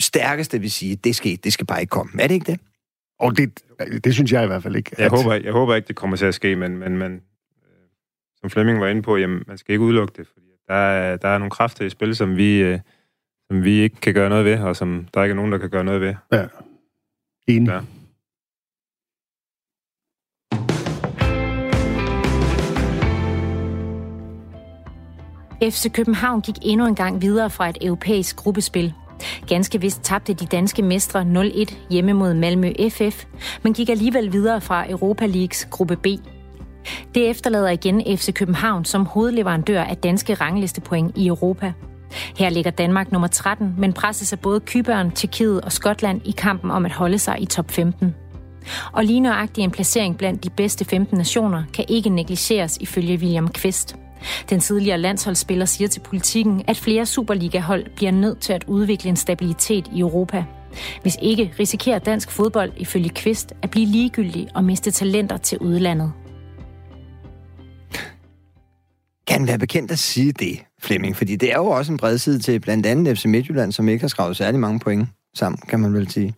stærkeste 0.00 0.60
vil 0.60 0.70
sige, 0.70 0.96
det 0.96 1.16
skal, 1.16 1.38
det 1.44 1.52
skal 1.52 1.66
bare 1.66 1.80
ikke 1.80 1.90
komme. 1.90 2.22
Er 2.22 2.26
det 2.26 2.34
ikke 2.34 2.52
det? 2.52 2.60
Og 3.18 3.36
det, 3.36 3.60
det 4.04 4.14
synes 4.14 4.32
jeg 4.32 4.44
i 4.44 4.46
hvert 4.46 4.62
fald 4.62 4.76
ikke. 4.76 4.90
Jeg, 4.98 5.06
at... 5.06 5.12
håber, 5.12 5.34
jeg 5.34 5.52
håber 5.52 5.74
ikke, 5.74 5.88
det 5.88 5.96
kommer 5.96 6.16
til 6.16 6.26
at 6.26 6.34
ske, 6.34 6.56
men, 6.56 6.78
men, 6.78 6.98
men 6.98 7.12
øh, 7.12 7.20
som 8.40 8.50
Flemming 8.50 8.80
var 8.80 8.86
inde 8.86 9.02
på, 9.02 9.16
jamen, 9.16 9.42
man 9.46 9.58
skal 9.58 9.72
ikke 9.72 9.84
udelukke 9.84 10.14
det, 10.16 10.26
fordi 10.32 10.46
der 10.68 10.74
er, 10.74 11.16
der 11.16 11.28
er 11.28 11.38
nogle 11.38 11.50
kræfter 11.50 11.84
i 11.84 11.90
spil, 11.90 12.16
som 12.16 12.36
vi, 12.36 12.62
øh, 12.62 12.78
som 13.50 13.64
vi 13.64 13.80
ikke 13.80 13.96
kan 13.96 14.14
gøre 14.14 14.28
noget 14.28 14.44
ved, 14.44 14.58
og 14.58 14.76
som 14.76 15.06
der 15.14 15.22
ikke 15.22 15.32
er 15.32 15.36
nogen, 15.36 15.52
der 15.52 15.58
kan 15.58 15.70
gøre 15.70 15.84
noget 15.84 16.00
ved. 16.00 16.14
Ja. 16.32 16.46
Enig. 17.48 17.68
Ja. 17.68 17.80
FC 25.70 25.92
København 25.92 26.40
gik 26.40 26.54
endnu 26.62 26.86
en 26.86 26.94
gang 26.94 27.22
videre 27.22 27.50
fra 27.50 27.68
et 27.68 27.78
europæisk 27.82 28.36
gruppespil. 28.36 28.92
Ganske 29.48 29.80
vist 29.80 30.02
tabte 30.02 30.34
de 30.34 30.46
danske 30.46 30.82
mestre 30.82 31.22
0-1 31.22 31.74
hjemme 31.90 32.12
mod 32.12 32.34
Malmø 32.34 32.72
FF, 32.90 33.24
men 33.62 33.74
gik 33.74 33.88
alligevel 33.88 34.32
videre 34.32 34.60
fra 34.60 34.90
Europa 34.90 35.26
Leagues 35.26 35.64
gruppe 35.70 35.96
B. 35.96 36.06
Det 37.14 37.30
efterlader 37.30 37.70
igen 37.70 38.18
FC 38.18 38.34
København 38.34 38.84
som 38.84 39.06
hovedleverandør 39.06 39.82
af 39.82 39.96
danske 39.96 40.34
ranglistepoint 40.34 41.16
i 41.16 41.26
Europa. 41.26 41.72
Her 42.38 42.50
ligger 42.50 42.70
Danmark 42.70 43.12
nummer 43.12 43.28
13, 43.28 43.74
men 43.78 43.92
presses 43.92 44.32
af 44.32 44.40
både 44.40 44.60
Kyberen, 44.60 45.10
Tjekkiet 45.10 45.60
og 45.60 45.72
Skotland 45.72 46.20
i 46.24 46.30
kampen 46.30 46.70
om 46.70 46.84
at 46.84 46.92
holde 46.92 47.18
sig 47.18 47.42
i 47.42 47.46
top 47.46 47.70
15. 47.70 48.14
Og 48.92 49.04
lige 49.04 49.20
nøjagtig 49.20 49.64
en 49.64 49.70
placering 49.70 50.18
blandt 50.18 50.44
de 50.44 50.50
bedste 50.50 50.84
15 50.84 51.18
nationer 51.18 51.62
kan 51.74 51.84
ikke 51.88 52.10
negligeres 52.10 52.76
ifølge 52.76 53.18
William 53.18 53.48
Kvist. 53.48 53.96
Den 54.50 54.60
tidligere 54.60 54.98
landsholdsspiller 54.98 55.64
siger 55.64 55.88
til 55.88 56.00
politikken, 56.00 56.62
at 56.66 56.76
flere 56.76 57.06
Superliga-hold 57.06 57.86
bliver 57.96 58.12
nødt 58.12 58.40
til 58.40 58.52
at 58.52 58.64
udvikle 58.64 59.08
en 59.08 59.16
stabilitet 59.16 59.90
i 59.94 60.00
Europa. 60.00 60.44
Hvis 61.02 61.16
ikke 61.22 61.54
risikerer 61.58 61.98
dansk 61.98 62.30
fodbold 62.30 62.72
ifølge 62.76 63.08
Kvist 63.08 63.52
at 63.62 63.70
blive 63.70 63.86
ligegyldig 63.86 64.48
og 64.54 64.64
miste 64.64 64.90
talenter 64.90 65.36
til 65.36 65.58
udlandet. 65.58 66.12
Kan 69.26 69.46
være 69.46 69.58
bekendt 69.58 69.90
at 69.90 69.98
sige 69.98 70.32
det, 70.32 70.58
Flemming? 70.80 71.16
Fordi 71.16 71.36
det 71.36 71.52
er 71.52 71.56
jo 71.56 71.66
også 71.66 71.92
en 71.92 71.98
bred 71.98 72.18
side 72.18 72.38
til 72.38 72.60
blandt 72.60 72.86
andet 72.86 73.18
FC 73.18 73.24
Midtjylland, 73.24 73.72
som 73.72 73.88
ikke 73.88 74.02
har 74.02 74.08
skrevet 74.08 74.36
særlig 74.36 74.60
mange 74.60 74.80
point 74.80 75.08
sammen, 75.34 75.58
kan 75.68 75.80
man 75.80 75.94
vel 75.94 76.10
sige. 76.10 76.34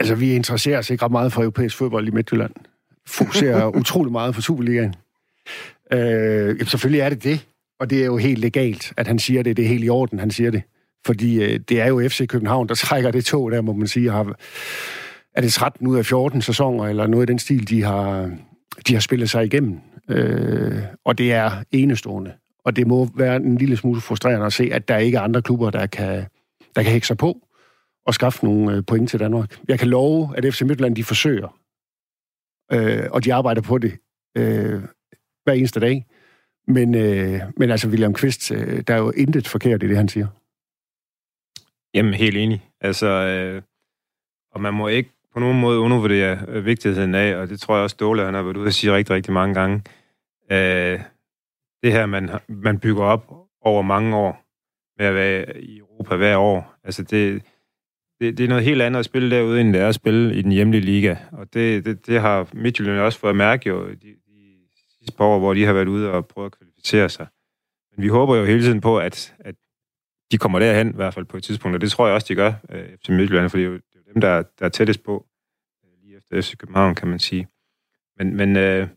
Altså, 0.00 0.14
vi 0.14 0.32
interesserer 0.32 0.78
os 0.78 0.90
ikke 0.90 1.04
ret 1.04 1.12
meget 1.12 1.32
for 1.32 1.42
europæisk 1.42 1.76
fodbold 1.76 2.08
i 2.08 2.10
Midtjylland. 2.10 2.52
Fokuserer 3.06 3.66
utrolig 3.80 4.12
meget 4.12 4.34
på 4.34 4.40
Superligaen. 4.40 4.94
Øh, 5.92 6.66
selvfølgelig 6.66 7.00
er 7.00 7.08
det 7.08 7.24
det, 7.24 7.46
og 7.80 7.90
det 7.90 8.00
er 8.00 8.06
jo 8.06 8.16
helt 8.16 8.38
legalt, 8.38 8.92
at 8.96 9.06
han 9.06 9.18
siger 9.18 9.42
det. 9.42 9.56
Det 9.56 9.64
er 9.64 9.68
helt 9.68 9.84
i 9.84 9.88
orden, 9.88 10.18
han 10.18 10.30
siger 10.30 10.50
det. 10.50 10.62
Fordi 11.06 11.42
øh, 11.42 11.60
det 11.68 11.80
er 11.80 11.86
jo 11.86 12.08
FC 12.08 12.26
København, 12.26 12.68
der 12.68 12.74
trækker 12.74 13.10
det 13.10 13.24
tog 13.24 13.50
der, 13.50 13.60
må 13.60 13.72
man 13.72 13.88
sige. 13.88 14.10
Har, 14.10 14.34
er 15.34 15.40
det 15.40 15.52
13 15.52 15.86
ud 15.86 15.98
af 15.98 16.06
14 16.06 16.42
sæsoner, 16.42 16.84
eller 16.84 17.06
noget 17.06 17.28
i 17.28 17.30
den 17.30 17.38
stil, 17.38 17.68
de 17.68 17.82
har, 17.82 18.30
de 18.88 18.92
har 18.92 19.00
spillet 19.00 19.30
sig 19.30 19.44
igennem. 19.44 19.80
Øh, 20.10 20.82
og 21.04 21.18
det 21.18 21.32
er 21.32 21.50
enestående. 21.72 22.32
Og 22.66 22.76
det 22.76 22.86
må 22.86 23.08
være 23.14 23.36
en 23.36 23.56
lille 23.56 23.76
smule 23.76 24.00
frustrerende 24.00 24.46
at 24.46 24.52
se, 24.52 24.70
at 24.72 24.88
der 24.88 24.96
ikke 24.96 25.18
er 25.18 25.22
andre 25.22 25.42
klubber, 25.42 25.70
der 25.70 25.86
kan, 25.86 26.26
der 26.76 26.82
kan 26.82 26.92
hække 26.92 27.06
sig 27.06 27.16
på 27.16 27.46
og 28.06 28.14
skaffe 28.14 28.44
nogle 28.44 28.76
øh, 28.76 28.82
point 28.86 29.10
til 29.10 29.20
Danmark. 29.20 29.58
Jeg 29.68 29.78
kan 29.78 29.88
love, 29.88 30.36
at 30.36 30.54
FC 30.54 30.62
Midtjylland, 30.62 30.96
de 30.96 31.04
forsøger. 31.04 31.58
Øh, 32.72 33.08
og 33.10 33.24
de 33.24 33.34
arbejder 33.34 33.62
på 33.62 33.78
det 33.78 33.92
øh, 34.36 34.82
hver 35.44 35.52
eneste 35.52 35.80
dag. 35.80 36.06
Men, 36.68 36.94
øh, 36.94 37.40
men 37.56 37.70
altså, 37.70 37.88
William 37.88 38.14
Kvist, 38.14 38.52
øh, 38.52 38.82
der 38.86 38.94
er 38.94 38.98
jo 38.98 39.10
intet 39.10 39.48
forkert 39.48 39.82
i 39.82 39.88
det, 39.88 39.96
han 39.96 40.08
siger. 40.08 40.26
Jamen, 41.94 42.14
helt 42.14 42.36
enig. 42.36 42.70
Altså, 42.80 43.06
øh, 43.06 43.62
og 44.52 44.60
man 44.60 44.74
må 44.74 44.88
ikke 44.88 45.10
på 45.34 45.40
nogen 45.40 45.60
måde 45.60 45.78
undervurdere 45.78 46.38
øh, 46.48 46.64
vigtigheden 46.64 47.14
af, 47.14 47.36
og 47.36 47.48
det 47.48 47.60
tror 47.60 47.74
jeg 47.74 47.82
også, 47.82 47.94
Ståle, 47.94 48.24
han 48.24 48.34
har 48.34 48.42
været 48.42 48.56
ude 48.56 48.66
at 48.66 48.74
sige 48.74 48.94
rigtig, 48.94 49.14
rigtig 49.14 49.32
mange 49.32 49.54
gange. 49.54 49.82
Øh, 50.50 51.00
det 51.82 51.92
her, 51.92 52.06
man, 52.06 52.30
man 52.48 52.78
bygger 52.78 53.02
op 53.02 53.32
over 53.60 53.82
mange 53.82 54.16
år 54.16 54.42
med 54.98 55.06
at 55.06 55.14
være 55.14 55.60
i 55.60 55.78
Europa 55.78 56.16
hver 56.16 56.36
år. 56.36 56.74
Altså, 56.84 57.02
det, 57.02 57.42
det, 58.20 58.38
det 58.38 58.44
er 58.44 58.48
noget 58.48 58.64
helt 58.64 58.82
andet 58.82 58.98
at 58.98 59.04
spille 59.04 59.30
derude, 59.30 59.60
end 59.60 59.72
det 59.72 59.80
er 59.80 59.88
at 59.88 59.94
spille 59.94 60.34
i 60.34 60.42
den 60.42 60.52
hjemlige 60.52 60.80
liga. 60.80 61.16
Og 61.32 61.54
det, 61.54 61.84
det, 61.84 62.06
det 62.06 62.20
har 62.20 62.48
Midtjylland 62.52 62.98
også 62.98 63.18
fået 63.18 63.30
at 63.30 63.36
mærke 63.36 63.68
jo, 63.68 63.88
de, 63.90 64.16
sidste 65.06 65.16
par 65.16 65.24
år, 65.24 65.38
hvor 65.38 65.54
de 65.54 65.64
har 65.64 65.72
været 65.72 65.88
ude 65.88 66.12
og 66.12 66.26
prøvet 66.26 66.46
at 66.46 66.58
kvalificere 66.58 67.08
sig. 67.08 67.26
Men 67.90 68.02
vi 68.02 68.08
håber 68.08 68.36
jo 68.36 68.44
hele 68.44 68.62
tiden 68.62 68.80
på, 68.80 68.98
at, 68.98 69.34
at 69.38 69.54
de 70.32 70.38
kommer 70.38 70.58
derhen, 70.58 70.90
i 70.90 70.96
hvert 70.96 71.14
fald 71.14 71.24
på 71.24 71.36
et 71.36 71.42
tidspunkt, 71.42 71.74
og 71.74 71.80
det 71.80 71.90
tror 71.90 72.06
jeg 72.06 72.14
også, 72.14 72.26
de 72.28 72.34
gør 72.34 72.52
øh, 72.70 72.88
FC 72.88 72.92
efter 72.94 73.12
Midtjylland, 73.12 73.50
for 73.50 73.56
det 73.56 73.64
er 73.66 73.70
jo, 73.70 73.74
det 73.74 73.96
er 74.06 74.12
dem, 74.12 74.20
der, 74.20 74.42
der 74.58 74.64
er 74.64 74.68
tættest 74.68 75.02
på, 75.02 75.26
øh, 75.84 75.90
lige 76.02 76.16
efter 76.16 76.40
FC 76.40 76.56
København, 76.56 76.94
kan 76.94 77.08
man 77.08 77.18
sige. 77.18 77.48
Men, 78.18 78.36
men 78.36 78.56
øh, 78.56 78.88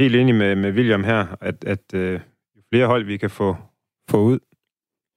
helt 0.00 0.16
enig 0.16 0.34
med, 0.34 0.56
med 0.56 0.72
William 0.72 1.04
her, 1.04 1.36
at, 1.40 1.64
at 1.64 1.94
øh, 1.94 2.20
jo 2.56 2.62
flere 2.72 2.86
hold 2.86 3.04
vi 3.04 3.16
kan 3.16 3.30
få, 3.30 3.56
få 4.10 4.22
ud, 4.22 4.38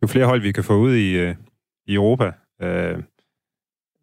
jo 0.01 0.07
flere 0.07 0.25
hold 0.25 0.41
vi 0.41 0.51
kan 0.51 0.63
få 0.63 0.77
ud 0.77 0.95
i, 0.95 1.17
øh, 1.17 1.35
i 1.85 1.93
Europa, 1.93 2.31
øh, 2.61 3.03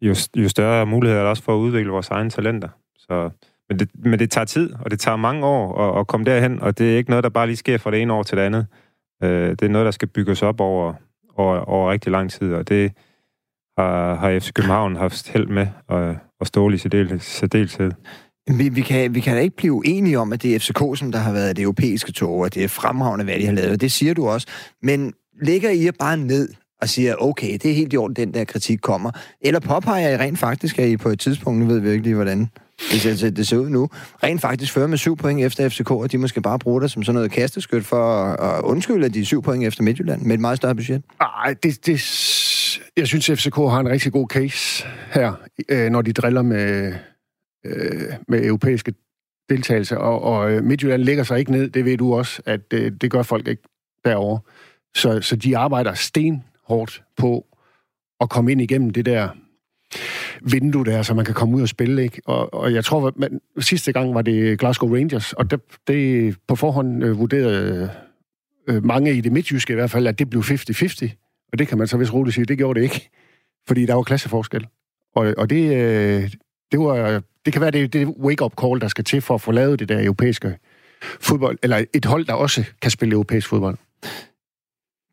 jo, 0.01 0.15
jo 0.35 0.49
større 0.49 0.85
muligheder 0.85 1.19
er 1.19 1.23
der 1.23 1.29
også 1.29 1.43
for 1.43 1.55
at 1.55 1.59
udvikle 1.59 1.91
vores 1.91 2.09
egne 2.09 2.29
talenter. 2.29 2.69
Så 2.97 3.29
men, 3.69 3.79
det, 3.79 3.89
men 3.95 4.19
det 4.19 4.31
tager 4.31 4.45
tid, 4.45 4.73
og 4.73 4.91
det 4.91 4.99
tager 4.99 5.15
mange 5.15 5.45
år 5.45 5.81
at, 5.81 5.99
at 5.99 6.07
komme 6.07 6.25
derhen, 6.25 6.59
og 6.61 6.77
det 6.77 6.93
er 6.93 6.97
ikke 6.97 7.09
noget, 7.09 7.23
der 7.23 7.29
bare 7.29 7.47
lige 7.47 7.57
sker 7.57 7.77
fra 7.77 7.91
det 7.91 8.01
ene 8.01 8.13
år 8.13 8.23
til 8.23 8.37
det 8.37 8.43
andet. 8.43 8.67
Øh, 9.23 9.49
det 9.49 9.61
er 9.61 9.69
noget, 9.69 9.85
der 9.85 9.91
skal 9.91 10.07
bygges 10.07 10.43
op 10.43 10.61
over, 10.61 10.93
over, 11.35 11.57
over 11.57 11.91
rigtig 11.91 12.11
lang 12.11 12.31
tid, 12.31 12.53
og 12.53 12.69
det 12.69 12.91
har, 13.77 14.15
har 14.15 14.39
FC 14.39 14.53
København 14.53 14.95
haft 14.95 15.29
held 15.29 15.47
med, 15.47 15.67
og, 15.87 16.15
og 16.39 16.47
Ståle 16.47 16.75
i 16.75 16.77
særdeleshed. 17.19 17.91
Vi, 18.47 18.69
vi, 18.69 18.81
kan, 18.81 19.15
vi 19.15 19.19
kan 19.19 19.35
da 19.35 19.41
ikke 19.41 19.55
blive 19.55 19.81
enige 19.85 20.19
om, 20.19 20.33
at 20.33 20.43
det 20.43 20.55
er 20.55 20.59
FCK, 20.59 20.99
som 20.99 21.11
der 21.11 21.19
har 21.19 21.33
været 21.33 21.55
det 21.55 21.63
europæiske 21.63 22.11
tog, 22.11 22.39
og 22.39 22.53
det 22.53 22.63
er 22.63 22.67
fremragende, 22.67 23.25
hvad 23.25 23.39
de 23.39 23.45
har 23.45 23.53
lavet. 23.53 23.81
Det 23.81 23.91
siger 23.91 24.13
du 24.13 24.27
også. 24.27 24.47
Men 24.83 25.13
ligger 25.41 25.69
I 25.69 25.91
bare 25.99 26.17
ned 26.17 26.49
og 26.81 26.89
siger, 26.89 27.15
okay, 27.15 27.53
det 27.53 27.65
er 27.65 27.73
helt 27.73 27.93
i 27.93 27.97
orden, 27.97 28.15
den 28.15 28.33
der 28.33 28.43
kritik 28.43 28.79
kommer? 28.81 29.11
Eller 29.41 29.59
påpeger 29.59 30.09
I 30.09 30.17
rent 30.17 30.39
faktisk, 30.39 30.79
at 30.79 30.87
I 30.87 30.97
på 30.97 31.09
et 31.09 31.19
tidspunkt, 31.19 31.59
nu 31.59 31.65
ved 31.65 31.79
vi 31.79 31.89
ikke 31.89 32.03
lige, 32.03 32.15
hvordan 32.15 32.49
det, 32.91 33.37
det 33.37 33.47
ser 33.47 33.57
ud 33.57 33.69
nu, 33.69 33.89
rent 34.23 34.41
faktisk 34.41 34.73
fører 34.73 34.87
med 34.87 34.97
syv 34.97 35.17
point 35.17 35.41
efter 35.41 35.69
FCK, 35.69 35.91
og 35.91 36.11
de 36.11 36.17
måske 36.17 36.41
bare 36.41 36.59
bruger 36.59 36.79
det 36.79 36.91
som 36.91 37.03
sådan 37.03 37.15
noget 37.15 37.31
kasteskyt 37.31 37.85
for 37.85 38.23
at 38.23 38.63
undskylde, 38.63 39.05
at 39.05 39.13
de 39.13 39.19
er 39.19 39.25
syv 39.25 39.41
point 39.41 39.63
efter 39.63 39.83
Midtjylland 39.83 40.21
med 40.21 40.33
et 40.33 40.39
meget 40.39 40.57
større 40.57 40.75
budget? 40.75 41.03
Nej, 41.19 41.55
det, 41.63 41.85
det, 41.85 42.01
jeg 42.97 43.07
synes, 43.07 43.25
FCK 43.25 43.55
har 43.55 43.79
en 43.79 43.89
rigtig 43.89 44.11
god 44.11 44.27
case 44.27 44.85
her, 45.11 45.33
øh, 45.69 45.89
når 45.89 46.01
de 46.01 46.13
driller 46.13 46.41
med, 46.41 46.93
øh, 47.65 48.13
med 48.27 48.45
europæiske 48.45 48.93
deltagelse, 49.49 49.97
og, 49.97 50.21
og 50.21 50.51
øh, 50.51 50.63
Midtjylland 50.63 51.03
lægger 51.03 51.23
sig 51.23 51.39
ikke 51.39 51.51
ned, 51.51 51.69
det 51.69 51.85
ved 51.85 51.97
du 51.97 52.15
også, 52.15 52.41
at 52.45 52.61
øh, 52.73 52.91
det 53.01 53.11
gør 53.11 53.23
folk 53.23 53.47
ikke 53.47 53.63
derovre. 54.05 54.39
Så, 54.95 55.21
så 55.21 55.35
de 55.35 55.57
arbejder 55.57 55.93
stenhårdt 55.93 57.03
på 57.17 57.45
at 58.19 58.29
komme 58.29 58.51
ind 58.51 58.61
igennem 58.61 58.89
det 58.89 59.05
der 59.05 59.29
vindue 60.41 60.85
der, 60.85 61.01
så 61.01 61.13
man 61.13 61.25
kan 61.25 61.33
komme 61.33 61.57
ud 61.57 61.61
og 61.61 61.69
spille, 61.69 62.03
ikke? 62.03 62.21
Og, 62.25 62.53
og 62.53 62.73
jeg 62.73 62.85
tror, 62.85 63.07
at 63.07 63.17
man, 63.17 63.41
sidste 63.59 63.91
gang 63.91 64.15
var 64.15 64.21
det 64.21 64.59
Glasgow 64.59 64.95
Rangers, 64.95 65.33
og 65.33 65.51
det, 65.51 65.61
det 65.87 66.35
på 66.47 66.55
forhånd 66.55 67.03
øh, 67.03 67.19
vurderede 67.19 67.91
øh, 68.67 68.85
mange 68.85 69.13
i 69.13 69.21
det 69.21 69.31
midtjyske 69.31 69.73
i 69.73 69.75
hvert 69.75 69.91
fald, 69.91 70.07
at 70.07 70.19
det 70.19 70.29
blev 70.29 70.41
50-50. 70.41 71.47
Og 71.51 71.59
det 71.59 71.67
kan 71.67 71.77
man 71.77 71.87
så 71.87 71.97
vist 71.97 72.13
roligt 72.13 72.35
sige, 72.35 72.45
det 72.45 72.57
gjorde 72.57 72.79
det 72.79 72.83
ikke. 72.83 73.09
Fordi 73.67 73.85
der 73.85 73.93
var 73.93 74.03
klasseforskel. 74.03 74.67
Og, 75.15 75.33
og 75.37 75.49
det, 75.49 75.75
øh, 75.75 76.33
det, 76.71 76.79
var, 76.79 77.21
det 77.45 77.53
kan 77.53 77.61
være 77.61 77.71
det, 77.71 77.93
det 77.93 78.07
wake-up 78.07 78.53
call, 78.61 78.81
der 78.81 78.87
skal 78.87 79.03
til 79.03 79.21
for 79.21 79.35
at 79.35 79.41
få 79.41 79.51
lavet 79.51 79.79
det 79.79 79.89
der 79.89 80.03
europæiske 80.03 80.57
fodbold, 81.21 81.57
eller 81.63 81.85
et 81.93 82.05
hold, 82.05 82.25
der 82.25 82.33
også 82.33 82.63
kan 82.81 82.91
spille 82.91 83.13
europæisk 83.13 83.49
fodbold. 83.49 83.77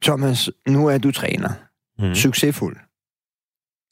Thomas, 0.03 0.51
nu 0.69 0.87
er 0.87 0.99
du 0.99 1.11
træner. 1.11 1.51
Mm. 1.99 2.15
Succesfuld. 2.15 2.77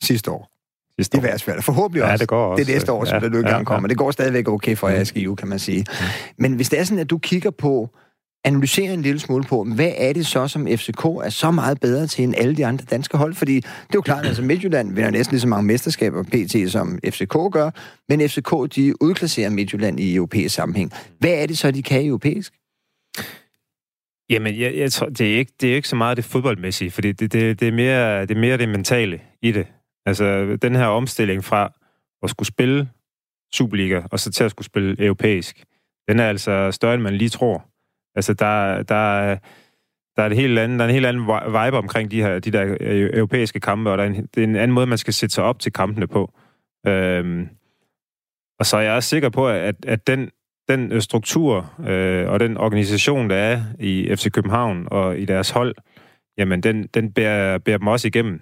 Sidste 0.03 0.31
år. 0.31 0.51
Sidste 0.99 1.17
år. 1.17 1.21
I 1.21 1.21
hvert 1.21 1.43
fald. 1.43 1.63
Forhåbentlig 1.63 2.03
også. 2.03 2.11
Ja, 2.11 2.17
det 2.17 2.29
går 2.29 2.47
også. 2.47 2.65
Det 2.65 2.73
næste 2.73 2.93
år, 2.93 3.05
som 3.05 3.15
ja, 3.15 3.21
der 3.21 3.29
nu 3.29 3.39
engang 3.39 3.59
ja, 3.59 3.65
kommer. 3.65 3.89
Det 3.89 3.97
går 3.97 4.11
stadigvæk 4.11 4.49
okay 4.49 4.77
for 4.77 4.89
jer, 4.89 5.05
Skive, 5.05 5.37
kan 5.37 5.49
man 5.49 5.59
sige. 5.59 5.87
Mm. 5.89 6.07
Men 6.39 6.53
hvis 6.53 6.69
det 6.69 6.79
er 6.79 6.85
sådan, 6.85 6.99
at 6.99 7.11
du 7.11 7.19
kigger 7.19 7.51
på, 7.51 7.97
analysere 8.45 8.95
en 8.95 9.03
lille 9.03 9.21
smule 9.21 9.45
på, 9.45 9.65
hvad 9.65 9.93
er 9.97 10.13
det 10.13 10.27
så, 10.27 10.49
som 10.49 10.67
FCK 10.67 11.05
er 11.05 11.29
så 11.31 11.51
meget 11.51 11.81
bedre 11.81 12.07
til 12.07 12.25
end 12.25 12.35
alle 12.39 12.57
de 12.57 12.67
andre 12.67 12.85
danske 12.91 13.17
hold? 13.17 13.35
Fordi 13.35 13.55
det 13.55 13.65
er 13.65 13.95
jo 13.95 14.01
klart, 14.01 14.21
at 14.21 14.27
altså 14.27 14.43
Midtjylland 14.43 14.95
vinder 14.95 15.11
næsten 15.11 15.35
lige 15.35 15.41
så 15.41 15.49
mange 15.49 15.67
mesterskaber 15.67 16.23
PT, 16.23 16.73
som 16.73 16.99
FCK 17.05 17.37
gør, 17.53 17.71
men 18.09 18.29
FCK, 18.29 18.77
de 18.77 19.03
udklasserer 19.03 19.51
Midtjylland 19.51 20.01
i 20.01 20.15
europæisk 20.15 20.55
sammenhæng. 20.55 20.93
Hvad 21.19 21.43
er 21.43 21.47
det 21.47 21.59
så, 21.59 21.71
de 21.71 21.83
kan 21.83 22.07
europæisk? 22.07 22.53
Jamen, 24.31 24.61
jeg, 24.61 24.77
jeg 24.77 24.93
tror, 24.93 25.07
det 25.07 25.35
er, 25.35 25.39
ikke, 25.39 25.53
det 25.61 25.71
er 25.71 25.75
ikke 25.75 25.89
så 25.89 25.97
meget 25.97 26.17
det 26.17 26.25
fodboldmæssige, 26.25 26.91
fordi 26.91 27.13
det, 27.13 27.33
det, 27.33 27.61
det, 27.61 27.69
er 27.69 27.73
mere, 27.73 28.23
det 28.23 28.37
er 28.37 28.41
mere 28.41 28.59
det 28.59 28.69
mentale 28.69 29.21
i 29.43 29.53
det. 29.53 29.67
Altså, 30.07 30.57
den 30.63 30.77
her 30.77 30.87
omstilling 30.87 31.45
fra 31.45 31.73
at 32.23 32.31
skulle 32.31 32.47
spille 32.47 32.89
Superliga, 33.53 34.03
og 34.11 34.21
så 34.21 34.31
til 34.31 34.45
at 34.45 34.51
skulle 34.51 34.67
spille 34.67 35.05
europæisk, 35.05 35.65
den 36.09 36.21
er 36.21 36.29
altså 36.29 36.71
større, 36.71 36.95
end 36.95 37.03
man 37.03 37.15
lige 37.15 37.29
tror. 37.29 37.70
Altså, 38.15 38.35
der, 38.35 38.83
der, 38.83 39.37
der 40.17 40.23
er 40.23 40.27
et 40.27 40.37
helt 40.37 40.59
andet, 40.59 40.79
der 40.79 40.85
er 40.85 40.89
en 40.89 40.95
helt 40.95 41.07
anden 41.07 41.27
vibe 41.27 41.79
omkring 41.79 42.11
de 42.11 42.23
her 42.23 42.39
de 42.39 42.51
der 42.51 42.77
øh, 42.81 43.11
europæiske 43.13 43.61
kampe, 43.61 43.91
og 43.91 43.99
der 43.99 44.05
er 44.05 44.09
en, 44.09 44.29
det 44.35 44.41
er 44.41 44.45
en 44.45 44.57
anden 44.57 44.75
måde, 44.75 44.87
man 44.87 44.99
skal 44.99 45.15
sætte 45.15 45.35
sig 45.35 45.45
op 45.45 45.59
til 45.59 45.73
kampene 45.73 46.07
på. 46.07 46.33
Øhm, 46.87 47.49
og 48.59 48.67
så 48.67 48.77
er 48.77 48.81
jeg 48.81 48.93
også 48.93 49.09
sikker 49.09 49.29
på, 49.29 49.49
at, 49.49 49.75
at 49.87 50.07
den, 50.07 50.31
den 50.69 50.93
øh, 50.93 51.01
struktur 51.01 51.73
øh, 51.89 52.29
og 52.29 52.41
den 52.41 52.57
organisation, 52.57 53.31
der 53.31 53.37
er 53.37 53.63
i 53.79 54.15
FC 54.17 54.31
København 54.31 54.89
og 54.91 55.19
i 55.19 55.25
deres 55.25 55.51
hold, 55.51 55.75
jamen 56.39 56.63
den, 56.63 56.87
den 56.87 57.13
bærer, 57.13 57.59
bærer 57.59 57.79
dem 57.79 57.87
også 57.87 58.09
igennem 58.09 58.41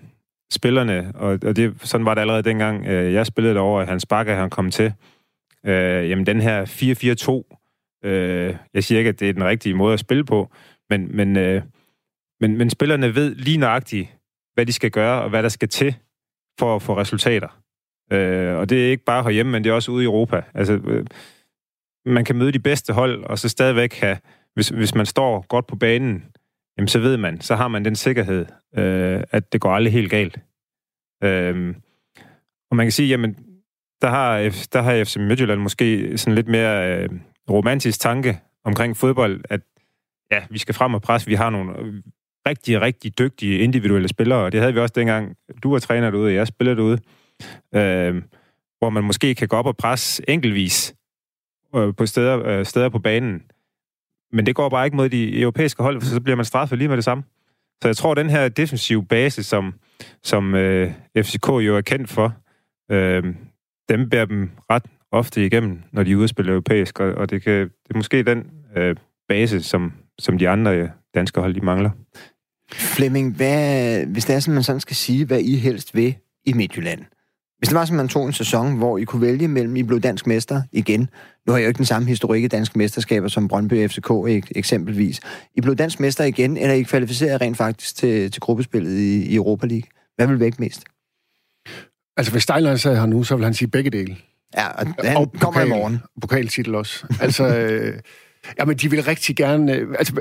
spillerne, 0.53 1.13
og, 1.15 1.39
og 1.45 1.57
det, 1.57 1.75
sådan 1.83 2.05
var 2.05 2.15
det 2.15 2.21
allerede 2.21 2.43
dengang, 2.43 2.87
øh, 2.87 3.13
jeg 3.13 3.27
spillede 3.27 3.55
derovre, 3.55 3.83
at 3.83 3.89
Hans 3.89 4.07
Bakker, 4.07 4.35
han 4.35 4.51
kom 4.51 4.71
til. 4.71 4.93
Øh, 5.67 6.11
jamen 6.11 6.27
den 6.27 6.41
her 6.41 6.65
4-4-2, 7.45 7.58
øh, 8.05 8.57
jeg 8.75 8.85
siger 8.85 8.99
ikke, 8.99 9.09
at 9.09 9.21
det 9.21 9.29
er 9.29 9.33
den 9.33 9.45
rigtige 9.45 9.75
måde 9.75 9.95
at 9.95 10.01
spille 10.01 10.25
på, 10.25 10.51
men, 10.91 11.17
men, 11.17 11.37
øh, 11.37 11.63
men, 12.41 12.57
men 12.57 12.71
spillerne 12.71 13.15
ved 13.15 13.35
lige 13.35 13.59
nøjagtigt, 13.59 14.09
hvad 14.55 14.67
de 14.67 14.73
skal 14.73 14.91
gøre, 14.91 15.23
og 15.23 15.31
hvad 15.31 15.43
der 15.43 15.49
skal 15.49 15.69
til 15.69 15.97
for 16.59 16.77
at 16.77 16.83
få 16.83 16.97
resultater. 16.97 17.63
Øh, 18.13 18.57
og 18.57 18.69
det 18.69 18.87
er 18.87 18.91
ikke 18.91 19.05
bare 19.05 19.23
herhjemme, 19.23 19.53
men 19.53 19.65
det 19.65 19.71
er 19.71 19.75
også 19.75 19.93
ude 19.93 20.05
i 20.05 20.07
Europa. 20.07 20.43
Altså, 20.55 20.75
øh, 20.75 21.07
man 22.07 22.25
kan 22.25 22.37
møde 22.37 22.53
de 22.53 22.59
bedste 22.59 22.93
hold, 22.93 23.25
og 23.25 23.39
så 23.39 23.49
stadigvæk 23.49 23.95
have, 23.95 24.19
hvis, 24.55 24.69
hvis 24.69 24.95
man 24.95 25.07
står 25.07 25.47
godt 25.49 25.67
på 25.67 25.77
banen, 25.77 26.25
jamen 26.79 26.89
så 26.89 26.99
ved 26.99 27.17
man, 27.17 27.41
så 27.41 27.57
har 27.57 27.69
man 27.69 27.85
den 27.85 27.97
sikkerhed, 27.97 28.47
øh, 28.77 29.23
at 29.31 29.53
det 29.53 29.61
går 29.61 29.71
aldrig 29.71 29.93
helt 29.93 30.11
galt. 30.11 30.39
Øh, 31.25 31.75
og 32.71 32.77
man 32.77 32.87
kan 32.87 32.93
sige, 32.93 33.09
jamen, 33.09 33.37
der 34.03 34.09
har, 34.09 34.39
der 34.73 34.83
har 34.83 35.05
FC 35.05 35.17
Midtjylland 35.17 35.61
måske 35.61 36.19
sådan 36.19 36.35
lidt 36.35 36.49
mere 36.49 37.03
øh, 37.03 37.09
romantisk 37.51 38.01
tanke 38.01 38.41
omkring 38.65 38.97
fodbold, 38.97 39.41
at 39.51 39.61
ja, 40.33 40.43
vi 40.51 40.59
skal 40.59 40.75
frem 40.75 40.95
og 40.95 41.03
presse, 41.03 41.29
vi 41.29 41.35
har 41.35 41.51
nogle 41.51 42.03
rigtig, 42.49 42.81
rigtig 42.81 43.19
dygtige 43.19 43.59
individuelle 43.59 44.09
spillere, 44.09 44.39
og 44.39 44.53
det 44.53 44.61
havde 44.61 44.75
vi 44.75 44.81
også 44.81 44.93
dengang, 44.97 45.37
du 45.63 45.73
var 45.73 45.79
træner 45.79 46.11
derude, 46.11 46.27
og 46.27 46.35
jeg 46.35 46.47
spiller 46.47 46.75
derude, 46.75 46.99
øh, 47.75 48.23
hvor 48.79 48.91
man 48.91 49.05
måske 49.05 49.35
kan 49.35 49.49
gå 49.49 49.57
op 49.57 49.67
og 49.67 49.77
presse 49.77 50.23
enkeltvis 50.29 50.95
øh, 51.77 51.95
på 51.95 52.07
steder, 52.07 52.47
øh, 52.47 52.65
steder 52.65 52.89
på 52.89 52.99
banen, 52.99 53.43
men 54.33 54.47
det 54.47 54.55
går 54.55 54.69
bare 54.69 54.85
ikke 54.85 54.97
mod 54.97 55.09
de 55.09 55.41
europæiske 55.41 55.83
hold, 55.83 56.01
for 56.01 56.09
så 56.09 56.21
bliver 56.21 56.37
man 56.37 56.45
straffet 56.45 56.79
lige 56.79 56.89
med 56.89 56.97
det 56.97 57.05
samme. 57.05 57.25
Så 57.83 57.89
jeg 57.89 57.97
tror, 57.97 58.11
at 58.11 58.17
den 58.17 58.31
her 58.31 58.49
defensive 58.49 59.07
base, 59.07 59.43
som, 59.43 59.75
som 60.23 60.55
øh, 60.55 60.93
FCK 61.19 61.49
jo 61.49 61.77
er 61.77 61.81
kendt 61.81 62.11
for, 62.11 62.35
øh, 62.91 63.35
dem 63.89 64.11
bærer 64.11 64.25
dem 64.25 64.51
ret 64.71 64.83
ofte 65.13 65.47
igennem, 65.47 65.83
når 65.93 66.03
de 66.03 66.13
er 66.13 66.17
ude 66.17 66.25
at 66.25 66.31
spille 66.31 66.53
europæisk, 66.53 67.01
og, 67.01 67.15
og 67.15 67.31
det, 67.31 67.43
kan, 67.43 67.61
det 67.61 67.91
er 67.91 67.97
måske 67.97 68.23
den 68.23 68.45
øh, 68.77 68.97
base, 69.29 69.63
som, 69.63 69.93
som 70.19 70.39
de 70.39 70.49
andre 70.49 70.77
øh, 70.77 70.89
danske 71.15 71.41
hold, 71.41 71.55
de 71.55 71.61
mangler. 71.61 71.91
Flemming, 72.73 73.37
hvad, 73.37 74.07
hvis 74.07 74.25
det 74.25 74.37
er 74.37 74.41
sådan, 74.41 74.55
man 74.55 74.63
sådan 74.63 74.81
skal 74.81 74.97
sige, 74.97 75.25
hvad 75.25 75.41
I 75.41 75.57
helst 75.57 75.95
vil 75.95 76.15
i 76.45 76.53
Midtjylland, 76.53 77.01
hvis 77.59 77.69
det 77.69 77.75
var, 77.75 77.85
som 77.85 77.97
man 77.97 78.09
tog 78.09 78.27
en 78.27 78.33
sæson, 78.33 78.77
hvor 78.77 78.99
I 78.99 79.05
kunne 79.05 79.23
vælge 79.23 79.49
mellem, 79.49 79.77
I 79.77 79.83
blev 79.83 80.01
dansk 80.01 80.27
mester 80.27 80.63
igen. 80.73 81.01
Nu 81.47 81.53
har 81.53 81.59
jeg 81.59 81.65
jo 81.65 81.69
ikke 81.69 81.79
den 81.79 81.87
samme 81.87 82.09
historik 82.09 82.45
i 82.45 82.49
danske 82.49 82.79
mesterskaber 82.79 83.29
som 83.29 83.49
Brøndby 83.49 83.89
FCK 83.89 84.11
eksempelvis. 84.51 85.21
I 85.55 85.61
blev 85.61 85.77
dansk 85.77 86.01
mester 86.01 86.25
igen, 86.25 86.57
eller 86.57 86.75
I 86.75 86.83
kvalificeret 86.83 87.41
rent 87.41 87.57
faktisk 87.57 87.97
til, 87.97 88.31
til 88.31 88.41
gruppespillet 88.41 88.99
i, 88.99 89.23
i 89.23 89.35
Europa 89.35 89.67
League. 89.67 89.89
Hvad 90.17 90.27
vil 90.27 90.41
væk 90.41 90.59
mest? 90.59 90.85
Altså, 92.17 92.33
hvis 92.33 92.43
Stejleren 92.43 92.79
sad 92.79 92.97
her 92.97 93.07
nu, 93.07 93.25
så 93.25 93.37
vil 93.37 93.45
han 93.45 93.55
sige 93.55 93.69
begge 93.69 93.91
dele. 93.91 94.17
Ja, 94.57 94.69
og 94.69 94.87
han 95.05 95.17
og 95.17 95.33
kommer 95.41 95.61
pokal, 95.61 95.67
i 95.67 95.71
morgen. 95.71 95.99
Pokaltitel 96.21 96.75
også. 96.75 97.07
altså, 97.21 97.47
øh, 97.59 97.99
jamen, 98.59 98.77
de 98.77 98.91
vil 98.91 99.03
rigtig 99.03 99.37
gerne... 99.37 99.75
Øh, 99.75 99.95
altså, 99.99 100.21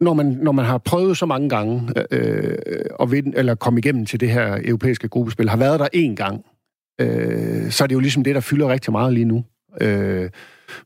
når 0.00 0.14
man, 0.14 0.26
når 0.26 0.52
man 0.52 0.64
har 0.64 0.78
prøvet 0.78 1.16
så 1.16 1.26
mange 1.26 1.48
gange 1.48 1.92
øh, 2.10 2.58
at 3.00 3.10
vinde, 3.10 3.36
eller 3.36 3.54
komme 3.54 3.78
igennem 3.78 4.06
til 4.06 4.20
det 4.20 4.30
her 4.30 4.60
europæiske 4.64 5.08
gruppespil, 5.08 5.48
har 5.48 5.56
været 5.56 5.80
der 5.80 5.88
én 5.96 6.14
gang, 6.14 6.44
øh, 7.00 7.70
så 7.70 7.84
er 7.84 7.88
det 7.88 7.94
jo 7.94 8.00
ligesom 8.00 8.24
det, 8.24 8.34
der 8.34 8.40
fylder 8.40 8.68
rigtig 8.68 8.92
meget 8.92 9.12
lige 9.12 9.24
nu. 9.24 9.44
Øh, 9.80 10.30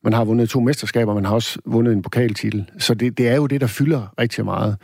man 0.03 0.12
har 0.12 0.25
vundet 0.25 0.49
to 0.49 0.61
mesterskaber, 0.61 1.14
man 1.14 1.25
har 1.25 1.35
også 1.35 1.59
vundet 1.66 1.92
en 1.92 2.03
pokaltitel. 2.03 2.71
Så 2.79 2.94
det, 2.94 3.18
det 3.18 3.29
er 3.29 3.37
jo 3.37 3.47
det, 3.47 3.61
der 3.61 3.66
fylder 3.66 4.14
rigtig 4.21 4.44
meget. 4.44 4.77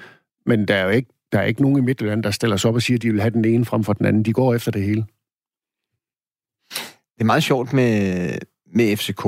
Men 0.47 0.69
der 0.69 0.75
er 0.75 0.85
jo 0.85 0.91
ikke, 0.91 1.09
der 1.33 1.39
er 1.39 1.45
ikke 1.45 1.63
nogen 1.63 1.79
i 1.79 1.81
Midtjylland, 1.81 2.23
der 2.23 2.31
stiller 2.31 2.57
sig 2.57 2.69
op 2.69 2.75
og 2.75 2.83
siger, 2.83 2.99
at 2.99 3.03
de 3.03 3.11
vil 3.11 3.21
have 3.21 3.31
den 3.31 3.45
ene 3.45 3.65
frem 3.65 3.85
for 3.85 3.93
den 3.93 4.07
anden. 4.07 4.23
De 4.23 4.33
går 4.33 4.55
efter 4.55 4.71
det 4.71 4.83
hele. 4.83 5.05
Det 7.15 7.21
er 7.21 7.25
meget 7.25 7.43
sjovt 7.43 7.73
med, 7.73 8.29
med 8.75 8.97
FCK. 8.97 9.27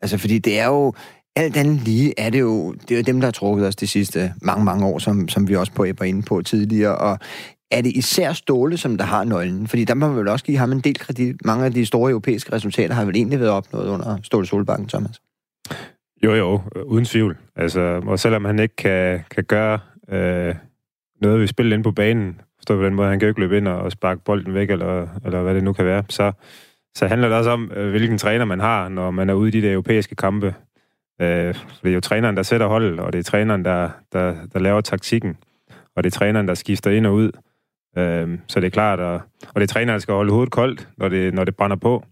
Altså, 0.00 0.18
fordi 0.18 0.38
det 0.38 0.58
er 0.58 0.66
jo 0.66 0.92
alt 1.36 1.56
andet 1.56 1.80
lige 1.80 2.14
er 2.16 2.30
det 2.30 2.40
jo, 2.40 2.72
det 2.72 2.90
er 2.90 2.96
jo 2.96 3.02
dem, 3.02 3.20
der 3.20 3.26
har 3.26 3.32
trukket 3.32 3.66
os 3.66 3.76
de 3.76 3.86
sidste 3.86 4.34
mange, 4.42 4.64
mange 4.64 4.86
år, 4.86 4.98
som, 4.98 5.28
som 5.28 5.48
vi 5.48 5.56
også 5.56 5.72
på 5.72 5.86
var 5.98 6.04
inde 6.04 6.22
på 6.22 6.42
tidligere, 6.42 6.98
og 6.98 7.18
er 7.70 7.80
det 7.80 7.96
især 7.96 8.32
Ståle, 8.32 8.76
som 8.76 8.96
der 8.96 9.04
har 9.04 9.24
nøglen? 9.24 9.66
Fordi 9.66 9.84
der 9.84 9.94
må 9.94 10.08
man 10.08 10.16
vel 10.16 10.28
også 10.28 10.44
give 10.44 10.58
ham 10.58 10.72
en 10.72 10.80
del 10.80 10.98
kredit. 10.98 11.44
Mange 11.44 11.64
af 11.64 11.72
de 11.72 11.86
store 11.86 12.10
europæiske 12.10 12.52
resultater 12.52 12.94
har 12.94 13.04
vel 13.04 13.16
egentlig 13.16 13.40
været 13.40 13.52
opnået 13.52 13.88
under 13.88 14.18
Ståle 14.22 14.46
Solbakken, 14.46 14.88
Thomas? 14.88 15.20
Jo, 16.24 16.34
jo, 16.34 16.60
uden 16.84 17.04
tvivl. 17.04 17.36
Altså, 17.56 18.00
og 18.06 18.18
selvom 18.18 18.44
han 18.44 18.58
ikke 18.58 18.76
kan, 18.76 19.20
kan 19.30 19.44
gøre 19.44 19.78
øh, 20.08 20.54
noget 21.20 21.40
ved 21.40 21.46
spillet 21.46 21.72
inde 21.72 21.82
på 21.82 21.92
banen, 21.92 22.40
forstår 22.58 22.76
på 22.76 22.84
den 22.84 22.94
måde, 22.94 23.08
han 23.08 23.18
kan 23.18 23.26
jo 23.26 23.30
ikke 23.30 23.40
løbe 23.40 23.56
ind 23.56 23.68
og 23.68 23.92
sparke 23.92 24.20
bolden 24.24 24.54
væk, 24.54 24.70
eller, 24.70 25.06
eller 25.24 25.42
hvad 25.42 25.54
det 25.54 25.64
nu 25.64 25.72
kan 25.72 25.84
være, 25.84 26.04
så, 26.08 26.32
så 26.94 27.06
handler 27.06 27.28
det 27.28 27.36
også 27.36 27.50
om, 27.50 27.72
øh, 27.74 27.90
hvilken 27.90 28.18
træner 28.18 28.44
man 28.44 28.60
har, 28.60 28.88
når 28.88 29.10
man 29.10 29.30
er 29.30 29.34
ude 29.34 29.48
i 29.48 29.60
de 29.60 29.62
der 29.62 29.72
europæiske 29.72 30.14
kampe. 30.14 30.54
Øh, 31.20 31.54
det 31.82 31.90
er 31.90 31.94
jo 31.94 32.00
træneren, 32.00 32.36
der 32.36 32.42
sætter 32.42 32.66
holdet, 32.66 33.00
og 33.00 33.12
det 33.12 33.18
er 33.18 33.22
træneren, 33.22 33.64
der, 33.64 33.90
der, 34.12 34.34
der 34.52 34.58
laver 34.58 34.80
taktikken, 34.80 35.36
og 35.96 36.04
det 36.04 36.14
er 36.14 36.18
træneren, 36.18 36.48
der 36.48 36.54
skifter 36.54 36.90
ind 36.90 37.06
og 37.06 37.14
ud. 37.14 37.30
Øh, 37.98 38.38
så 38.48 38.60
det 38.60 38.66
er 38.66 38.70
klart, 38.70 39.00
og, 39.00 39.14
og 39.48 39.54
det 39.54 39.62
er 39.62 39.72
træneren, 39.72 39.94
der 39.94 39.98
skal 39.98 40.14
holde 40.14 40.32
hovedet 40.32 40.52
koldt, 40.52 40.88
når 40.96 41.08
det, 41.08 41.34
når 41.34 41.44
det 41.44 41.56
brænder 41.56 41.76
på. 41.76 42.04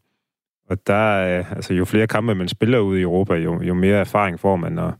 Og 0.70 0.86
der, 0.86 1.38
øh, 1.38 1.52
altså, 1.52 1.74
jo 1.74 1.84
flere 1.84 2.06
kampe 2.06 2.34
man 2.34 2.48
spiller 2.48 2.78
ude 2.78 2.98
i 2.98 3.02
Europa, 3.02 3.34
jo, 3.34 3.62
jo 3.62 3.74
mere 3.74 3.96
erfaring 3.96 4.40
får 4.40 4.56
man, 4.56 4.78
og, 4.78 4.92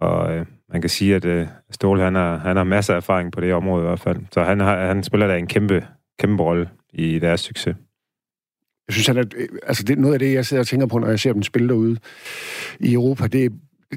og 0.00 0.36
øh, 0.36 0.46
man 0.72 0.80
kan 0.80 0.90
sige, 0.90 1.14
at 1.14 1.24
øh, 1.24 1.46
Ståle, 1.70 2.02
han 2.02 2.14
har, 2.14 2.36
han 2.36 2.56
har 2.56 2.64
masser 2.64 2.94
af 2.94 2.96
erfaring 2.96 3.32
på 3.32 3.40
det 3.40 3.54
område 3.54 3.84
i 3.84 3.86
hvert 3.86 4.00
fald. 4.00 4.18
Så 4.32 4.42
han, 4.42 4.60
har, 4.60 4.86
han 4.86 5.02
spiller 5.02 5.26
da 5.26 5.36
en 5.36 5.46
kæmpe, 5.46 5.86
kæmpe 6.18 6.42
rolle 6.42 6.68
i 6.92 7.18
deres 7.18 7.40
succes. 7.40 7.76
Jeg 8.88 8.94
synes, 8.94 9.08
at 9.08 9.34
altså 9.62 9.82
det, 9.82 9.98
noget 9.98 10.14
af 10.14 10.18
det, 10.18 10.32
jeg 10.32 10.46
sidder 10.46 10.60
og 10.60 10.66
tænker 10.66 10.86
på, 10.86 10.98
når 10.98 11.08
jeg 11.08 11.20
ser 11.20 11.32
dem 11.32 11.42
spille 11.42 11.68
derude 11.68 11.96
i 12.80 12.92
Europa, 12.92 13.26
det, 13.26 13.52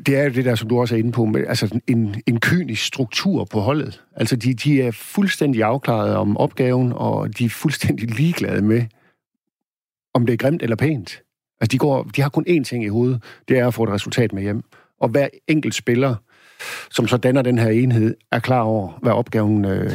det 0.06 0.16
er 0.16 0.24
jo 0.24 0.30
det 0.30 0.46
der, 0.46 0.56
som 0.56 0.70
du 0.70 0.80
også 0.80 0.96
er 0.96 1.00
inde 1.00 1.12
på, 1.12 1.26
med, 1.26 1.48
altså 1.48 1.80
en, 1.88 2.16
en 2.28 2.39
kynisk 2.39 2.86
struktur 2.86 3.46
på 3.46 3.60
holdet. 3.60 4.04
Altså 4.16 4.36
de, 4.36 4.54
de 4.54 4.82
er 4.82 4.92
fuldstændig 4.92 5.64
afklaret 5.64 6.16
om 6.16 6.38
opgaven, 6.38 6.94
og 6.96 7.38
de 7.38 7.46
er 7.46 7.50
fuldstændig 7.50 8.12
ligeglade 8.12 8.62
med, 8.62 8.86
om 10.14 10.26
det 10.26 10.34
er 10.34 10.38
grimt 10.38 10.64
eller 10.64 10.76
pænt. 10.76 11.22
Altså 11.62 11.72
de, 11.72 11.78
går, 11.78 12.04
de 12.04 12.22
har 12.22 12.30
kun 12.30 12.46
én 12.50 12.64
ting 12.64 12.84
i 12.84 12.88
hovedet, 12.88 13.24
det 13.48 13.58
er 13.58 13.68
at 13.68 13.74
få 13.74 13.84
et 13.84 13.89
resultat 13.89 14.34
med 14.34 14.44
hjem. 14.44 14.64
Og 15.00 15.10
hver 15.10 15.28
enkelt 15.48 15.76
spiller 15.76 16.16
som 16.91 17.07
så 17.07 17.18
danner 17.18 17.41
den 17.41 17.57
her 17.57 17.70
enhed, 17.70 18.16
er 18.32 18.39
klar 18.39 18.62
over, 18.62 18.99
hvad 19.01 19.12
opgaven, 19.12 19.66
øh, 19.66 19.91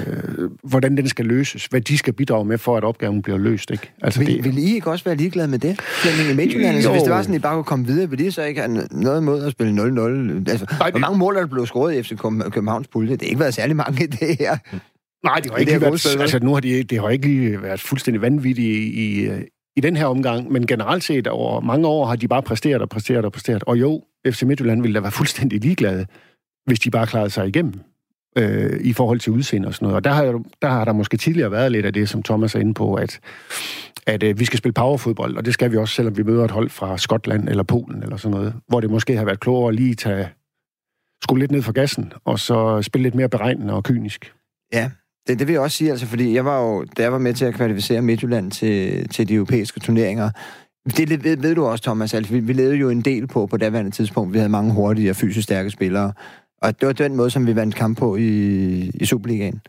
hvordan 0.62 0.96
den 0.96 1.08
skal 1.08 1.24
løses, 1.24 1.66
hvad 1.66 1.80
de 1.80 1.98
skal 1.98 2.12
bidrage 2.12 2.44
med, 2.44 2.58
for 2.58 2.76
at 2.76 2.84
opgaven 2.84 3.22
bliver 3.22 3.38
løst. 3.38 3.70
Ikke? 3.70 3.92
Altså, 4.02 4.20
vil, 4.20 4.36
det... 4.36 4.44
vil 4.44 4.58
I 4.58 4.74
ikke 4.74 4.90
også 4.90 5.04
være 5.04 5.14
ligeglade 5.14 5.48
med 5.48 5.58
det? 5.58 5.80
Flemming 5.80 6.30
i 6.30 6.34
Midtjylland? 6.34 6.76
Altså, 6.76 6.90
hvis 6.90 7.02
det 7.02 7.12
var 7.12 7.22
sådan, 7.22 7.34
at 7.34 7.38
I 7.38 7.42
bare 7.42 7.54
kunne 7.54 7.64
komme 7.64 7.86
videre, 7.86 8.10
vil 8.10 8.20
I 8.20 8.30
så 8.30 8.42
ikke 8.42 8.60
have 8.60 8.86
noget 8.90 9.20
imod 9.20 9.44
at 9.44 9.52
spille 9.52 9.72
0-0? 9.72 10.50
Altså, 10.50 10.66
Nej, 10.78 10.90
hvor 10.90 11.00
mange 11.00 11.18
mål 11.18 11.36
er 11.36 11.40
der 11.40 11.46
blevet 11.46 11.68
scoret 11.68 11.94
i 11.94 12.02
FC 12.02 12.16
Københavns 12.50 12.88
pulje? 12.88 13.12
Det 13.12 13.22
har 13.22 13.28
ikke 13.28 13.40
været 13.40 13.54
særlig 13.54 13.76
mange 13.76 14.04
i 14.04 14.06
det 14.20 14.36
her. 14.38 14.56
Nej, 15.24 15.40
det 15.40 15.50
har 15.50 15.58
ikke 15.58 15.72
det 15.72 15.80
været, 15.80 16.16
altså, 16.20 16.38
nu 16.42 16.52
har 16.52 16.60
de, 16.60 16.82
det 16.82 17.00
har 17.00 17.08
ikke 17.08 17.26
lige 17.26 17.62
været 17.62 17.80
fuldstændig 17.80 18.22
vanvittigt 18.22 18.68
i, 18.68 19.02
i, 19.04 19.30
i 19.76 19.80
den 19.80 19.96
her 19.96 20.06
omgang, 20.06 20.52
men 20.52 20.66
generelt 20.66 21.04
set 21.04 21.26
over 21.26 21.60
mange 21.60 21.86
år 21.86 22.06
har 22.06 22.16
de 22.16 22.28
bare 22.28 22.42
præsteret 22.42 22.82
og 22.82 22.88
præsteret 22.88 23.24
og 23.24 23.32
præsteret. 23.32 23.64
Og 23.66 23.80
jo, 23.80 24.02
FC 24.30 24.42
Midtjylland 24.42 24.82
ville 24.82 24.94
da 24.94 25.00
være 25.00 25.10
fuldstændig 25.10 25.60
ligeglade, 25.60 26.06
hvis 26.66 26.80
de 26.80 26.90
bare 26.90 27.06
klarede 27.06 27.30
sig 27.30 27.48
igennem 27.48 27.80
øh, 28.38 28.80
i 28.80 28.92
forhold 28.92 29.20
til 29.20 29.32
udseende 29.32 29.68
og 29.68 29.74
sådan 29.74 29.86
noget. 29.86 29.96
Og 29.96 30.04
der 30.04 30.10
har, 30.10 30.42
der 30.62 30.68
har 30.68 30.84
der 30.84 30.92
måske 30.92 31.16
tidligere 31.16 31.50
været 31.50 31.72
lidt 31.72 31.86
af 31.86 31.92
det, 31.92 32.08
som 32.08 32.22
Thomas 32.22 32.54
er 32.54 32.58
inde 32.58 32.74
på, 32.74 32.94
at, 32.94 33.20
at 34.06 34.22
øh, 34.22 34.38
vi 34.38 34.44
skal 34.44 34.58
spille 34.58 34.72
powerfodbold, 34.72 35.36
og 35.36 35.44
det 35.44 35.54
skal 35.54 35.72
vi 35.72 35.76
også, 35.76 35.94
selvom 35.94 36.16
vi 36.16 36.22
møder 36.22 36.44
et 36.44 36.50
hold 36.50 36.70
fra 36.70 36.98
Skotland 36.98 37.48
eller 37.48 37.62
Polen 37.62 38.02
eller 38.02 38.16
sådan 38.16 38.36
noget, 38.36 38.54
hvor 38.68 38.80
det 38.80 38.90
måske 38.90 39.16
har 39.16 39.24
været 39.24 39.40
klogere 39.40 39.68
at 39.68 39.74
lige 39.74 39.94
tage 39.94 40.28
skrue 41.22 41.38
lidt 41.38 41.50
ned 41.50 41.62
for 41.62 41.72
gassen, 41.72 42.12
og 42.24 42.38
så 42.38 42.82
spille 42.82 43.02
lidt 43.02 43.14
mere 43.14 43.28
beregnende 43.28 43.74
og 43.74 43.84
kynisk. 43.84 44.32
Ja, 44.72 44.90
det, 45.28 45.38
det 45.38 45.46
vil 45.46 45.52
jeg 45.52 45.62
også 45.62 45.76
sige, 45.76 45.90
altså, 45.90 46.06
fordi 46.06 46.34
jeg 46.34 46.44
var 46.44 46.60
jo, 46.60 46.84
da 46.96 47.02
jeg 47.02 47.12
var 47.12 47.18
med 47.18 47.34
til 47.34 47.44
at 47.44 47.54
kvalificere 47.54 48.02
Midtjylland 48.02 48.50
til, 48.50 49.08
til 49.08 49.28
de 49.28 49.34
europæiske 49.34 49.80
turneringer, 49.80 50.30
det 50.96 51.24
ved, 51.24 51.36
ved 51.36 51.54
du 51.54 51.64
også, 51.66 51.84
Thomas, 51.84 52.14
altså, 52.14 52.32
vi, 52.32 52.40
vi 52.40 52.52
levede 52.52 52.76
jo 52.76 52.90
en 52.90 53.00
del 53.00 53.26
på 53.26 53.46
på 53.46 53.56
daværende 53.56 53.90
tidspunkt. 53.90 54.32
Vi 54.32 54.38
havde 54.38 54.48
mange 54.48 54.72
hurtige 54.72 55.10
og 55.10 55.16
fysisk 55.16 55.44
stærke 55.44 55.70
spillere. 55.70 56.12
Og 56.66 56.80
det 56.80 56.86
var 56.86 56.92
den 56.92 57.16
måde, 57.16 57.30
som 57.30 57.46
vi 57.46 57.56
vandt 57.56 57.74
kamp 57.74 57.98
på 57.98 58.16
i, 58.16 58.28
i 58.94 59.04
Superligaen. 59.04 59.60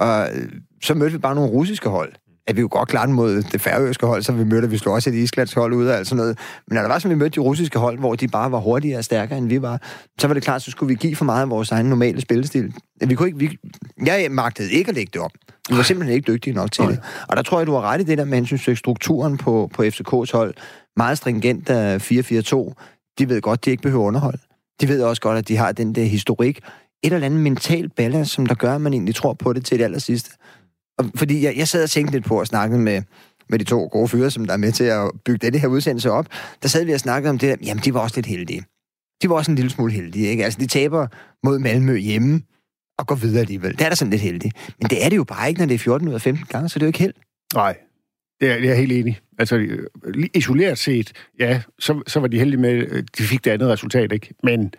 Og 0.00 0.28
øh, 0.34 0.48
så 0.82 0.94
mødte 0.94 1.12
vi 1.12 1.18
bare 1.18 1.34
nogle 1.34 1.50
russiske 1.50 1.88
hold. 1.88 2.12
At 2.46 2.56
vi 2.56 2.60
jo 2.60 2.68
godt 2.70 2.88
klare 2.88 3.08
mod 3.08 3.42
det 3.42 3.60
færøske 3.60 4.06
hold, 4.06 4.22
så 4.22 4.32
vi 4.32 4.44
mødte, 4.44 4.70
vi 4.70 4.78
slog 4.78 4.94
også 4.94 5.10
et 5.10 5.14
islandsk 5.14 5.56
hold 5.56 5.72
ud 5.72 5.86
af 5.86 5.96
alt 5.96 6.06
sådan 6.06 6.16
noget. 6.16 6.38
Men 6.68 6.74
når 6.74 6.80
der 6.82 6.88
var 6.88 6.98
som 6.98 7.10
vi 7.10 7.14
mødte 7.14 7.34
de 7.34 7.40
russiske 7.40 7.78
hold, 7.78 7.98
hvor 7.98 8.14
de 8.14 8.28
bare 8.28 8.52
var 8.52 8.58
hurtigere 8.58 8.98
og 8.98 9.04
stærkere, 9.04 9.38
end 9.38 9.48
vi 9.48 9.62
var, 9.62 9.80
så 10.18 10.26
var 10.26 10.34
det 10.34 10.42
klart, 10.42 10.62
så 10.62 10.70
skulle 10.70 10.88
vi 10.88 10.94
give 10.94 11.16
for 11.16 11.24
meget 11.24 11.42
af 11.42 11.50
vores 11.50 11.72
egen 11.72 11.86
normale 11.86 12.20
spillestil. 12.20 12.74
Vi 13.06 13.14
kunne 13.14 13.28
ikke, 13.28 13.38
vi, 13.38 13.58
jeg 14.06 14.30
magtede 14.30 14.72
ikke 14.72 14.88
at 14.88 14.94
lægge 14.94 15.10
det 15.14 15.20
op. 15.22 15.32
Vi 15.70 15.76
var 15.76 15.82
simpelthen 15.82 16.16
ikke 16.16 16.32
dygtige 16.32 16.54
nok 16.54 16.72
til 16.72 16.84
det. 16.84 17.00
Og 17.28 17.36
der 17.36 17.42
tror 17.42 17.58
jeg, 17.58 17.66
du 17.66 17.72
har 17.72 17.82
ret 17.82 18.00
i 18.00 18.04
det 18.04 18.18
der 18.18 18.24
med 18.24 18.38
hensyn 18.38 18.58
til 18.58 18.76
strukturen 18.76 19.36
på, 19.36 19.70
på 19.74 19.82
FCK's 19.82 20.32
hold. 20.32 20.54
Meget 20.96 21.18
stringent 21.18 21.70
af 21.70 22.12
4-4-2. 22.12 22.72
De 23.18 23.28
ved 23.28 23.40
godt, 23.40 23.64
de 23.64 23.70
ikke 23.70 23.82
behøver 23.82 24.04
underhold. 24.04 24.38
De 24.80 24.88
ved 24.88 25.02
også 25.02 25.22
godt, 25.22 25.38
at 25.38 25.48
de 25.48 25.56
har 25.56 25.72
den 25.72 25.94
der 25.94 26.04
historik. 26.04 26.58
Et 27.02 27.12
eller 27.12 27.26
andet 27.26 27.40
mental 27.40 27.88
ballast, 27.88 28.30
som 28.30 28.46
der 28.46 28.54
gør, 28.54 28.74
at 28.74 28.80
man 28.80 28.92
egentlig 28.92 29.14
tror 29.14 29.32
på 29.32 29.52
det 29.52 29.64
til 29.64 29.78
det 29.78 29.84
aller 29.84 29.98
sidste. 29.98 30.30
Og 30.98 31.04
fordi 31.14 31.44
jeg, 31.44 31.56
jeg 31.56 31.68
sad 31.68 31.82
og 31.82 31.90
tænkte 31.90 32.12
lidt 32.12 32.24
på 32.24 32.40
at 32.40 32.46
snakke 32.46 32.78
med, 32.78 33.02
med 33.48 33.58
de 33.58 33.64
to 33.64 33.88
gode 33.92 34.08
fyre, 34.08 34.30
som 34.30 34.44
der 34.44 34.52
er 34.52 34.56
med 34.56 34.72
til 34.72 34.84
at 34.84 35.10
bygge 35.24 35.46
denne 35.46 35.58
her 35.58 35.68
udsendelse 35.68 36.10
op. 36.10 36.26
Der 36.62 36.68
sad 36.68 36.84
vi 36.84 36.92
og 36.92 37.00
snakkede 37.00 37.30
om 37.30 37.38
det 37.38 37.48
der, 37.48 37.66
jamen 37.66 37.84
de 37.84 37.94
var 37.94 38.00
også 38.00 38.16
lidt 38.16 38.26
heldige. 38.26 38.64
De 39.22 39.28
var 39.28 39.34
også 39.34 39.50
en 39.50 39.54
lille 39.54 39.70
smule 39.70 39.92
heldige, 39.92 40.26
ikke? 40.26 40.44
Altså, 40.44 40.60
de 40.60 40.66
taber 40.66 41.06
mod 41.46 41.58
Malmø 41.58 41.96
hjemme 41.96 42.42
og 42.98 43.06
går 43.06 43.14
videre 43.14 43.40
alligevel. 43.40 43.72
Det 43.72 43.80
er 43.80 43.88
da 43.88 43.94
sådan 43.94 44.10
lidt 44.10 44.22
heldigt. 44.22 44.56
Men 44.80 44.90
det 44.90 45.04
er 45.04 45.08
det 45.08 45.16
jo 45.16 45.24
bare 45.24 45.48
ikke, 45.48 45.60
når 45.60 45.66
det 45.66 45.74
er 45.74 45.78
14 45.78 46.08
ud 46.08 46.14
af 46.14 46.20
15 46.20 46.46
gange, 46.46 46.68
så 46.68 46.78
det 46.78 46.82
er 46.82 46.86
jo 46.86 46.88
ikke 46.88 46.98
held. 46.98 47.14
Nej, 47.54 47.76
det 48.40 48.50
er, 48.50 48.54
det 48.54 48.64
er 48.64 48.68
jeg 48.68 48.76
helt 48.76 48.92
enig. 48.92 49.20
Altså, 49.40 49.68
isoleret 50.34 50.78
set, 50.78 51.12
ja, 51.38 51.62
så, 51.78 52.02
så 52.06 52.20
var 52.20 52.26
de 52.26 52.38
heldige 52.38 52.60
med, 52.60 52.86
at 52.86 53.04
de 53.18 53.22
fik 53.22 53.44
det 53.44 53.50
andet 53.50 53.68
resultat, 53.68 54.12
ikke? 54.12 54.34
Men 54.42 54.74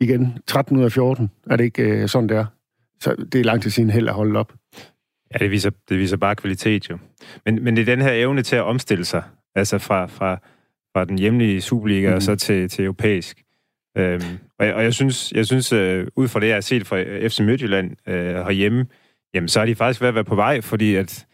igen, 0.00 0.38
13 0.46 0.76
ud 0.76 0.84
af 0.84 0.92
14, 0.92 1.30
er 1.50 1.56
det 1.56 1.64
ikke 1.64 1.82
øh, 1.82 2.08
sådan, 2.08 2.28
der? 2.28 2.44
Så 3.00 3.14
det 3.32 3.40
er 3.40 3.44
lang 3.44 3.62
tid 3.62 3.70
siden 3.70 3.90
held 3.90 4.08
at 4.08 4.14
holde 4.14 4.40
op. 4.40 4.52
Ja, 5.32 5.38
det 5.38 5.50
viser, 5.50 5.70
det 5.88 5.98
viser 5.98 6.16
bare 6.16 6.34
kvalitet 6.34 6.90
jo. 6.90 6.98
Men, 7.44 7.64
men 7.64 7.76
det 7.76 7.82
er 7.82 7.96
den 7.96 8.04
her 8.04 8.12
evne 8.12 8.42
til 8.42 8.56
at 8.56 8.62
omstille 8.62 9.04
sig, 9.04 9.22
altså 9.54 9.78
fra, 9.78 10.06
fra, 10.06 10.38
fra 10.92 11.04
den 11.04 11.18
hjemlige 11.18 11.60
Superliga 11.60 12.08
mm. 12.08 12.14
og 12.14 12.22
så 12.22 12.36
til, 12.36 12.68
til 12.68 12.84
europæisk. 12.84 13.42
Øhm, 13.98 14.22
og, 14.58 14.66
jeg, 14.66 14.74
og 14.74 14.82
jeg 14.82 14.94
synes, 14.94 15.32
jeg 15.32 15.46
synes 15.46 15.72
øh, 15.72 16.06
ud 16.16 16.28
fra 16.28 16.40
det, 16.40 16.46
jeg 16.46 16.56
har 16.56 16.60
set 16.60 16.86
fra 16.86 17.26
FC 17.28 17.40
Midtjylland 17.40 17.96
øh, 18.08 18.34
herhjemme, 18.34 18.86
jamen 19.34 19.48
så 19.48 19.60
er 19.60 19.66
de 19.66 19.74
faktisk 19.74 20.00
ved 20.00 20.08
at 20.08 20.14
være 20.14 20.24
på 20.24 20.34
vej, 20.34 20.60
fordi 20.60 20.94
at 20.94 21.26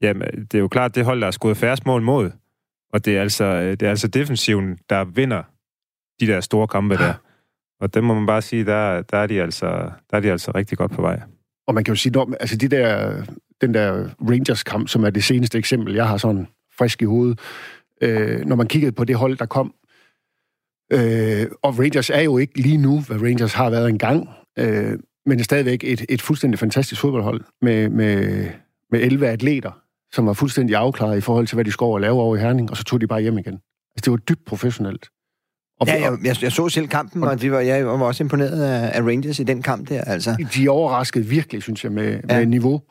Jamen, 0.00 0.28
det 0.52 0.54
er 0.54 0.58
jo 0.58 0.68
klart, 0.68 0.94
det 0.94 1.04
hold, 1.04 1.20
der 1.20 1.26
har 1.26 1.30
skudt 1.30 1.56
færre 1.56 1.76
mål 1.86 2.02
mod. 2.02 2.30
Og 2.92 3.04
det 3.04 3.16
er, 3.16 3.20
altså, 3.22 3.44
øh, 3.44 3.70
det 3.70 3.82
er 3.82 3.90
altså 3.90 4.08
defensiven, 4.08 4.78
der 4.90 5.04
vinder 5.04 5.42
de 6.20 6.26
der 6.26 6.40
store 6.40 6.68
kampe 6.68 6.96
der. 6.96 7.14
Og 7.80 7.94
det 7.94 8.04
må 8.04 8.14
man 8.14 8.26
bare 8.26 8.42
sige, 8.42 8.64
der, 8.64 9.02
der, 9.02 9.18
er, 9.18 9.26
de 9.26 9.42
altså, 9.42 9.66
der 10.10 10.16
er 10.16 10.20
de 10.20 10.32
altså 10.32 10.52
rigtig 10.54 10.78
godt 10.78 10.92
på 10.92 11.02
vej. 11.02 11.20
Og 11.66 11.74
man 11.74 11.84
kan 11.84 11.92
jo 11.92 11.96
sige, 11.96 12.12
når, 12.12 12.34
altså 12.40 12.56
de 12.56 12.68
der, 12.68 13.22
den 13.60 13.74
der 13.74 14.08
Rangers-kamp, 14.20 14.88
som 14.88 15.04
er 15.04 15.10
det 15.10 15.24
seneste 15.24 15.58
eksempel, 15.58 15.94
jeg 15.94 16.08
har 16.08 16.16
sådan 16.16 16.48
frisk 16.78 17.02
i 17.02 17.04
hovedet, 17.04 17.40
øh, 18.00 18.40
når 18.40 18.56
man 18.56 18.66
kiggede 18.66 18.92
på 18.92 19.04
det 19.04 19.16
hold, 19.16 19.36
der 19.36 19.46
kom, 19.46 19.74
øh, 20.92 21.46
og 21.62 21.78
Rangers 21.78 22.10
er 22.10 22.20
jo 22.20 22.38
ikke 22.38 22.58
lige 22.60 22.76
nu, 22.76 23.00
hvad 23.00 23.22
Rangers 23.22 23.52
har 23.52 23.70
været 23.70 23.88
engang, 23.88 24.28
øh, 24.58 24.98
men 25.26 25.38
er 25.38 25.44
stadigvæk 25.44 25.84
et, 25.84 26.04
et 26.08 26.22
fuldstændig 26.22 26.58
fantastisk 26.58 27.00
fodboldhold 27.00 27.40
med, 27.62 27.88
med, 27.88 28.46
med 28.90 29.00
11 29.00 29.28
atleter, 29.28 29.83
som 30.14 30.26
var 30.26 30.32
fuldstændig 30.32 30.76
afklaret 30.76 31.18
i 31.18 31.20
forhold 31.20 31.46
til, 31.46 31.54
hvad 31.54 31.64
de 31.64 31.72
skulle 31.72 31.86
over 31.86 31.96
og 31.96 32.00
lave 32.00 32.20
over 32.20 32.36
i 32.36 32.40
Herning, 32.40 32.70
og 32.70 32.76
så 32.76 32.84
tog 32.84 33.00
de 33.00 33.06
bare 33.06 33.20
hjem 33.20 33.38
igen. 33.38 33.54
Altså, 33.54 34.04
det 34.04 34.10
var 34.10 34.16
dybt 34.16 34.44
professionelt. 34.46 35.08
Og, 35.80 35.86
ja, 35.86 36.10
jeg, 36.10 36.18
jeg, 36.24 36.42
jeg 36.42 36.52
så 36.52 36.68
selv 36.68 36.88
kampen, 36.88 37.24
og, 37.24 37.30
og 37.30 37.40
de 37.40 37.50
var, 37.50 37.60
jeg 37.60 37.86
var 37.86 38.04
også 38.06 38.22
imponeret 38.22 38.62
af, 38.62 38.98
af 38.98 39.02
Rangers 39.02 39.38
i 39.38 39.44
den 39.44 39.62
kamp 39.62 39.88
der. 39.88 40.02
Altså. 40.04 40.46
De 40.54 40.68
overraskede 40.68 41.24
virkelig, 41.26 41.62
synes 41.62 41.84
jeg, 41.84 41.92
med, 41.92 42.20
ja. 42.28 42.38
med 42.38 42.46
niveau. 42.46 42.82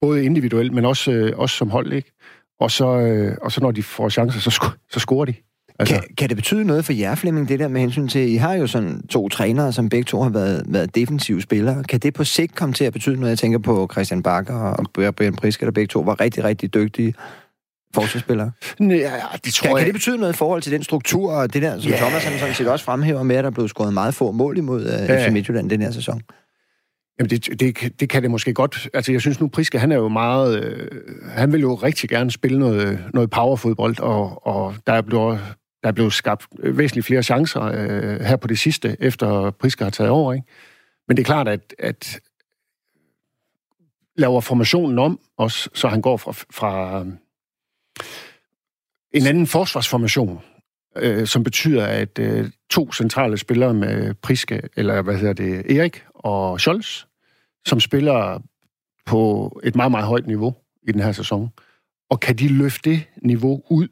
Både 0.00 0.24
individuelt, 0.24 0.72
men 0.72 0.84
også, 0.84 1.12
øh, 1.12 1.38
også 1.38 1.56
som 1.56 1.70
hold, 1.70 1.92
ikke? 1.92 2.12
Og 2.60 2.70
så, 2.70 2.98
øh, 2.98 3.36
og 3.42 3.52
så 3.52 3.60
når 3.60 3.70
de 3.70 3.82
får 3.82 4.08
chancer, 4.08 4.40
så, 4.40 4.70
så 4.90 5.00
scorer 5.00 5.24
de. 5.24 5.34
Altså... 5.80 5.94
Kan, 5.94 6.04
kan 6.18 6.28
det 6.28 6.36
betyde 6.36 6.64
noget 6.64 6.84
for 6.84 6.92
jer, 6.92 7.14
Flemming, 7.14 7.48
det 7.48 7.58
der 7.58 7.68
med 7.68 7.80
hensyn 7.80 8.08
til, 8.08 8.32
I 8.32 8.36
har 8.36 8.54
jo 8.54 8.66
sådan 8.66 9.02
to 9.06 9.28
trænere, 9.28 9.72
som 9.72 9.88
begge 9.88 10.04
to 10.04 10.22
har 10.22 10.30
været, 10.30 10.64
været 10.68 10.94
defensive 10.94 11.42
spillere. 11.42 11.84
Kan 11.84 12.00
det 12.00 12.14
på 12.14 12.24
sigt 12.24 12.54
komme 12.54 12.72
til 12.74 12.84
at 12.84 12.92
betyde 12.92 13.16
noget? 13.16 13.30
Jeg 13.30 13.38
tænker 13.38 13.58
på 13.58 13.88
Christian 13.92 14.22
Bakker 14.22 14.54
og 14.54 15.12
Brian 15.12 15.34
Priske, 15.34 15.66
der 15.66 15.72
begge 15.72 15.86
to 15.86 16.00
var 16.00 16.20
rigtig, 16.20 16.44
rigtig 16.44 16.74
dygtige 16.74 17.14
forsvarsspillere. 17.94 18.50
Ja, 18.80 18.86
det 19.44 19.54
tror 19.54 19.66
kan, 19.66 19.70
jeg... 19.70 19.78
kan 19.78 19.86
det 19.86 19.94
betyde 19.94 20.18
noget 20.18 20.32
i 20.32 20.36
forhold 20.36 20.62
til 20.62 20.72
den 20.72 20.82
struktur 20.82 21.32
og 21.32 21.54
det 21.54 21.62
der, 21.62 21.80
som 21.80 21.90
ja. 21.90 21.96
Thomas 21.96 22.24
han 22.24 22.38
sådan 22.38 22.54
set 22.54 22.68
også 22.68 22.84
fremhæver 22.84 23.22
med, 23.22 23.36
at 23.36 23.44
der 23.44 23.50
blev 23.50 23.68
skåret 23.68 23.94
meget 23.94 24.14
få 24.14 24.32
mål 24.32 24.58
imod 24.58 24.84
uh, 24.84 24.90
ja. 24.90 25.28
FC 25.28 25.32
Midtjylland 25.32 25.70
den 25.70 25.82
her 25.82 25.90
sæson? 25.90 26.22
Jamen, 27.18 27.30
det, 27.30 27.60
det, 27.60 28.00
det 28.00 28.08
kan 28.08 28.22
det 28.22 28.30
måske 28.30 28.54
godt. 28.54 28.88
Altså, 28.94 29.12
jeg 29.12 29.20
synes 29.20 29.40
nu, 29.40 29.48
Priske, 29.48 29.78
han 29.78 29.92
er 29.92 29.96
jo 29.96 30.08
meget... 30.08 30.64
Øh, 30.64 30.88
han 31.28 31.52
vil 31.52 31.60
jo 31.60 31.74
rigtig 31.74 32.08
gerne 32.08 32.30
spille 32.30 32.58
noget, 32.58 32.98
noget 33.14 33.30
powerfodbold, 33.30 34.00
og, 34.00 34.46
og 34.46 34.74
der 34.86 34.92
er 34.92 35.00
blevet 35.00 35.40
der 35.82 35.88
er 35.88 35.92
blevet 35.92 36.12
skabt 36.12 36.46
øh, 36.58 36.78
væsentligt 36.78 37.06
flere 37.06 37.22
chancer 37.22 37.62
øh, 37.62 38.20
her 38.20 38.36
på 38.36 38.48
det 38.48 38.58
sidste, 38.58 38.96
efter 39.00 39.50
Prisker 39.50 39.84
har 39.84 39.90
taget 39.90 40.10
over. 40.10 40.32
Ikke? 40.32 40.46
Men 41.08 41.16
det 41.16 41.22
er 41.22 41.26
klart, 41.26 41.48
at, 41.48 41.74
at 41.78 42.20
laver 44.16 44.40
formationen 44.40 44.98
om, 44.98 45.20
også, 45.36 45.70
så 45.74 45.88
han 45.88 46.02
går 46.02 46.16
fra, 46.16 46.32
fra 46.32 47.00
øh, 47.00 47.06
en 49.12 49.26
anden 49.26 49.46
forsvarsformation, 49.46 50.40
øh, 50.96 51.26
som 51.26 51.44
betyder, 51.44 51.86
at 51.86 52.18
øh, 52.18 52.50
to 52.70 52.92
centrale 52.92 53.38
spillere 53.38 53.74
med 53.74 54.14
Priske, 54.14 54.62
eller 54.76 55.02
hvad 55.02 55.16
hedder 55.16 55.32
det, 55.32 55.76
Erik 55.78 56.04
og 56.14 56.60
Scholz, 56.60 57.04
som 57.66 57.80
spiller 57.80 58.42
på 59.06 59.60
et 59.64 59.76
meget, 59.76 59.90
meget 59.90 60.06
højt 60.06 60.26
niveau 60.26 60.54
i 60.88 60.92
den 60.92 61.00
her 61.00 61.12
sæson. 61.12 61.50
Og 62.10 62.20
kan 62.20 62.36
de 62.36 62.48
løfte 62.48 62.90
det 62.90 63.04
niveau 63.22 63.62
ud 63.70 63.88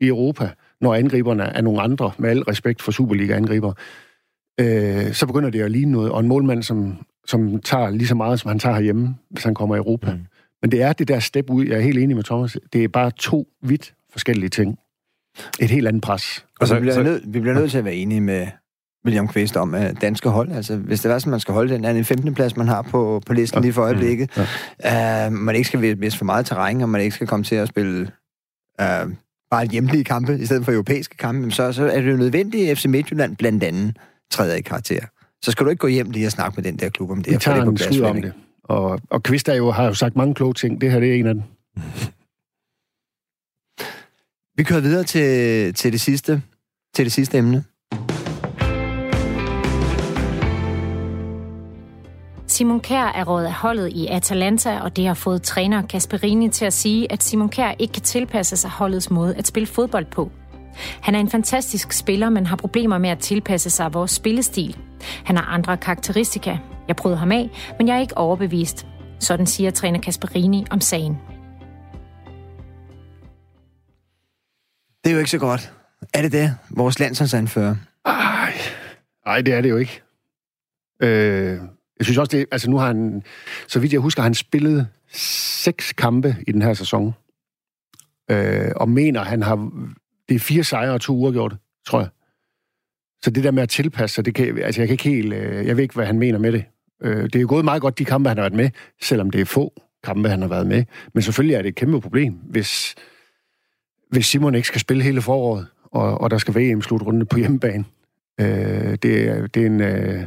i 0.00 0.06
Europa, 0.06 0.50
når 0.86 0.94
angriberne 0.94 1.42
er 1.42 1.60
nogle 1.60 1.82
andre, 1.82 2.12
med 2.18 2.30
al 2.30 2.42
respekt 2.42 2.82
for 2.82 2.92
Superliga-angriber, 2.92 3.72
øh, 4.60 5.12
så 5.12 5.26
begynder 5.26 5.50
det 5.50 5.60
at 5.60 5.70
ligne 5.70 5.92
noget. 5.92 6.10
Og 6.10 6.20
en 6.20 6.28
målmand, 6.28 6.62
som, 6.62 6.98
som 7.26 7.60
tager 7.60 7.90
lige 7.90 8.06
så 8.06 8.14
meget, 8.14 8.40
som 8.40 8.48
han 8.48 8.58
tager 8.58 8.74
herhjemme, 8.74 9.14
hvis 9.30 9.44
han 9.44 9.54
kommer 9.54 9.74
i 9.74 9.78
Europa. 9.78 10.12
Mm. 10.12 10.20
Men 10.62 10.70
det 10.70 10.82
er 10.82 10.92
det 10.92 11.08
der 11.08 11.18
step 11.18 11.50
ud, 11.50 11.66
jeg 11.66 11.76
er 11.76 11.80
helt 11.80 11.98
enig 11.98 12.16
med 12.16 12.24
Thomas, 12.24 12.56
det 12.72 12.84
er 12.84 12.88
bare 12.88 13.10
to 13.10 13.48
vidt 13.62 13.94
forskellige 14.12 14.48
ting. 14.48 14.78
Et 15.60 15.70
helt 15.70 15.88
andet 15.88 16.02
pres. 16.02 16.46
Og 16.60 16.68
så, 16.68 16.74
vi, 16.74 16.80
bliver 16.80 17.02
nød, 17.02 17.20
vi 17.26 17.40
bliver 17.40 17.54
nødt 17.54 17.70
til 17.70 17.78
at 17.78 17.84
være 17.84 17.94
enige 17.94 18.20
med 18.20 18.46
William 19.04 19.28
Kvist 19.28 19.56
om 19.56 19.74
at 19.74 20.00
danske 20.00 20.28
hold. 20.28 20.52
Altså, 20.52 20.76
hvis 20.76 21.00
det 21.00 21.12
er 21.12 21.18
sådan, 21.18 21.30
man 21.30 21.40
skal 21.40 21.54
holde 21.54 21.74
den 21.74 21.84
der 21.84 22.02
15. 22.02 22.34
plads, 22.34 22.56
man 22.56 22.68
har 22.68 22.82
på, 22.82 23.22
på 23.26 23.32
listen 23.32 23.58
ja. 23.58 23.62
lige 23.62 23.72
for 23.72 23.82
øjeblikket, 23.82 24.30
ja. 24.84 25.26
uh, 25.26 25.32
man 25.32 25.54
ikke 25.54 25.68
skal 25.68 25.98
miste 25.98 26.18
for 26.18 26.24
meget 26.24 26.46
terræn, 26.46 26.80
og 26.80 26.88
man 26.88 27.00
ikke 27.00 27.14
skal 27.14 27.26
komme 27.26 27.44
til 27.44 27.54
at 27.54 27.68
spille 27.68 28.10
uh, 28.82 29.12
bare 29.56 29.66
hjemlige 29.66 30.04
kampe, 30.04 30.38
i 30.38 30.46
stedet 30.46 30.64
for 30.64 30.72
europæiske 30.72 31.16
kampe, 31.16 31.50
så, 31.50 31.72
så 31.72 31.84
er 31.84 32.00
det 32.00 32.12
jo 32.12 32.16
nødvendigt, 32.16 32.70
at 32.70 32.78
FC 32.78 32.84
Midtjylland 32.84 33.36
blandt 33.36 33.64
andet 33.64 33.96
træder 34.30 34.54
i 34.54 34.60
karakter. 34.60 35.00
Så 35.42 35.50
skal 35.50 35.66
du 35.66 35.70
ikke 35.70 35.80
gå 35.80 35.86
hjem 35.86 36.10
lige 36.10 36.26
og 36.26 36.32
snakke 36.32 36.56
med 36.56 36.64
den 36.64 36.78
der 36.78 36.88
klub 36.88 37.10
om 37.10 37.22
det. 37.22 37.32
Vi 37.32 37.38
tager 37.38 37.62
en 37.62 37.78
skud 37.78 38.00
om 38.00 38.22
det. 38.22 38.32
Og, 38.64 39.00
og 39.10 39.22
Kvist 39.22 39.48
jo, 39.48 39.70
har 39.70 39.84
jo 39.84 39.94
sagt 39.94 40.16
mange 40.16 40.34
kloge 40.34 40.54
ting. 40.54 40.80
Det 40.80 40.92
her 40.92 41.00
det 41.00 41.10
er 41.10 41.14
en 41.14 41.26
af 41.26 41.34
dem. 41.34 41.42
Vi 44.58 44.62
kører 44.62 44.80
videre 44.80 45.04
til, 45.04 45.74
til, 45.74 45.92
det 45.92 46.00
sidste, 46.00 46.42
til 46.94 47.04
det 47.04 47.12
sidste 47.12 47.38
emne. 47.38 47.64
Simon 52.56 52.80
Kjær 52.80 53.04
er 53.04 53.24
rådet 53.24 53.46
af 53.46 53.52
holdet 53.52 53.92
i 53.92 54.06
Atalanta, 54.06 54.80
og 54.80 54.96
det 54.96 55.06
har 55.06 55.14
fået 55.14 55.42
træner 55.42 55.82
Kasperini 55.82 56.48
til 56.48 56.64
at 56.64 56.72
sige, 56.72 57.12
at 57.12 57.22
Simon 57.22 57.48
Kjær 57.48 57.74
ikke 57.78 57.92
kan 57.92 58.02
tilpasse 58.02 58.56
sig 58.56 58.70
holdets 58.70 59.10
måde 59.10 59.36
at 59.36 59.46
spille 59.46 59.66
fodbold 59.66 60.04
på. 60.04 60.30
Han 61.02 61.14
er 61.14 61.20
en 61.20 61.30
fantastisk 61.30 61.92
spiller, 61.92 62.28
men 62.28 62.46
har 62.46 62.56
problemer 62.56 62.98
med 62.98 63.10
at 63.10 63.18
tilpasse 63.18 63.70
sig 63.70 63.94
vores 63.94 64.10
spillestil. 64.10 64.76
Han 65.24 65.36
har 65.36 65.44
andre 65.44 65.76
karakteristika. 65.76 66.56
Jeg 66.88 66.96
prøvede 66.96 67.18
ham 67.18 67.32
af, 67.32 67.50
men 67.78 67.88
jeg 67.88 67.96
er 67.96 68.00
ikke 68.00 68.16
overbevist. 68.16 68.86
Sådan 69.20 69.46
siger 69.46 69.70
træner 69.70 70.00
Kasperini 70.00 70.66
om 70.70 70.80
sagen. 70.80 71.18
Det 75.04 75.10
er 75.10 75.12
jo 75.12 75.18
ikke 75.18 75.30
så 75.30 75.38
godt. 75.38 75.72
Er 76.14 76.22
det 76.22 76.32
det, 76.32 76.54
vores 76.70 76.98
landsholdsanfører? 76.98 77.76
Ej, 78.04 78.52
Ej, 79.26 79.40
det 79.40 79.54
er 79.54 79.60
det 79.60 79.70
jo 79.70 79.76
ikke. 79.76 80.02
Øh, 81.02 81.60
jeg 81.98 82.06
synes 82.06 82.18
også, 82.18 82.36
det, 82.36 82.46
altså 82.50 82.70
nu 82.70 82.78
har 82.78 82.86
han, 82.86 83.22
så 83.68 83.80
vidt 83.80 83.92
jeg 83.92 84.00
husker, 84.00 84.22
han 84.22 84.34
spillet 84.34 84.88
seks 85.12 85.92
kampe 85.92 86.36
i 86.46 86.52
den 86.52 86.62
her 86.62 86.74
sæson. 86.74 87.14
Øh, 88.30 88.72
og 88.76 88.88
mener, 88.88 89.24
han 89.24 89.42
har, 89.42 89.70
det 90.28 90.34
er 90.34 90.38
fire 90.38 90.64
sejre 90.64 90.92
og 90.92 91.00
to 91.00 91.16
uafgjort, 91.16 91.56
tror 91.86 92.00
jeg. 92.00 92.08
Så 93.22 93.30
det 93.30 93.44
der 93.44 93.50
med 93.50 93.62
at 93.62 93.68
tilpasse 93.68 94.14
sig, 94.14 94.24
det 94.24 94.34
kan, 94.34 94.58
altså 94.58 94.80
jeg 94.80 94.88
kan 94.88 94.94
ikke 94.94 95.08
helt, 95.08 95.32
øh, 95.32 95.66
jeg 95.66 95.76
ved 95.76 95.82
ikke, 95.82 95.94
hvad 95.94 96.06
han 96.06 96.18
mener 96.18 96.38
med 96.38 96.52
det. 96.52 96.64
Øh, 97.02 97.24
det 97.24 97.36
er 97.36 97.40
jo 97.40 97.48
gået 97.48 97.64
meget 97.64 97.82
godt, 97.82 97.98
de 97.98 98.04
kampe, 98.04 98.28
han 98.28 98.38
har 98.38 98.42
været 98.42 98.56
med, 98.56 98.70
selvom 99.02 99.30
det 99.30 99.40
er 99.40 99.44
få 99.44 99.72
kampe, 100.04 100.28
han 100.28 100.42
har 100.42 100.48
været 100.48 100.66
med. 100.66 100.84
Men 101.14 101.22
selvfølgelig 101.22 101.54
er 101.54 101.62
det 101.62 101.68
et 101.68 101.74
kæmpe 101.74 102.00
problem, 102.00 102.32
hvis, 102.32 102.94
hvis 104.10 104.26
Simon 104.26 104.54
ikke 104.54 104.68
skal 104.68 104.80
spille 104.80 105.02
hele 105.02 105.22
foråret, 105.22 105.66
og, 105.84 106.20
og 106.20 106.30
der 106.30 106.38
skal 106.38 106.54
være 106.54 106.64
EM-slutrunde 106.64 107.24
på 107.24 107.38
hjemmebane. 107.38 107.84
Øh, 108.40 108.96
det, 109.02 109.28
er, 109.28 109.46
det 109.46 109.62
er 109.62 109.66
en... 109.66 109.80
Øh, 109.80 110.24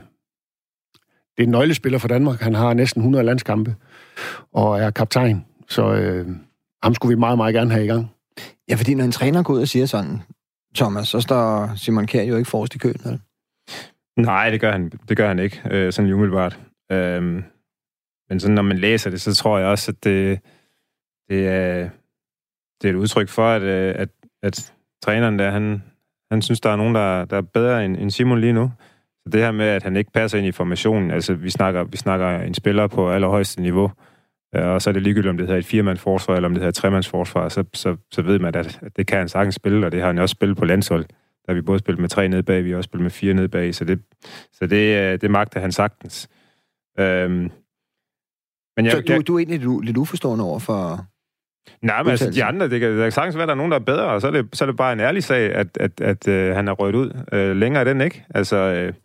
det 1.40 1.44
er 1.44 1.48
en 1.48 1.52
nøglespiller 1.52 2.00
for 2.00 2.08
Danmark. 2.08 2.40
Han 2.40 2.56
har 2.56 2.74
næsten 2.74 3.00
100 3.02 3.26
landskampe 3.26 3.76
og 4.54 4.80
er 4.80 4.92
kaptajn. 4.92 5.46
Så 5.70 5.94
øh, 5.94 6.28
ham 6.84 6.94
skulle 6.94 7.16
vi 7.16 7.20
meget, 7.20 7.38
meget 7.38 7.54
gerne 7.54 7.72
have 7.72 7.86
i 7.86 7.88
gang. 7.88 8.12
Ja, 8.70 8.76
fordi 8.76 8.94
når 8.94 9.06
en 9.06 9.12
træner 9.12 9.44
går 9.44 9.54
ud 9.54 9.62
og 9.62 9.68
siger 9.68 9.86
sådan, 9.86 10.22
Thomas, 10.76 11.08
så 11.08 11.22
står 11.22 11.72
Simon 11.76 12.08
Kjær 12.08 12.24
jo 12.24 12.38
ikke 12.38 12.50
forrest 12.50 12.76
i 12.76 12.78
køen, 12.78 13.02
eller? 13.06 13.18
Nej, 14.18 14.50
det 14.50 14.62
gør 14.62 14.72
han, 14.72 14.92
det 15.10 15.18
gør 15.18 15.28
han 15.28 15.40
ikke, 15.40 15.62
øh, 15.72 15.94
sådan 15.94 16.14
umiddelbart. 16.14 16.60
Øhm, 16.92 17.44
men 18.30 18.40
sådan, 18.40 18.56
når 18.56 18.62
man 18.62 18.78
læser 18.78 19.10
det, 19.10 19.22
så 19.22 19.36
tror 19.36 19.58
jeg 19.58 19.68
også, 19.68 19.92
at 19.92 20.04
det, 20.04 20.40
det, 21.30 21.48
er, 21.48 21.90
det 22.82 22.90
er 22.90 22.94
et 22.94 23.00
udtryk 23.00 23.30
for, 23.30 23.48
at, 23.48 23.62
øh, 23.62 23.96
at, 23.98 24.10
at 24.44 24.74
træneren 25.04 25.40
der, 25.40 25.52
han, 25.52 25.84
han 26.32 26.42
synes, 26.42 26.62
der 26.62 26.70
er 26.70 26.76
nogen, 26.76 26.96
der, 26.96 27.26
der 27.26 27.38
er 27.38 27.42
bedre 27.42 27.86
end, 27.86 27.98
end 27.98 28.12
Simon 28.12 28.42
lige 28.42 28.54
nu. 28.54 28.72
Det 29.30 29.42
her 29.42 29.52
med, 29.52 29.66
at 29.66 29.84
han 29.84 29.96
ikke 29.96 30.12
passer 30.12 30.38
ind 30.38 30.48
i 30.48 30.52
formationen, 30.52 31.12
altså 31.12 31.34
vi 31.34 31.50
snakker, 31.50 31.84
vi 31.84 31.98
snakker 31.98 32.40
en 32.40 32.54
spiller 32.54 32.88
på 32.88 33.12
allerhøjeste 33.12 33.62
niveau, 33.62 33.92
øh, 34.56 34.68
og 34.68 34.82
så 34.82 34.90
er 34.90 34.92
det 34.92 35.02
ligegyldigt, 35.02 35.30
om 35.30 35.38
det 35.38 35.48
hedder 35.48 35.60
et 35.60 35.66
firemandsforsvar, 35.66 36.36
eller 36.36 36.50
om 36.50 36.54
det 36.54 36.60
hedder 36.60 36.70
et 36.70 36.76
tremandsforsvar, 36.76 37.50
så, 37.50 37.64
så, 37.74 37.96
så 38.12 38.22
ved 38.22 38.40
man, 38.40 38.56
at, 38.56 38.80
at 38.82 38.98
det 38.98 39.08
kan 39.08 39.18
han 39.18 39.30
sagtens 39.30 39.56
spille, 39.56 39.86
og 39.86 39.92
det 39.92 40.00
har 40.00 40.08
han 40.08 40.18
også 40.18 40.34
spillet 40.34 40.58
på 40.58 40.66
landshold. 40.66 41.06
Der 41.48 41.54
vi 41.54 41.62
både 41.62 41.80
spillet 41.80 42.02
med 42.02 42.10
tre 42.10 42.28
ned 42.28 42.44
bag, 42.44 42.64
vi 42.64 42.70
har 42.70 42.78
også 42.78 42.88
spillet 42.88 43.04
med 43.04 43.12
fire 43.12 43.34
ned 43.34 43.48
bag, 43.48 43.76
så 43.76 43.86
det, 43.86 44.02
så 44.54 44.68
det, 44.68 44.98
øh, 44.98 45.22
det 45.22 45.32
magter 45.32 45.60
han 45.60 45.72
sagtens. 45.72 46.30
Øhm, 47.00 47.52
men 48.78 48.86
jeg, 48.86 48.92
så 48.92 49.02
du, 49.02 49.14
jeg, 49.14 49.28
du 49.28 49.36
er 49.36 49.40
egentlig 49.40 49.84
lidt 49.84 49.98
uforstående 49.98 50.46
over 50.46 50.60
for... 50.60 51.06
Nej, 51.82 52.04
men 52.04 52.12
altså, 52.12 52.32
de 52.32 52.44
andre, 52.44 52.70
det 52.70 52.80
kan, 52.80 52.98
der 52.98 53.04
kan 53.04 53.12
sagtens 53.12 53.36
være, 53.36 53.44
at 53.44 53.48
der 53.48 53.54
er 53.54 53.58
nogen, 53.58 53.72
der 53.72 53.80
er 53.80 53.84
bedre, 53.84 54.06
og 54.06 54.22
så 54.22 54.28
er 54.28 54.32
det, 54.32 54.48
så 54.54 54.64
er 54.64 54.66
det 54.66 54.78
bare 54.78 54.94
en 54.94 55.00
ærlig 55.00 55.24
sag, 55.24 55.56
at, 55.56 55.78
at, 55.80 56.02
at, 56.02 56.28
at 56.28 56.50
uh, 56.50 56.56
han 56.56 56.68
er 56.68 56.72
røget 56.72 56.96
ud. 56.96 57.10
Uh, 57.34 57.58
længere 57.58 57.82
er 57.82 57.84
den 57.84 58.02
ikke. 58.02 58.26
Altså, 58.36 58.88
uh, 58.88 58.96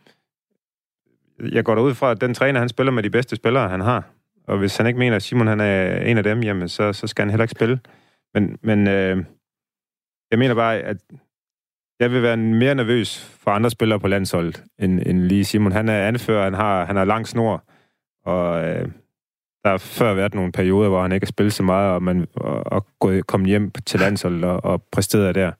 jeg 1.52 1.64
går 1.64 1.74
derud 1.74 1.94
fra, 1.94 2.10
at 2.10 2.20
den 2.20 2.34
træner, 2.34 2.60
han 2.60 2.68
spiller 2.68 2.92
med 2.92 3.02
de 3.02 3.10
bedste 3.10 3.36
spillere, 3.36 3.68
han 3.68 3.80
har. 3.80 4.02
Og 4.46 4.58
hvis 4.58 4.76
han 4.76 4.86
ikke 4.86 4.98
mener, 4.98 5.16
at 5.16 5.22
Simon 5.22 5.46
han 5.46 5.60
er 5.60 5.96
en 5.96 6.18
af 6.18 6.24
dem, 6.24 6.42
jamen, 6.42 6.68
så, 6.68 6.92
så 6.92 7.06
skal 7.06 7.22
han 7.22 7.30
heller 7.30 7.44
ikke 7.44 7.52
spille. 7.52 7.80
Men, 8.34 8.58
men 8.62 8.88
øh, 8.88 9.24
jeg 10.30 10.38
mener 10.38 10.54
bare, 10.54 10.78
at 10.78 10.96
jeg 12.00 12.12
vil 12.12 12.22
være 12.22 12.36
mere 12.36 12.74
nervøs 12.74 13.38
for 13.40 13.50
andre 13.50 13.70
spillere 13.70 14.00
på 14.00 14.08
landsholdet, 14.08 14.64
end, 14.78 15.00
end 15.06 15.18
lige 15.18 15.44
Simon. 15.44 15.72
Han 15.72 15.88
er 15.88 16.08
anfører, 16.08 16.44
han 16.44 16.54
har, 16.54 16.84
han 16.84 16.96
har 16.96 17.04
lang 17.04 17.28
snor, 17.28 17.64
og 18.24 18.64
øh, 18.64 18.88
der 19.64 19.70
har 19.70 19.78
før 19.78 20.14
været 20.14 20.34
nogle 20.34 20.52
perioder, 20.52 20.88
hvor 20.88 21.02
han 21.02 21.12
ikke 21.12 21.26
har 21.26 21.30
spillet 21.30 21.52
så 21.52 21.62
meget, 21.62 21.94
og, 21.94 22.02
man, 22.02 22.26
og, 22.34 22.72
og 22.72 22.86
gået, 23.00 23.46
hjem 23.46 23.70
til 23.70 24.00
landsholdet 24.00 24.44
og, 24.44 24.64
og 24.64 24.82
præsteret 24.92 25.34
der. 25.34 25.52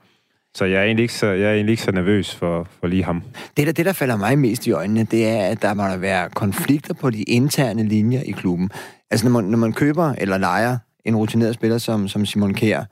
Så 0.57 0.65
jeg 0.65 0.81
er 0.81 0.85
egentlig 0.85 1.03
ikke 1.03 1.15
så, 1.15 1.27
jeg 1.27 1.49
er 1.49 1.55
egentlig 1.55 1.73
ikke 1.73 1.83
så 1.83 1.93
nervøs 1.93 2.35
for, 2.35 2.69
for 2.81 2.87
lige 2.87 3.05
ham. 3.05 3.23
Det 3.57 3.67
der, 3.67 3.73
det, 3.73 3.87
der 3.87 3.93
falder 3.93 4.17
mig 4.17 4.39
mest 4.39 4.67
i 4.67 4.71
øjnene, 4.73 5.05
det 5.05 5.29
er, 5.29 5.47
at 5.47 5.63
der 5.63 5.75
må 5.75 5.83
der 5.83 5.97
være 5.97 6.31
konflikter 6.31 6.95
på 6.95 7.11
de 7.11 7.23
interne 7.23 7.83
linjer 7.89 8.21
i 8.21 8.31
klubben. 8.31 8.71
Altså, 9.11 9.29
når 9.29 9.33
man, 9.33 9.51
når 9.51 9.59
man 9.59 9.73
køber 9.73 10.15
eller 10.19 10.39
leger 10.39 10.79
en 11.05 11.17
rutineret 11.17 11.55
spiller 11.55 11.79
som, 11.79 12.09
som 12.09 12.27
Simon 12.27 12.55
Kjær, 12.55 12.85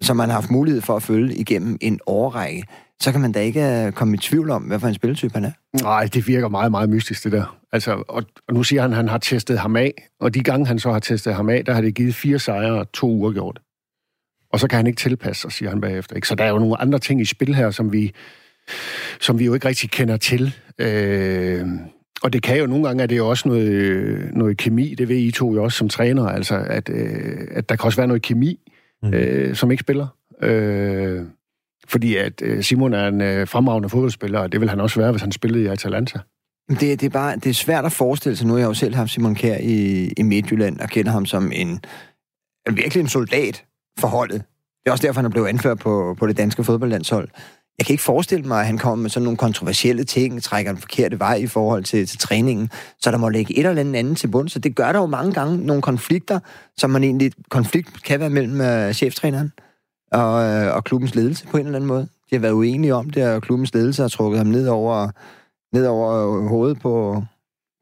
som 0.00 0.16
man 0.16 0.28
har 0.28 0.34
haft 0.34 0.50
mulighed 0.50 0.82
for 0.82 0.96
at 0.96 1.02
følge 1.02 1.34
igennem 1.34 1.78
en 1.80 2.00
årrække, 2.06 2.64
så 3.00 3.12
kan 3.12 3.20
man 3.20 3.32
da 3.32 3.40
ikke 3.40 3.86
øh, 3.86 3.92
komme 3.92 4.14
i 4.14 4.18
tvivl 4.18 4.50
om, 4.50 4.62
hvad 4.62 4.80
for 4.80 4.88
en 4.88 4.94
spilletype 4.94 5.34
han 5.34 5.44
er. 5.44 5.50
Nej, 5.82 6.04
det 6.14 6.26
virker 6.26 6.48
meget, 6.48 6.70
meget 6.70 6.88
mystisk, 6.88 7.24
det 7.24 7.32
der. 7.32 7.58
Altså, 7.72 8.02
og, 8.08 8.22
og 8.48 8.54
nu 8.54 8.62
siger 8.62 8.82
han, 8.82 8.90
at 8.90 8.96
han 8.96 9.08
har 9.08 9.18
testet 9.18 9.58
ham 9.58 9.76
af, 9.76 10.08
og 10.20 10.34
de 10.34 10.40
gange, 10.40 10.66
han 10.66 10.78
så 10.78 10.92
har 10.92 10.98
testet 10.98 11.34
ham 11.34 11.48
af, 11.48 11.64
der 11.64 11.72
har 11.72 11.80
det 11.80 11.94
givet 11.94 12.14
fire 12.14 12.38
sejre 12.38 12.72
og 12.72 12.92
to 12.92 13.10
uger 13.10 13.32
gjort. 13.32 13.60
Og 14.54 14.60
så 14.60 14.68
kan 14.68 14.76
han 14.76 14.86
ikke 14.86 14.96
tilpasse 14.96 15.42
sig, 15.42 15.52
siger 15.52 15.70
han 15.70 15.80
bagefter. 15.80 16.16
Ikke? 16.16 16.28
Så 16.28 16.34
der 16.34 16.44
er 16.44 16.48
jo 16.48 16.58
nogle 16.58 16.80
andre 16.80 16.98
ting 16.98 17.20
i 17.20 17.24
spil 17.24 17.54
her, 17.54 17.70
som 17.70 17.92
vi, 17.92 18.12
som 19.20 19.38
vi 19.38 19.44
jo 19.44 19.54
ikke 19.54 19.68
rigtig 19.68 19.90
kender 19.90 20.16
til. 20.16 20.54
Øh, 20.78 21.66
og 22.22 22.32
det 22.32 22.42
kan 22.42 22.58
jo 22.58 22.66
nogle 22.66 22.86
gange, 22.86 23.02
at 23.02 23.10
det 23.10 23.18
er 23.18 23.22
også 23.22 23.48
noget, 23.48 24.30
noget 24.34 24.56
kemi, 24.56 24.94
det 24.94 25.08
ved 25.08 25.16
I 25.16 25.30
to 25.30 25.54
jo 25.54 25.64
også 25.64 25.78
som 25.78 25.88
træner, 25.88 26.26
altså 26.26 26.56
at, 26.66 26.88
øh, 26.88 27.48
at 27.50 27.68
der 27.68 27.76
kan 27.76 27.84
også 27.84 27.96
være 27.96 28.06
noget 28.06 28.22
kemi, 28.22 28.70
mm. 29.02 29.14
øh, 29.14 29.54
som 29.56 29.70
ikke 29.70 29.80
spiller. 29.80 30.06
Øh, 30.42 31.22
fordi 31.88 32.16
at 32.16 32.42
øh, 32.42 32.62
Simon 32.62 32.94
er 32.94 33.08
en 33.08 33.20
øh, 33.20 33.48
fremragende 33.48 33.88
fodboldspiller, 33.88 34.38
og 34.38 34.52
det 34.52 34.60
vil 34.60 34.70
han 34.70 34.80
også 34.80 35.00
være, 35.00 35.10
hvis 35.10 35.22
han 35.22 35.32
spillede 35.32 35.64
i 35.64 35.66
Atalanta. 35.66 36.18
Det, 36.70 36.80
det, 36.80 37.02
er 37.02 37.10
bare, 37.10 37.36
det 37.36 37.46
er 37.46 37.54
svært 37.54 37.84
at 37.84 37.92
forestille 37.92 38.36
sig. 38.36 38.46
Nu 38.46 38.52
har 38.52 38.60
jeg 38.60 38.68
jo 38.68 38.74
selv 38.74 38.94
haft 38.94 39.10
Simon 39.10 39.34
Kjær 39.34 39.58
i, 39.60 40.08
i 40.16 40.22
Midtjylland, 40.22 40.80
og 40.80 40.88
kender 40.88 41.12
ham 41.12 41.26
som 41.26 41.52
en 41.54 41.80
virkelig 42.72 43.00
en 43.00 43.08
soldat 43.08 43.64
for 43.98 44.08
holdet. 44.08 44.42
Det 44.84 44.86
er 44.86 44.92
også 44.92 45.06
derfor, 45.06 45.18
han 45.20 45.24
er 45.24 45.30
blevet 45.30 45.48
anført 45.48 45.78
på, 45.78 46.16
på 46.18 46.26
det 46.26 46.36
danske 46.36 46.64
fodboldlandshold. 46.64 47.28
Jeg 47.78 47.86
kan 47.86 47.92
ikke 47.92 48.02
forestille 48.02 48.44
mig, 48.44 48.60
at 48.60 48.66
han 48.66 48.78
kommer 48.78 49.02
med 49.02 49.10
sådan 49.10 49.24
nogle 49.24 49.36
kontroversielle 49.36 50.04
ting, 50.04 50.42
trækker 50.42 50.72
den 50.72 50.80
forkerte 50.80 51.18
vej 51.18 51.34
i 51.34 51.46
forhold 51.46 51.84
til, 51.84 52.06
til 52.06 52.18
træningen, 52.18 52.70
så 53.00 53.10
der 53.10 53.18
må 53.18 53.28
ligge 53.28 53.58
et 53.58 53.66
eller 53.66 53.80
andet 53.80 53.96
andet 53.96 54.18
til 54.18 54.28
bund. 54.28 54.48
Så 54.48 54.58
det 54.58 54.76
gør 54.76 54.92
der 54.92 55.00
jo 55.00 55.06
mange 55.06 55.32
gange 55.32 55.66
nogle 55.66 55.82
konflikter, 55.82 56.40
som 56.76 56.90
man 56.90 57.04
egentlig... 57.04 57.32
Konflikt 57.50 58.02
kan 58.02 58.20
være 58.20 58.30
mellem 58.30 58.60
øh, 58.60 58.92
cheftræneren 58.92 59.52
og, 60.12 60.42
øh, 60.44 60.76
og 60.76 60.84
klubbens 60.84 61.14
ledelse 61.14 61.46
på 61.46 61.56
en 61.56 61.66
eller 61.66 61.76
anden 61.76 61.88
måde. 61.88 62.02
De 62.02 62.36
har 62.36 62.40
været 62.40 62.52
uenige 62.52 62.94
om 62.94 63.10
det, 63.10 63.28
og 63.28 63.42
klubbens 63.42 63.74
ledelse 63.74 64.02
har 64.02 64.08
trukket 64.08 64.38
ham 64.38 64.46
ned 64.46 64.68
over, 64.68 65.08
ned 65.72 65.86
over 65.86 66.38
øh, 66.38 66.46
hovedet 66.46 66.80
på, 66.80 67.22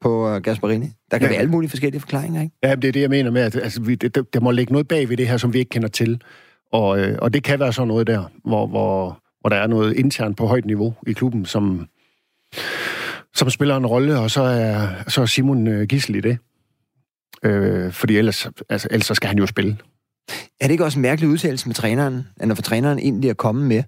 på 0.03 0.39
Gasparini. 0.43 0.85
Der 1.11 1.17
kan 1.17 1.21
ja. 1.21 1.29
være 1.29 1.39
alle 1.39 1.51
mulige 1.51 1.69
forskellige 1.69 1.99
forklaringer, 1.99 2.41
ikke? 2.41 2.55
Ja, 2.63 2.75
det 2.75 2.87
er 2.87 2.91
det, 2.91 3.01
jeg 3.01 3.09
mener 3.09 3.31
med, 3.31 3.41
at 3.41 3.55
altså, 3.55 3.81
vi, 3.81 3.95
det, 3.95 4.33
der 4.33 4.39
må 4.39 4.51
ligge 4.51 4.71
noget 4.71 4.87
bag 4.87 5.09
ved 5.09 5.17
det 5.17 5.27
her, 5.27 5.37
som 5.37 5.53
vi 5.53 5.59
ikke 5.59 5.69
kender 5.69 5.87
til. 5.87 6.21
Og, 6.71 6.99
øh, 6.99 7.17
og 7.21 7.33
det 7.33 7.43
kan 7.43 7.59
være 7.59 7.73
sådan 7.73 7.87
noget 7.87 8.07
der, 8.07 8.23
hvor, 8.45 8.67
hvor, 8.67 9.19
hvor 9.41 9.49
der 9.49 9.55
er 9.55 9.67
noget 9.67 9.93
internt 9.93 10.37
på 10.37 10.47
højt 10.47 10.65
niveau 10.65 10.93
i 11.07 11.13
klubben, 11.13 11.45
som, 11.45 11.87
som 13.35 13.49
spiller 13.49 13.77
en 13.77 13.85
rolle, 13.85 14.19
og 14.19 14.31
så 14.31 14.41
er, 14.41 14.87
så 15.07 15.21
er 15.21 15.25
Simon 15.25 15.67
øh, 15.67 15.87
gissel 15.87 16.15
i 16.15 16.21
det. 16.21 16.37
Øh, 17.43 17.91
fordi 17.91 18.17
ellers, 18.17 18.47
altså, 18.69 18.87
ellers 18.91 19.05
skal 19.15 19.27
han 19.27 19.37
jo 19.37 19.45
spille. 19.45 19.77
Er 20.61 20.67
det 20.67 20.71
ikke 20.71 20.85
også 20.85 20.99
en 20.99 21.01
mærkelig 21.01 21.29
udtalelse 21.29 21.67
med 21.67 21.75
træneren, 21.75 22.27
eller 22.41 22.55
for 22.55 22.61
træneren 22.61 22.99
egentlig 22.99 23.29
at 23.29 23.37
komme 23.37 23.65
med? 23.65 23.83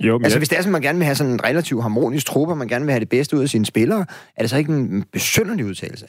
Jo, 0.00 0.18
men 0.18 0.24
Altså, 0.24 0.36
jeg, 0.36 0.40
hvis 0.40 0.48
det 0.48 0.58
er 0.58 0.62
sådan, 0.62 0.72
man 0.72 0.82
gerne 0.82 0.98
vil 0.98 1.04
have 1.04 1.14
sådan 1.14 1.32
en 1.32 1.44
relativt 1.44 1.82
harmonisk 1.82 2.26
truppe, 2.26 2.52
og 2.52 2.58
man 2.58 2.68
gerne 2.68 2.84
vil 2.84 2.92
have 2.92 3.00
det 3.00 3.08
bedste 3.08 3.36
ud 3.36 3.42
af 3.42 3.48
sine 3.48 3.66
spillere, 3.66 4.06
er 4.36 4.42
det 4.42 4.50
så 4.50 4.56
ikke 4.56 4.72
en 4.72 5.04
besynderlig 5.12 5.64
udtalelse? 5.64 6.06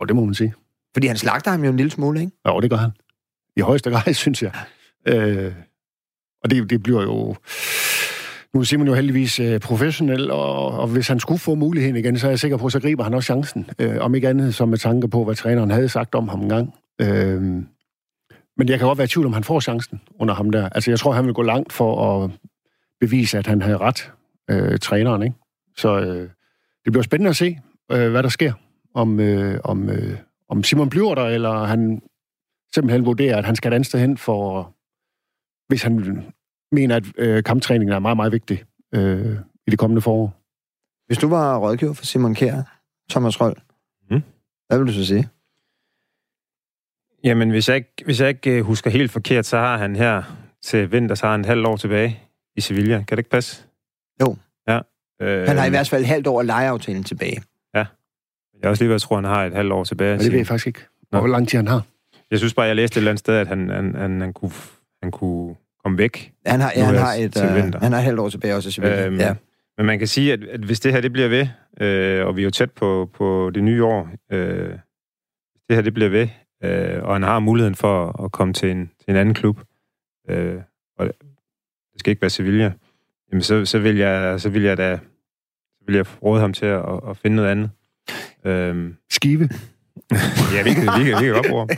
Og 0.00 0.08
det 0.08 0.16
må 0.16 0.24
man 0.24 0.34
sige. 0.34 0.54
Fordi 0.94 1.06
han 1.06 1.16
slagter 1.16 1.50
ham 1.50 1.64
jo 1.64 1.70
en 1.70 1.76
lille 1.76 1.90
smule, 1.90 2.20
ikke? 2.20 2.32
Jo, 2.48 2.60
det 2.60 2.70
gør 2.70 2.76
han. 2.76 2.90
I 3.56 3.60
højeste 3.60 3.90
grad, 3.90 4.14
synes 4.24 4.42
jeg. 4.42 4.52
Øh, 5.08 5.52
og 6.44 6.50
det, 6.50 6.70
det 6.70 6.82
bliver 6.82 7.02
jo... 7.02 7.36
Nu 8.54 8.60
er 8.60 8.64
Simon 8.64 8.86
jo 8.86 8.94
heldigvis 8.94 9.40
øh, 9.40 9.60
professionel, 9.60 10.30
og, 10.30 10.66
og 10.70 10.88
hvis 10.88 11.08
han 11.08 11.20
skulle 11.20 11.38
få 11.38 11.54
muligheden 11.54 11.96
igen, 11.96 12.18
så 12.18 12.26
er 12.26 12.30
jeg 12.30 12.38
sikker 12.38 12.56
på, 12.56 12.66
at 12.66 12.72
så 12.72 12.80
griber 12.80 13.04
han 13.04 13.14
også 13.14 13.26
chancen. 13.26 13.70
Øh, 13.78 13.96
om 14.00 14.14
ikke 14.14 14.28
andet 14.28 14.54
som 14.54 14.68
med 14.68 14.78
tanke 14.78 15.08
på, 15.08 15.24
hvad 15.24 15.34
træneren 15.34 15.70
havde 15.70 15.88
sagt 15.88 16.14
om 16.14 16.28
ham 16.28 16.40
en 16.40 16.48
gang. 16.48 16.74
Øh, 17.00 17.42
men 18.56 18.68
jeg 18.68 18.78
kan 18.78 18.86
godt 18.88 18.98
være 18.98 19.04
i 19.04 19.08
tvivl 19.08 19.26
om, 19.26 19.32
han 19.32 19.44
får 19.44 19.60
chancen 19.60 20.00
under 20.20 20.34
ham 20.34 20.50
der. 20.50 20.68
Altså, 20.68 20.90
jeg 20.90 20.98
tror, 20.98 21.12
han 21.12 21.26
vil 21.26 21.34
gå 21.34 21.42
langt 21.42 21.72
for 21.72 22.22
at 22.24 22.30
bevise, 23.00 23.38
at 23.38 23.46
han 23.46 23.62
havde 23.62 23.78
ret, 23.78 24.12
øh, 24.50 24.78
træneren, 24.78 25.22
ikke? 25.22 25.36
Så 25.76 26.00
øh, 26.00 26.30
det 26.84 26.92
bliver 26.92 27.02
spændende 27.02 27.30
at 27.30 27.36
se, 27.36 27.58
øh, 27.92 28.10
hvad 28.10 28.22
der 28.22 28.28
sker. 28.28 28.52
Om, 28.94 29.20
øh, 29.20 29.60
om, 29.64 29.90
øh, 29.90 30.18
om 30.48 30.62
Simon 30.64 30.90
bliver 30.90 31.14
der, 31.14 31.24
eller 31.24 31.64
han 31.64 32.02
simpelthen 32.74 33.04
vurderer, 33.06 33.36
at 33.38 33.44
han 33.44 33.56
skal 33.56 33.72
et 33.72 33.74
andet 33.74 33.86
sted 33.86 34.00
hen 34.00 34.16
for, 34.18 34.74
hvis 35.68 35.82
han 35.82 36.24
mener, 36.72 36.96
at 36.96 37.04
øh, 37.18 37.42
kamptræningen 37.44 37.92
er 37.94 37.98
meget, 37.98 38.16
meget 38.16 38.32
vigtig 38.32 38.64
øh, 38.94 39.36
i 39.66 39.70
det 39.70 39.78
kommende 39.78 40.02
forår. 40.02 40.34
Hvis 41.06 41.18
du 41.18 41.28
var 41.28 41.58
rådgiver 41.58 41.92
for 41.92 42.04
Simon 42.04 42.34
Kjær, 42.34 42.62
Thomas 43.10 43.40
Røll, 43.40 43.54
Mm. 44.10 44.22
hvad 44.68 44.78
vil 44.78 44.86
du 44.86 44.92
så 44.92 45.04
sige? 45.06 45.28
jamen, 47.24 47.50
hvis 47.50 47.68
jeg, 47.68 47.76
ikke, 47.76 47.92
hvis 48.04 48.20
jeg 48.20 48.28
ikke 48.28 48.50
øh, 48.58 48.64
husker 48.64 48.90
helt 48.90 49.10
forkert, 49.10 49.46
så 49.46 49.56
har 49.58 49.78
han 49.78 49.96
her 49.96 50.22
til 50.62 50.92
vinter, 50.92 51.14
så 51.14 51.26
har 51.26 51.30
han 51.32 51.40
et 51.40 51.46
halvt 51.46 51.66
år 51.66 51.76
tilbage 51.76 52.22
i 52.58 52.60
Sevilla. 52.60 52.96
Kan 52.96 53.16
det 53.16 53.18
ikke 53.18 53.30
passe? 53.30 53.62
Jo. 54.22 54.36
Ja. 54.68 54.80
Øh, 55.22 55.48
Han 55.48 55.56
har 55.58 55.66
i 55.66 55.70
hvert 55.70 55.88
fald 55.88 56.02
et 56.02 56.08
halvt 56.08 56.26
år 56.26 56.40
af 56.40 56.46
lejeaftalen 56.46 57.04
tilbage. 57.04 57.42
Jeg 57.74 58.66
har 58.66 58.70
også 58.70 58.84
lige 58.84 58.88
været, 58.88 59.02
tror, 59.02 59.16
han 59.16 59.24
har 59.24 59.44
et 59.44 59.52
halvt 59.54 59.72
år 59.72 59.84
tilbage. 59.84 60.16
Men 60.16 60.20
det 60.24 60.32
ved 60.32 60.38
jeg 60.38 60.46
faktisk 60.46 60.66
ikke, 60.66 60.80
hvor 61.10 61.26
lang 61.26 61.48
tid 61.48 61.58
han 61.58 61.66
har. 61.68 61.82
Jeg 62.30 62.38
synes 62.38 62.54
bare, 62.54 62.66
jeg 62.66 62.76
læste 62.76 62.94
et 62.94 62.96
eller 62.96 63.10
andet 63.10 63.20
sted, 63.20 63.34
at 63.34 63.46
han, 63.48 63.68
han, 63.70 63.94
han, 63.94 64.20
han, 64.20 64.32
kunne, 64.32 64.50
han 65.02 65.10
kunne 65.10 65.54
komme 65.84 65.98
væk. 65.98 66.32
Han 66.46 66.60
har, 66.60 66.72
ja, 66.76 66.84
han 66.84 66.94
har, 66.94 67.12
et, 67.14 67.32
til 67.32 67.46
øh, 67.46 67.54
vinter. 67.56 67.78
han 67.78 67.92
har 67.92 67.98
et 67.98 68.04
halvt 68.04 68.20
år 68.20 68.28
tilbage 68.28 68.54
også 68.54 68.68
i 68.68 68.72
Sevilla. 68.72 69.06
Øhm, 69.06 69.16
ja. 69.16 69.34
Men 69.76 69.86
man 69.86 69.98
kan 69.98 70.08
sige, 70.08 70.32
at, 70.32 70.44
at 70.44 70.60
hvis 70.60 70.80
det 70.80 70.92
her 70.92 71.00
det 71.00 71.12
bliver 71.12 71.28
ved, 71.28 71.46
øh, 71.80 72.26
og 72.26 72.36
vi 72.36 72.42
er 72.42 72.44
jo 72.44 72.50
tæt 72.50 72.70
på, 72.70 73.10
på 73.14 73.50
det 73.54 73.64
nye 73.64 73.84
år, 73.84 74.08
øh, 74.32 74.68
hvis 75.52 75.62
det 75.68 75.76
her 75.76 75.82
det 75.82 75.94
bliver 75.94 76.10
ved, 76.10 76.28
øh, 76.64 77.02
og 77.02 77.14
han 77.14 77.22
har 77.22 77.38
muligheden 77.38 77.74
for 77.74 78.24
at 78.24 78.32
komme 78.32 78.54
til 78.54 78.70
en, 78.70 78.86
til 78.86 79.10
en 79.10 79.16
anden 79.16 79.34
klub, 79.34 79.60
øh, 80.28 80.60
og 80.98 81.10
det 81.98 82.00
skal 82.00 82.10
ikke 82.10 82.22
være 82.22 82.30
Sevilla, 82.30 82.72
jamen 83.32 83.42
så, 83.42 83.64
så, 83.64 83.78
vil 83.78 83.96
jeg, 83.96 84.40
så 84.40 84.48
vil 84.48 84.62
jeg 84.62 84.76
da 84.76 84.98
så 85.78 85.84
vil 85.86 85.96
jeg 85.96 86.22
råde 86.22 86.40
ham 86.40 86.52
til 86.52 86.66
at, 86.66 86.82
at 87.10 87.16
finde 87.22 87.36
noget 87.36 87.50
andet. 87.50 87.70
Øhm, 88.44 88.94
Skive. 89.10 89.48
ja, 90.54 90.62
vi 90.62 90.74
kan, 90.74 90.82
vi 90.82 91.04
kan, 91.04 91.20
vi 91.20 91.24
kan 91.24 91.32
godt 91.32 91.46
bruge 91.48 91.60
ham. 91.60 91.68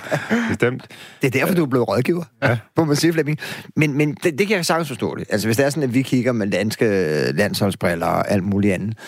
Bestemt. 0.48 0.88
Det 1.22 1.26
er 1.26 1.40
derfor, 1.40 1.54
du 1.54 1.62
er 1.62 1.66
blevet 1.66 1.88
rådgiver. 1.88 2.24
Ja. 2.42 2.58
Må 2.76 2.84
man 2.84 2.96
sige, 2.96 3.12
Flemming. 3.12 3.38
Men, 3.76 3.96
men 3.96 4.14
det, 4.14 4.38
det 4.38 4.46
kan 4.46 4.56
jeg 4.56 4.66
sagtens 4.66 4.88
forstå 4.88 5.14
det. 5.14 5.26
Altså, 5.30 5.48
hvis 5.48 5.56
det 5.56 5.66
er 5.66 5.70
sådan, 5.70 5.82
at 5.82 5.94
vi 5.94 6.02
kigger 6.02 6.32
med 6.32 6.50
danske 6.50 6.86
landsholdsbriller 7.32 8.06
og 8.06 8.30
alt 8.30 8.44
muligt 8.44 8.74
andet. 8.74 8.98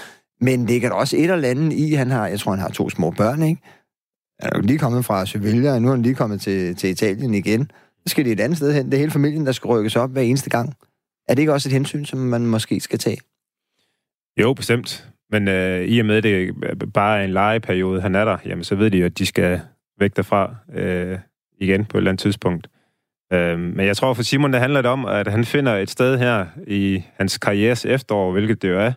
Men 0.40 0.68
det 0.68 0.80
kan 0.80 0.92
også 0.92 1.16
et 1.16 1.30
eller 1.30 1.48
andet 1.48 1.72
i, 1.72 1.92
han 1.92 2.10
har, 2.10 2.26
jeg 2.26 2.40
tror, 2.40 2.52
han 2.52 2.60
har 2.60 2.68
to 2.68 2.90
små 2.90 3.10
børn, 3.10 3.42
ikke? 3.42 3.62
Han 4.40 4.50
er 4.52 4.58
jo 4.58 4.62
lige 4.62 4.78
kommet 4.78 5.04
fra 5.04 5.26
Sevilla, 5.26 5.72
og 5.72 5.82
nu 5.82 5.88
er 5.88 5.92
han 5.92 6.02
lige 6.02 6.14
kommet 6.14 6.40
til, 6.40 6.76
til 6.76 6.90
Italien 6.90 7.34
igen. 7.34 7.70
Så 8.06 8.10
skal 8.10 8.24
de 8.24 8.32
et 8.32 8.40
andet 8.40 8.56
sted 8.56 8.72
hen. 8.72 8.86
Det 8.86 8.94
er 8.94 8.98
hele 8.98 9.10
familien, 9.10 9.46
der 9.46 9.52
skal 9.52 9.68
rykkes 9.68 9.96
op 9.96 10.10
hver 10.10 10.22
eneste 10.22 10.50
gang. 10.50 10.74
Er 11.28 11.34
det 11.34 11.42
ikke 11.42 11.52
også 11.52 11.68
et 11.68 11.72
hensyn, 11.72 12.04
som 12.04 12.18
man 12.18 12.46
måske 12.46 12.80
skal 12.80 12.98
tage? 12.98 13.18
Jo, 14.40 14.54
bestemt. 14.54 15.08
Men 15.30 15.48
øh, 15.48 15.84
i 15.84 15.98
og 15.98 16.06
med, 16.06 16.16
at 16.16 16.24
det 16.80 16.92
bare 16.92 17.20
er 17.20 17.24
en 17.24 17.32
legeperiode, 17.32 18.00
han 18.00 18.14
er 18.14 18.24
der, 18.24 18.38
jamen 18.46 18.64
så 18.64 18.74
ved 18.74 18.90
de 18.90 18.98
jo, 18.98 19.06
at 19.06 19.18
de 19.18 19.26
skal 19.26 19.60
væk 19.98 20.16
derfra 20.16 20.54
øh, 20.74 21.18
igen 21.60 21.84
på 21.84 21.96
et 21.96 22.00
eller 22.00 22.10
andet 22.10 22.22
tidspunkt. 22.22 22.68
Øh, 23.32 23.58
men 23.58 23.86
jeg 23.86 23.96
tror 23.96 24.14
for 24.14 24.22
Simon, 24.22 24.52
det 24.52 24.60
handler 24.60 24.82
det 24.82 24.90
om, 24.90 25.04
at 25.04 25.28
han 25.28 25.44
finder 25.44 25.76
et 25.76 25.90
sted 25.90 26.18
her 26.18 26.46
i 26.66 27.02
hans 27.16 27.38
karrieres 27.38 27.84
efterår, 27.84 28.32
hvilket 28.32 28.62
det 28.62 28.68
jo 28.68 28.80
er, 28.80 28.92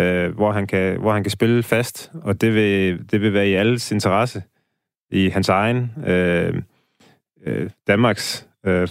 øh, 0.00 0.34
hvor, 0.34 0.52
han 0.52 0.66
kan, 0.66 1.00
hvor 1.00 1.12
han 1.12 1.24
kan 1.24 1.30
spille 1.30 1.62
fast, 1.62 2.12
og 2.22 2.40
det 2.40 2.54
vil, 2.54 3.10
det 3.10 3.20
vil 3.20 3.32
være 3.32 3.48
i 3.48 3.54
alles 3.54 3.92
interesse, 3.92 4.42
i 5.10 5.28
hans 5.28 5.48
egen, 5.48 5.92
øh, 6.06 6.62
øh, 7.46 7.70
Danmarks, 7.86 8.48
øh, 8.66 8.88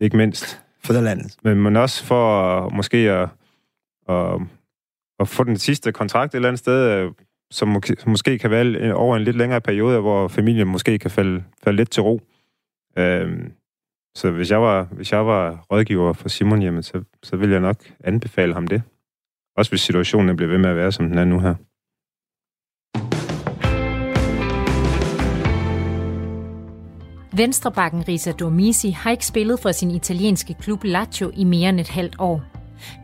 ikke 0.00 0.16
mindst 0.16 0.62
Fædrelandet. 0.84 1.36
men, 1.42 1.62
men 1.62 1.76
også 1.76 2.04
for 2.04 2.68
måske 2.68 2.96
at, 2.96 3.28
at, 4.08 4.40
at 5.20 5.28
få 5.28 5.44
den 5.44 5.56
sidste 5.56 5.92
kontrakt 5.92 6.34
et 6.34 6.36
eller 6.36 6.48
andet 6.48 6.58
sted, 6.58 6.90
øh, 6.90 7.10
som 7.50 7.68
måske, 7.68 7.96
som 7.98 8.10
måske 8.10 8.38
kan 8.38 8.50
være 8.50 8.94
over 8.94 9.16
en 9.16 9.22
lidt 9.22 9.36
længere 9.36 9.60
periode, 9.60 10.00
hvor 10.00 10.28
familien 10.28 10.68
måske 10.68 10.98
kan 10.98 11.10
falde, 11.10 11.44
falde 11.64 11.76
lidt 11.76 11.90
til 11.90 12.02
ro. 12.02 12.20
Øhm, 12.98 13.52
så 14.14 14.30
hvis 14.30 14.50
jeg 14.50 14.62
var, 14.62 14.84
hvis 14.84 15.12
jeg 15.12 15.26
var 15.26 15.64
rådgiver 15.72 16.12
for 16.12 16.28
Simon, 16.28 16.62
jamen, 16.62 16.82
så, 16.82 17.02
så 17.22 17.36
ville 17.36 17.52
jeg 17.52 17.60
nok 17.60 17.76
anbefale 18.04 18.54
ham 18.54 18.66
det. 18.66 18.82
Også 19.56 19.70
hvis 19.70 19.80
situationen 19.80 20.36
bliver 20.36 20.50
ved 20.50 20.58
med 20.58 20.70
at 20.70 20.76
være, 20.76 20.92
som 20.92 21.08
den 21.08 21.18
er 21.18 21.24
nu 21.24 21.40
her. 21.40 21.54
Venstrebakken 27.32 28.08
Risa 28.08 28.32
Dormisi 28.32 28.90
har 28.90 29.10
ikke 29.10 29.26
spillet 29.26 29.60
for 29.60 29.72
sin 29.72 29.90
italienske 29.90 30.54
klub 30.54 30.84
Lazio 30.84 31.30
i 31.34 31.44
mere 31.44 31.68
end 31.68 31.80
et 31.80 31.88
halvt 31.88 32.16
år. 32.18 32.42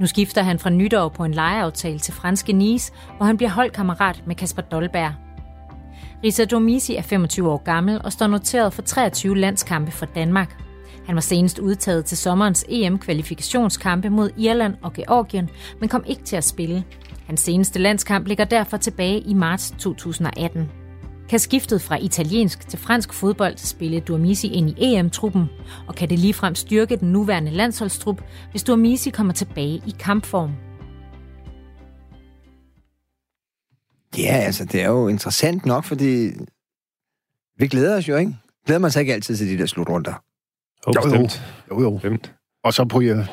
Nu 0.01 0.07
skifter 0.07 0.43
han 0.43 0.59
fra 0.59 0.71
nytår 0.71 1.09
på 1.09 1.25
en 1.25 1.35
lejeaftale 1.35 1.99
til 1.99 2.15
franske 2.15 2.53
Nice, 2.53 2.93
hvor 3.17 3.27
han 3.27 3.37
bliver 3.37 3.51
holdkammerat 3.51 4.23
med 4.27 4.35
Kasper 4.35 4.63
Dolberg. 4.63 5.13
Risa 6.25 6.45
Dormisi 6.45 6.97
er 6.97 7.03
25 7.03 7.51
år 7.51 7.63
gammel 7.65 8.01
og 8.05 8.13
står 8.13 8.27
noteret 8.27 8.73
for 8.73 8.83
23 8.83 9.39
landskampe 9.39 9.93
for 9.93 10.07
Danmark. 10.07 10.63
Han 11.07 11.15
var 11.15 11.21
senest 11.21 11.59
udtaget 11.59 12.05
til 12.05 12.19
sommerens 12.19 12.65
EM-kvalifikationskampe 12.69 14.11
mod 14.11 14.31
Irland 14.37 14.75
og 14.83 14.93
Georgien, 14.93 15.51
men 15.81 15.89
kom 15.89 16.05
ikke 16.07 16.23
til 16.23 16.37
at 16.37 16.45
spille. 16.45 16.85
Hans 17.27 17.41
seneste 17.41 17.79
landskamp 17.79 18.27
ligger 18.27 18.45
derfor 18.45 18.77
tilbage 18.77 19.21
i 19.21 19.35
marts 19.35 19.75
2018. 19.79 20.86
Kan 21.29 21.39
skiftet 21.39 21.83
fra 21.83 21.97
italiensk 21.97 22.69
til 22.69 22.79
fransk 22.79 23.13
fodbold 23.13 23.57
spille 23.57 24.01
Durmisi 24.01 24.49
ind 24.49 24.71
i 24.71 24.75
EM-truppen, 24.79 25.45
og 25.89 25.95
kan 25.95 26.11
det 26.11 26.19
ligefrem 26.19 26.55
styrke 26.55 26.97
den 26.97 27.13
nuværende 27.13 27.51
landsholdstrup, 27.51 28.23
hvis 28.51 28.63
Durmisi 28.65 29.11
kommer 29.11 29.33
tilbage 29.33 29.83
i 29.87 29.95
kampform? 29.99 30.51
Ja, 34.19 34.35
altså, 34.37 34.65
det 34.65 34.83
er 34.83 34.89
jo 34.89 35.09
interessant 35.09 35.67
nok, 35.67 35.85
fordi 35.85 36.31
vi 37.59 37.69
glæder 37.69 37.97
os 37.97 38.09
jo, 38.09 38.17
ikke? 38.17 38.37
Glæder 38.67 38.79
man 38.79 38.91
sig 38.91 39.01
ikke 39.01 39.15
altid 39.15 39.37
til 39.37 39.47
de 39.49 39.59
der 39.59 39.67
slutrunder? 39.67 40.13
Jo, 40.13 40.93
Jo, 40.95 41.01
jo. 41.01 41.03
bestemt. 41.03 41.43
Jo, 41.71 41.81
jo. 41.81 41.91
bestemt. 41.91 42.35
Og 42.65 42.75
så 42.75 42.85
på, 42.85 43.01
øh, 43.01 43.27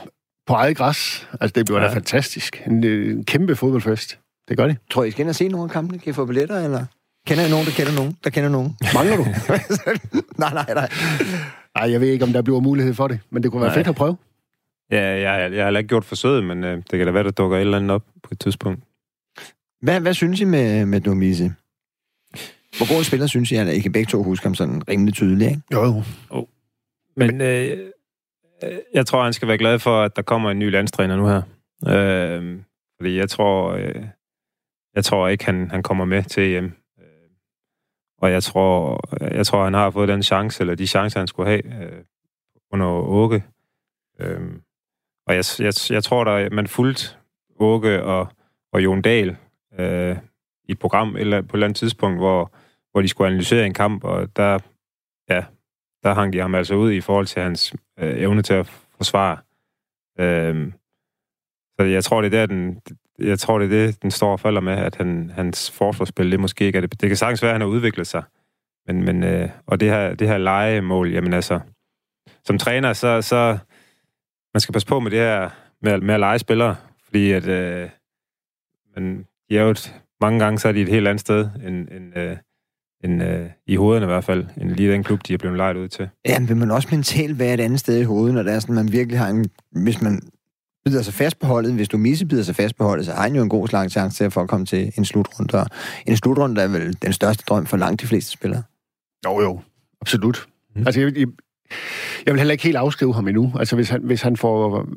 på 0.48 0.54
eget 0.54 0.78
græs. 0.78 1.28
Altså, 1.42 1.54
det 1.56 1.66
bliver 1.66 1.82
ja. 1.82 1.88
Da 1.88 1.94
fantastisk. 1.94 2.64
En, 2.68 2.84
øh, 2.84 3.12
en 3.18 3.26
kæmpe 3.26 3.56
fodboldfest. 3.56 4.20
Det 4.50 4.58
gør 4.58 4.68
det. 4.68 4.78
Tror 4.92 5.04
I, 5.04 5.08
I 5.08 5.12
skal 5.12 5.22
ind 5.22 5.30
og 5.30 5.36
se 5.36 5.48
nogle 5.48 5.64
af 5.64 5.70
kampene? 5.72 6.00
Kan 6.00 6.10
I 6.10 6.14
få 6.14 6.26
billetter, 6.26 6.60
eller? 6.60 6.86
Kender 7.28 7.46
I 7.46 7.50
nogen, 7.50 7.66
der 7.66 7.72
kender 7.72 7.94
nogen, 7.94 8.18
der 8.24 8.30
kender 8.30 8.50
nogen? 8.50 8.78
Mangler 8.94 9.16
du? 9.18 9.24
nej, 10.44 10.54
nej, 10.54 10.74
nej. 10.74 10.90
Nej, 11.76 11.92
jeg 11.92 12.02
ved 12.02 12.08
ikke, 12.08 12.26
om 12.26 12.34
der 12.34 12.42
bliver 12.42 12.60
mulighed 12.60 12.94
for 12.94 13.08
det, 13.08 13.20
men 13.30 13.44
det 13.44 13.52
kunne 13.52 13.62
være 13.62 13.70
Nej. 13.70 13.78
fedt 13.78 13.88
at 13.88 13.96
prøve. 13.96 14.18
Ja, 14.92 15.02
jeg, 15.02 15.52
jeg 15.54 15.60
har 15.60 15.66
heller 15.66 15.80
ikke 15.80 15.88
gjort 15.88 16.06
forsøget, 16.06 16.44
men 16.44 16.64
øh, 16.64 16.78
det 16.78 16.90
kan 16.90 17.06
da 17.06 17.12
være, 17.12 17.24
der 17.24 17.32
dukker 17.32 17.58
et 17.58 17.62
eller 17.62 17.78
andet 17.78 17.92
op 17.92 18.04
på 18.24 18.30
et 18.32 18.40
tidspunkt. 18.40 18.84
Hvad, 19.82 20.00
hvad 20.00 20.14
synes 20.14 20.42
I 20.42 20.46
med, 20.46 20.86
med 20.86 21.02
Domisi? 21.02 21.50
Hvor 22.78 22.96
god 22.96 23.04
spiller 23.04 23.28
synes 23.28 23.52
I, 23.52 23.56
at 23.56 23.68
I 23.68 23.80
kan 23.80 23.92
begge 23.92 24.10
to 24.10 24.24
huske 24.24 24.46
ham 24.46 24.56
sådan 24.56 24.88
rimelig 24.90 25.14
tydeligt, 25.14 25.50
ikke? 25.50 25.62
Jo, 25.74 26.04
jo. 26.34 26.48
Men 27.16 27.42
øh, 27.42 27.78
øh, 28.64 28.78
jeg 28.94 29.06
tror, 29.06 29.24
han 29.24 29.34
skal 29.34 29.48
være 29.48 29.58
glad 29.58 29.80
for, 29.80 30.02
at 30.04 30.16
der 30.16 30.22
kommer 30.22 30.52
en 30.52 30.60
ny 30.60 30.72
landstræner 30.72 31.16
nu 31.18 31.28
her. 31.28 31.42
Øh, 31.88 32.60
fordi 33.00 33.18
jeg 33.18 33.30
tror, 33.30 33.72
øh, 33.72 34.06
jeg 34.96 35.06
tror 35.06 35.28
ikke, 35.28 35.46
han, 35.46 35.72
han 35.72 35.84
kommer 35.84 36.06
med 36.06 36.24
til 36.24 36.56
EM. 36.56 36.72
Og 38.24 38.32
jeg 38.32 38.44
tror, 38.44 39.00
jeg 39.36 39.46
tror, 39.46 39.64
han 39.64 39.74
har 39.74 39.90
fået 39.90 40.08
den 40.08 40.24
chance, 40.24 40.62
eller 40.62 40.76
de 40.76 40.88
chancer, 40.88 41.20
han 41.20 41.28
skulle 41.28 41.50
have 41.50 41.84
øh, 41.84 42.04
under 42.72 42.88
Åke. 42.88 43.44
Øhm, 44.20 44.62
og 45.28 45.36
jeg, 45.36 45.44
jeg, 45.60 45.74
jeg 45.90 46.04
tror, 46.04 46.24
der 46.24 46.50
man 46.50 46.68
fulgte 46.68 47.04
Åke 47.60 48.04
og, 48.04 48.28
og 48.74 48.84
Jon 48.84 49.02
Dahl 49.02 49.38
øh, 49.80 50.18
i 50.64 50.72
et 50.72 50.80
program 50.80 51.16
eller 51.16 51.42
på 51.42 51.48
et 51.48 51.54
eller 51.54 51.68
andet 51.68 51.78
tidspunkt, 51.78 52.20
hvor, 52.20 52.52
hvor 52.92 53.02
de 53.02 53.08
skulle 53.08 53.28
analysere 53.28 53.66
en 53.66 53.74
kamp, 53.74 54.04
og 54.04 54.36
der, 54.36 54.60
ja, 55.30 55.46
der 56.04 56.14
hang 56.14 56.34
de 56.34 56.40
ham 56.40 56.56
altså 56.56 56.76
ud 56.76 56.92
i 56.92 57.02
forhold 57.02 57.26
til 57.26 57.42
hans 57.42 57.74
øh, 58.00 58.20
evne 58.20 58.42
til 58.42 58.54
at 58.54 58.68
forsvare. 58.98 59.38
Øhm, 60.20 60.74
så 61.80 61.86
jeg 61.86 62.04
tror, 62.04 62.22
det 62.22 62.34
er 62.34 62.40
der, 62.40 62.46
den, 62.46 62.82
jeg 63.20 63.40
tror, 63.40 63.60
det 63.60 63.66
er 63.66 63.86
det, 63.86 64.02
den 64.02 64.12
står 64.12 64.32
og 64.32 64.40
falder 64.40 64.62
med, 64.62 64.74
at 64.74 64.96
han, 64.96 65.32
hans 65.36 65.72
forsvarsspil, 65.72 66.32
det 66.32 66.40
måske 66.40 66.66
ikke 66.66 66.78
er 66.78 66.82
det. 66.82 67.02
Det 67.02 67.10
kan 67.10 67.18
sagtens 67.18 67.42
være, 67.42 67.52
at 67.52 67.54
han 67.54 67.62
har 67.62 67.68
udviklet 67.68 68.08
sig. 68.08 68.24
Men, 68.88 69.04
men, 69.04 69.24
øh, 69.24 69.50
og 69.66 69.80
det 69.80 69.90
her, 69.90 70.16
det 70.16 70.28
her 70.28 70.38
legemål, 70.38 71.12
jamen 71.12 71.34
altså, 71.34 71.60
som 72.46 72.58
træner, 72.58 72.94
så, 72.94 73.22
så 73.22 73.58
man 74.54 74.62
skal 74.62 74.74
passe 74.74 74.88
på 74.88 75.00
med 75.00 75.12
det 75.12 75.20
her, 75.20 75.50
med, 75.82 76.02
med 76.02 76.14
at 76.14 76.20
lege 76.20 76.40
spillere, 76.40 76.76
fordi 77.04 77.32
at, 77.32 77.48
øh, 77.48 77.90
men 78.96 79.26
de 79.50 79.58
er 79.58 79.62
jo 79.62 79.70
et, 79.70 79.96
mange 80.22 80.40
gange, 80.40 80.60
så 80.60 80.68
er 80.68 80.72
de 80.72 80.82
et 80.82 80.90
helt 80.90 81.08
andet 81.08 81.22
sted, 81.22 81.50
end, 81.68 81.88
end, 81.92 82.18
øh, 82.18 82.38
end 83.04 83.24
øh, 83.24 83.50
i 83.68 83.76
hovederne 83.76 84.06
i 84.06 84.08
hvert 84.08 84.24
fald, 84.24 84.46
end 84.58 84.70
lige 84.70 84.92
den 84.92 85.04
klub, 85.04 85.20
de 85.28 85.34
er 85.34 85.38
blevet 85.38 85.58
lejet 85.58 85.78
ud 85.78 85.88
til. 85.88 86.10
Ja, 86.26 86.40
men 86.40 86.50
vil 86.50 86.58
man 86.58 86.72
også 86.72 86.88
mentalt 86.92 87.40
være 87.40 87.54
et 87.54 87.60
andet 87.60 87.80
sted 87.80 88.00
i 88.00 88.04
hovedet, 88.04 88.34
når 88.34 88.44
det 88.44 88.54
er 88.54 88.60
sådan, 88.60 88.76
man 88.76 88.92
virkelig 88.92 89.20
har 89.20 89.28
en... 89.28 89.46
Hvis 89.72 90.02
man 90.02 90.22
bider 90.86 91.02
sig 91.02 91.14
fast 91.14 91.40
på 91.40 91.48
holdet, 91.48 91.74
hvis 91.74 91.90
du 91.90 91.98
Misse 91.98 92.26
bider 92.26 92.44
sig 92.44 92.56
fast 92.56 92.76
på 92.76 92.84
holdet, 92.84 93.06
så 93.06 93.12
har 93.12 93.22
han 93.22 93.36
jo 93.36 93.44
en 93.44 93.50
god 93.50 93.68
slag 93.68 93.92
chance 93.92 94.18
til 94.18 94.24
at 94.24 94.34
få 94.34 94.42
at 94.42 94.50
komme 94.50 94.66
til 94.66 94.92
en 94.98 95.06
slutrunde. 95.06 95.62
Og 95.62 95.68
en 96.08 96.18
slutrunde 96.18 96.62
er 96.62 96.68
vel 96.68 96.98
den 97.02 97.14
største 97.14 97.44
drøm 97.48 97.66
for 97.66 97.78
langt 97.78 98.02
de 98.02 98.08
fleste 98.08 98.32
spillere. 98.32 98.64
Jo, 99.26 99.42
jo. 99.42 99.60
Absolut. 100.02 100.48
Mm. 100.76 100.84
Altså, 100.88 101.02
jeg, 101.02 101.18
jeg, 101.18 101.28
jeg 102.26 102.34
vil 102.34 102.40
heller 102.40 102.52
ikke 102.52 102.64
helt 102.64 102.78
afskrive 102.78 103.14
ham 103.14 103.28
endnu. 103.28 103.52
Altså, 103.60 103.76
hvis 103.76 103.90
han, 103.90 104.02
hvis 104.04 104.22
han 104.22 104.38
får, 104.38 104.88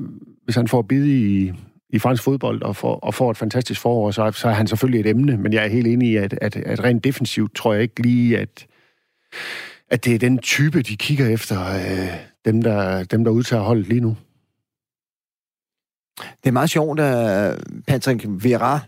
hvis 0.44 0.56
han 0.56 0.68
får 0.68 0.82
bid 0.82 1.04
i, 1.04 1.52
i 1.90 1.98
fransk 1.98 2.22
fodbold 2.22 2.62
og 2.62 2.76
får, 2.76 2.94
og 2.94 3.14
får 3.14 3.30
et 3.30 3.36
fantastisk 3.36 3.80
forår, 3.80 4.10
så, 4.10 4.32
så 4.32 4.48
er 4.48 4.52
han 4.52 4.66
selvfølgelig 4.66 5.00
et 5.00 5.06
emne, 5.06 5.36
men 5.36 5.52
jeg 5.52 5.64
er 5.64 5.68
helt 5.68 5.86
enig 5.86 6.08
i, 6.08 6.16
at, 6.16 6.38
at, 6.40 6.56
at 6.56 6.84
rent 6.84 7.04
defensivt 7.04 7.54
tror 7.54 7.72
jeg 7.72 7.82
ikke 7.82 8.02
lige, 8.02 8.38
at, 8.38 8.66
at 9.90 10.04
det 10.04 10.14
er 10.14 10.18
den 10.18 10.38
type, 10.38 10.82
de 10.82 10.96
kigger 10.96 11.28
efter, 11.28 11.66
øh, 11.66 12.08
dem, 12.44 12.62
der, 12.62 13.04
dem, 13.04 13.24
der 13.24 13.30
udtager 13.30 13.62
holdet 13.62 13.88
lige 13.88 14.00
nu. 14.00 14.16
Det 16.18 16.48
er 16.48 16.50
meget 16.50 16.70
sjovt, 16.70 17.00
at 17.00 17.58
Patrick 17.86 18.24
Vera, 18.28 18.80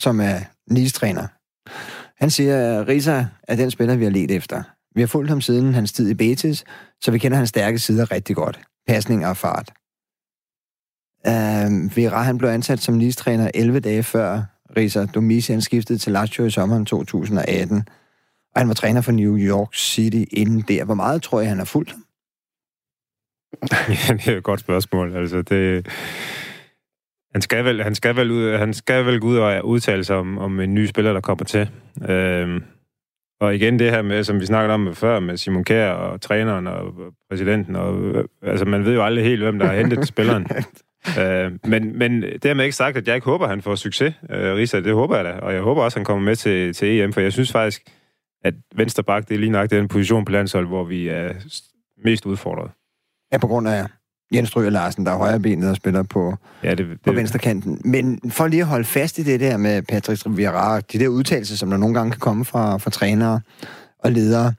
som 0.00 0.20
er 0.20 0.38
nistræner, 0.70 1.26
han 2.22 2.30
siger, 2.30 2.80
at 2.80 2.88
Risa 2.88 3.24
er 3.48 3.56
den 3.56 3.70
spiller, 3.70 3.96
vi 3.96 4.04
har 4.04 4.10
let 4.10 4.30
efter. 4.30 4.62
Vi 4.94 5.00
har 5.00 5.06
fulgt 5.06 5.30
ham 5.30 5.40
siden 5.40 5.74
hans 5.74 5.92
tid 5.92 6.10
i 6.10 6.14
Betis, 6.14 6.64
så 7.00 7.10
vi 7.10 7.18
kender 7.18 7.36
hans 7.36 7.48
stærke 7.48 7.78
sider 7.78 8.12
rigtig 8.12 8.36
godt. 8.36 8.60
Pasning 8.86 9.26
og 9.26 9.36
fart. 9.36 9.72
Øhm, 11.26 11.84
uh, 11.84 11.96
Vera, 11.96 12.22
han 12.22 12.38
blev 12.38 12.50
ansat 12.50 12.78
som 12.78 12.94
nistræner 12.94 13.50
11 13.54 13.80
dage 13.80 14.02
før 14.02 14.42
Risa 14.76 15.06
Domisi, 15.06 15.52
han 15.52 15.60
skiftede 15.60 15.98
til 15.98 16.12
Lazio 16.12 16.44
i 16.44 16.50
sommeren 16.50 16.86
2018. 16.86 17.88
Og 18.54 18.60
han 18.60 18.68
var 18.68 18.74
træner 18.74 19.00
for 19.00 19.12
New 19.12 19.36
York 19.38 19.74
City 19.74 20.24
inden 20.32 20.64
der. 20.68 20.84
Hvor 20.84 20.94
meget 20.94 21.22
tror 21.22 21.40
jeg, 21.40 21.48
han 21.48 21.58
har 21.58 21.64
fulgt 21.64 21.90
ham? 21.90 22.04
ja, 24.08 24.14
det 24.14 24.28
er 24.28 24.36
et 24.36 24.42
godt 24.42 24.60
spørgsmål. 24.60 25.16
Altså, 25.16 25.42
det, 25.42 25.86
han 27.32 27.42
skal 27.42 27.64
vel, 27.64 27.82
han 27.82 27.94
skal 27.94 28.16
vel, 28.16 28.30
ud, 28.30 28.56
han 28.56 28.74
skal 28.74 29.06
vel 29.06 29.20
gå 29.20 29.26
ud 29.26 29.36
og 29.36 29.66
udtale 29.66 30.04
sig 30.04 30.16
om, 30.16 30.38
om 30.38 30.60
en 30.60 30.74
ny 30.74 30.86
spiller, 30.86 31.12
der 31.12 31.20
kommer 31.20 31.44
til. 31.44 31.70
Øhm, 32.08 32.62
og 33.40 33.54
igen 33.54 33.78
det 33.78 33.90
her 33.90 34.02
med, 34.02 34.24
som 34.24 34.40
vi 34.40 34.46
snakkede 34.46 34.74
om 34.74 34.94
før, 34.94 35.20
med 35.20 35.36
Simon 35.36 35.64
Kjær 35.64 35.90
og 35.90 36.20
træneren 36.20 36.66
og 36.66 36.94
præsidenten. 37.30 37.76
Og, 37.76 38.24
altså, 38.42 38.64
man 38.64 38.84
ved 38.84 38.94
jo 38.94 39.04
aldrig 39.04 39.24
helt, 39.24 39.42
hvem 39.42 39.58
der 39.58 39.66
har 39.66 39.74
hentet 39.74 40.08
spilleren. 40.08 40.46
øh, 41.20 41.52
men, 41.64 41.98
men 41.98 42.22
dermed 42.42 42.64
ikke 42.64 42.76
sagt, 42.76 42.96
at 42.96 43.06
jeg 43.06 43.14
ikke 43.14 43.24
håber, 43.24 43.44
at 43.44 43.50
han 43.50 43.62
får 43.62 43.74
succes, 43.74 44.14
øh, 44.30 44.54
Risa. 44.54 44.80
Det 44.80 44.92
håber 44.92 45.16
jeg 45.16 45.24
da. 45.24 45.30
Og 45.30 45.54
jeg 45.54 45.62
håber 45.62 45.82
også, 45.82 45.96
at 45.96 45.98
han 45.98 46.04
kommer 46.04 46.24
med 46.24 46.36
til, 46.36 46.72
til 46.74 47.00
EM, 47.00 47.12
for 47.12 47.20
jeg 47.20 47.32
synes 47.32 47.52
faktisk, 47.52 47.82
at 48.44 48.54
venstre 48.74 49.02
bak, 49.02 49.28
det 49.28 49.34
er 49.34 49.38
lige 49.38 49.52
nok 49.52 49.70
den 49.70 49.88
position 49.88 50.24
på 50.24 50.32
landshold, 50.32 50.66
hvor 50.66 50.84
vi 50.84 51.08
er 51.08 51.32
mest 52.04 52.26
udfordret. 52.26 52.70
Ja, 53.32 53.38
på 53.38 53.46
grund 53.46 53.68
af 53.68 53.86
Jens 54.34 54.48
Stryger 54.48 54.70
Larsen, 54.70 55.06
der 55.06 55.12
er 55.12 55.16
højre 55.16 55.40
benet 55.40 55.70
og 55.70 55.76
spiller 55.76 56.02
på, 56.02 56.34
ja, 56.64 56.70
det, 56.70 56.78
det, 56.78 57.00
på 57.04 57.12
venstre 57.12 57.38
kanten. 57.38 57.80
Men 57.84 58.20
for 58.30 58.46
lige 58.46 58.60
at 58.60 58.66
holde 58.66 58.84
fast 58.84 59.18
i 59.18 59.22
det 59.22 59.40
der 59.40 59.56
med 59.56 59.82
Patrick 59.82 60.22
Vieira, 60.26 60.80
de 60.80 60.98
der 60.98 61.08
udtalelser, 61.08 61.56
som 61.56 61.70
der 61.70 61.76
nogle 61.76 61.94
gange 61.94 62.10
kan 62.10 62.20
komme 62.20 62.44
fra, 62.44 62.76
fra 62.76 62.90
trænere 62.90 63.40
og 63.98 64.12
ledere. 64.12 64.54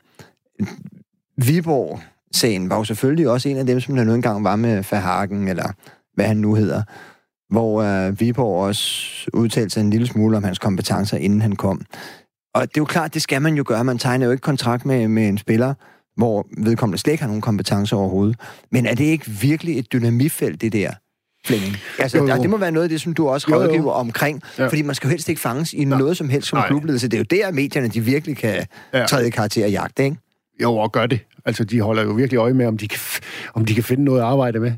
Viborg-sagen 1.38 2.70
var 2.70 2.78
jo 2.78 2.84
selvfølgelig 2.84 3.30
også 3.30 3.50
en 3.50 3.58
af 3.58 3.66
dem, 3.66 3.80
som 3.80 3.96
der 3.96 4.04
nu 4.04 4.14
engang 4.14 4.44
var 4.44 4.56
med 4.56 4.84
Verhagen, 4.92 5.48
eller 5.48 5.72
hvad 6.16 6.26
han 6.26 6.38
nu 6.38 6.56
hedder, 6.56 6.84
hvor 7.50 8.08
uh, 8.08 8.20
Viborg 8.20 8.66
også 8.68 8.90
udtalte 9.34 9.70
sig 9.70 9.82
en 9.82 9.90
lille 9.90 10.08
smule 10.08 10.38
om 10.38 10.44
hans 10.44 10.60
kompetencer, 10.60 11.18
inden 11.18 11.42
han 11.42 11.56
kom. 11.56 11.82
Og 12.54 12.62
det 12.62 12.78
er 12.78 12.82
jo 12.82 12.86
klart, 12.86 13.14
det 13.14 13.22
skal 13.22 13.42
man 13.42 13.56
jo 13.56 13.64
gøre. 13.68 13.84
Man 13.84 13.98
tegner 13.98 14.26
jo 14.26 14.32
ikke 14.32 14.42
kontrakt 14.42 14.86
med, 14.86 15.08
med 15.08 15.28
en 15.28 15.38
spiller, 15.38 15.74
hvor 16.16 16.48
vedkommende 16.58 16.98
slet 16.98 17.12
ikke 17.12 17.22
har 17.24 17.28
nogen 17.28 17.42
kompetencer 17.42 17.98
overhovedet. 17.98 18.38
Men 18.72 18.86
er 18.86 18.96
det 18.96 19.04
ikke 19.04 19.30
virkelig 19.30 19.80
et 19.80 19.94
dynamifelt, 19.94 20.62
det 20.62 20.74
der? 20.74 20.92
Flemming. 21.46 21.76
Altså, 22.00 22.18
jo, 22.18 22.28
jo. 22.28 22.42
det 22.42 22.50
må 22.50 22.58
være 22.58 22.72
noget 22.72 22.84
af 22.84 22.90
det, 22.90 23.02
som 23.02 23.14
du 23.14 23.28
også 23.28 23.48
rådgiver 23.52 23.78
jo, 23.78 23.84
jo. 23.84 23.90
omkring, 23.90 24.42
ja. 24.58 24.68
fordi 24.68 24.82
man 24.82 24.96
skal 24.96 25.08
jo 25.08 25.10
helst 25.10 25.30
ikke 25.30 25.42
fanges 25.42 25.74
i 25.74 25.78
ja. 25.78 25.84
noget 25.84 26.18
som 26.18 26.30
helst 26.30 26.48
som 26.48 26.58
Nej. 26.58 26.68
klubledelse. 26.68 27.08
Det 27.08 27.14
er 27.14 27.20
jo 27.20 27.42
der, 27.42 27.52
medierne 27.52 27.88
de 27.88 28.02
virkelig 28.02 28.38
kan 28.38 28.66
ja. 28.94 29.06
træde 29.06 29.32
karakter 29.32 29.66
og 29.66 29.72
jagte, 29.72 30.04
ikke? 30.04 30.18
Jo, 30.62 30.76
og 30.76 30.92
gør 30.92 31.06
det. 31.06 31.20
Altså, 31.46 31.64
de 31.64 31.82
holder 31.82 32.04
jo 32.04 32.12
virkelig 32.12 32.38
øje 32.38 32.54
med, 32.54 32.66
om 32.66 32.78
de, 32.78 32.88
kan, 32.88 33.00
om 33.54 33.66
de 33.66 33.74
kan 33.74 33.84
finde 33.84 34.04
noget 34.04 34.20
at 34.20 34.26
arbejde 34.26 34.60
med. 34.60 34.72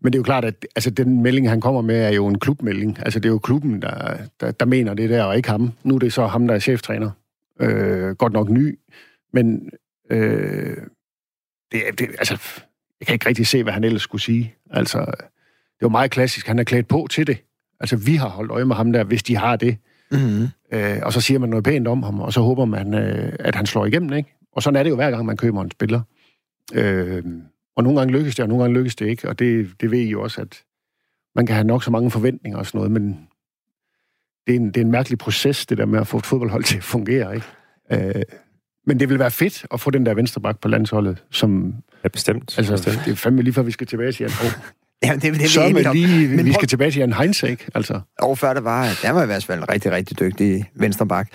Men 0.00 0.12
det 0.12 0.18
er 0.18 0.20
jo 0.20 0.22
klart, 0.22 0.44
at 0.44 0.66
altså, 0.76 0.90
den 0.90 1.22
melding, 1.22 1.48
han 1.48 1.60
kommer 1.60 1.80
med, 1.80 2.00
er 2.00 2.10
jo 2.10 2.26
en 2.26 2.38
klubmelding. 2.38 2.98
Altså, 2.98 3.20
det 3.20 3.28
er 3.28 3.32
jo 3.32 3.38
klubben, 3.38 3.82
der, 3.82 4.16
der, 4.40 4.50
der 4.50 4.66
mener 4.66 4.94
det 4.94 5.10
der, 5.10 5.24
og 5.24 5.36
ikke 5.36 5.50
ham. 5.50 5.72
Nu 5.84 5.94
er 5.94 5.98
det 5.98 6.12
så 6.12 6.26
ham, 6.26 6.46
der 6.46 6.54
er 6.54 6.58
cheftræner. 6.58 7.10
Øh, 7.60 8.10
godt 8.10 8.32
nok 8.32 8.48
ny, 8.48 8.78
men 9.32 9.70
Øh, 10.10 10.76
det, 11.72 11.82
det, 11.98 12.08
altså, 12.18 12.38
jeg 13.00 13.06
kan 13.06 13.14
ikke 13.14 13.28
rigtig 13.28 13.46
se, 13.46 13.62
hvad 13.62 13.72
han 13.72 13.84
ellers 13.84 14.02
skulle 14.02 14.22
sige. 14.22 14.54
Altså, 14.70 14.98
det 15.78 15.82
var 15.82 15.88
meget 15.88 16.10
klassisk. 16.10 16.46
Han 16.46 16.58
er 16.58 16.64
klædt 16.64 16.88
på 16.88 17.06
til 17.10 17.26
det. 17.26 17.44
Altså, 17.80 17.96
vi 17.96 18.14
har 18.14 18.28
holdt 18.28 18.50
øje 18.50 18.64
med 18.64 18.76
ham 18.76 18.92
der, 18.92 19.04
hvis 19.04 19.22
de 19.22 19.36
har 19.36 19.56
det. 19.56 19.76
Mm-hmm. 20.10 20.48
Øh, 20.72 20.98
og 21.02 21.12
så 21.12 21.20
siger 21.20 21.38
man 21.38 21.48
noget 21.48 21.64
pænt 21.64 21.88
om 21.88 22.02
ham, 22.02 22.20
og 22.20 22.32
så 22.32 22.40
håber 22.40 22.64
man, 22.64 22.94
øh, 22.94 23.32
at 23.38 23.54
han 23.54 23.66
slår 23.66 23.86
igennem, 23.86 24.12
ikke? 24.12 24.36
Og 24.52 24.62
sådan 24.62 24.76
er 24.76 24.82
det 24.82 24.90
jo 24.90 24.94
hver 24.94 25.10
gang, 25.10 25.26
man 25.26 25.36
køber 25.36 25.62
en 25.62 25.70
spiller. 25.70 26.00
Øh, 26.74 27.24
og 27.76 27.84
nogle 27.84 27.98
gange 27.98 28.12
lykkes 28.12 28.34
det, 28.34 28.42
og 28.42 28.48
nogle 28.48 28.64
gange 28.64 28.78
lykkes 28.78 28.96
det 28.96 29.06
ikke. 29.06 29.28
Og 29.28 29.38
det, 29.38 29.70
det 29.80 29.90
ved 29.90 29.98
I 29.98 30.10
jo 30.10 30.22
også, 30.22 30.40
at 30.40 30.62
man 31.34 31.46
kan 31.46 31.54
have 31.54 31.66
nok 31.66 31.84
så 31.84 31.90
mange 31.90 32.10
forventninger 32.10 32.58
og 32.58 32.66
sådan 32.66 32.78
noget, 32.78 32.92
men 32.92 33.28
det 34.46 34.52
er 34.54 34.60
en, 34.60 34.66
det 34.66 34.76
er 34.76 34.84
en 34.84 34.90
mærkelig 34.90 35.18
proces, 35.18 35.66
det 35.66 35.78
der 35.78 35.86
med 35.86 36.00
at 36.00 36.06
få 36.06 36.16
et 36.16 36.26
fodboldhold 36.26 36.64
til 36.64 36.76
at 36.76 36.84
fungere, 36.84 37.34
ikke? 37.34 37.46
Øh, 37.92 38.22
men 38.86 39.00
det 39.00 39.08
vil 39.08 39.18
være 39.18 39.30
fedt 39.30 39.66
at 39.72 39.80
få 39.80 39.90
den 39.90 40.06
der 40.06 40.14
venstreback 40.14 40.60
på 40.60 40.68
landsholdet, 40.68 41.24
som... 41.30 41.74
Ja, 42.04 42.08
bestemt. 42.08 42.58
Altså, 42.58 42.72
bestemt. 42.72 43.04
det 43.04 43.12
er 43.12 43.16
fandme 43.16 43.42
lige 43.42 43.54
før, 43.54 43.62
vi 43.62 43.70
skal 43.70 43.86
tilbage 43.86 44.12
til 44.12 44.22
Jan. 44.22 44.50
Ja, 45.04 45.14
det, 45.14 45.22
det, 45.22 45.34
det 45.34 45.50
så 45.50 45.60
er 45.60 45.92
lige, 45.92 46.28
men 46.28 46.46
vi 46.46 46.52
skal 46.52 46.68
tilbage 46.68 46.90
til 46.90 46.98
Jan 46.98 47.12
Heinz, 47.12 47.42
ikke? 47.42 47.66
Altså. 47.74 48.00
Og 48.18 48.38
før 48.38 48.54
der 48.54 48.60
var, 48.60 48.98
der 49.02 49.10
var 49.10 49.22
i 49.22 49.26
hvert 49.26 49.44
fald 49.44 49.58
en 49.58 49.68
rigtig, 49.68 49.92
rigtig 49.92 50.20
dygtig 50.20 50.70
venstreback. 50.74 51.28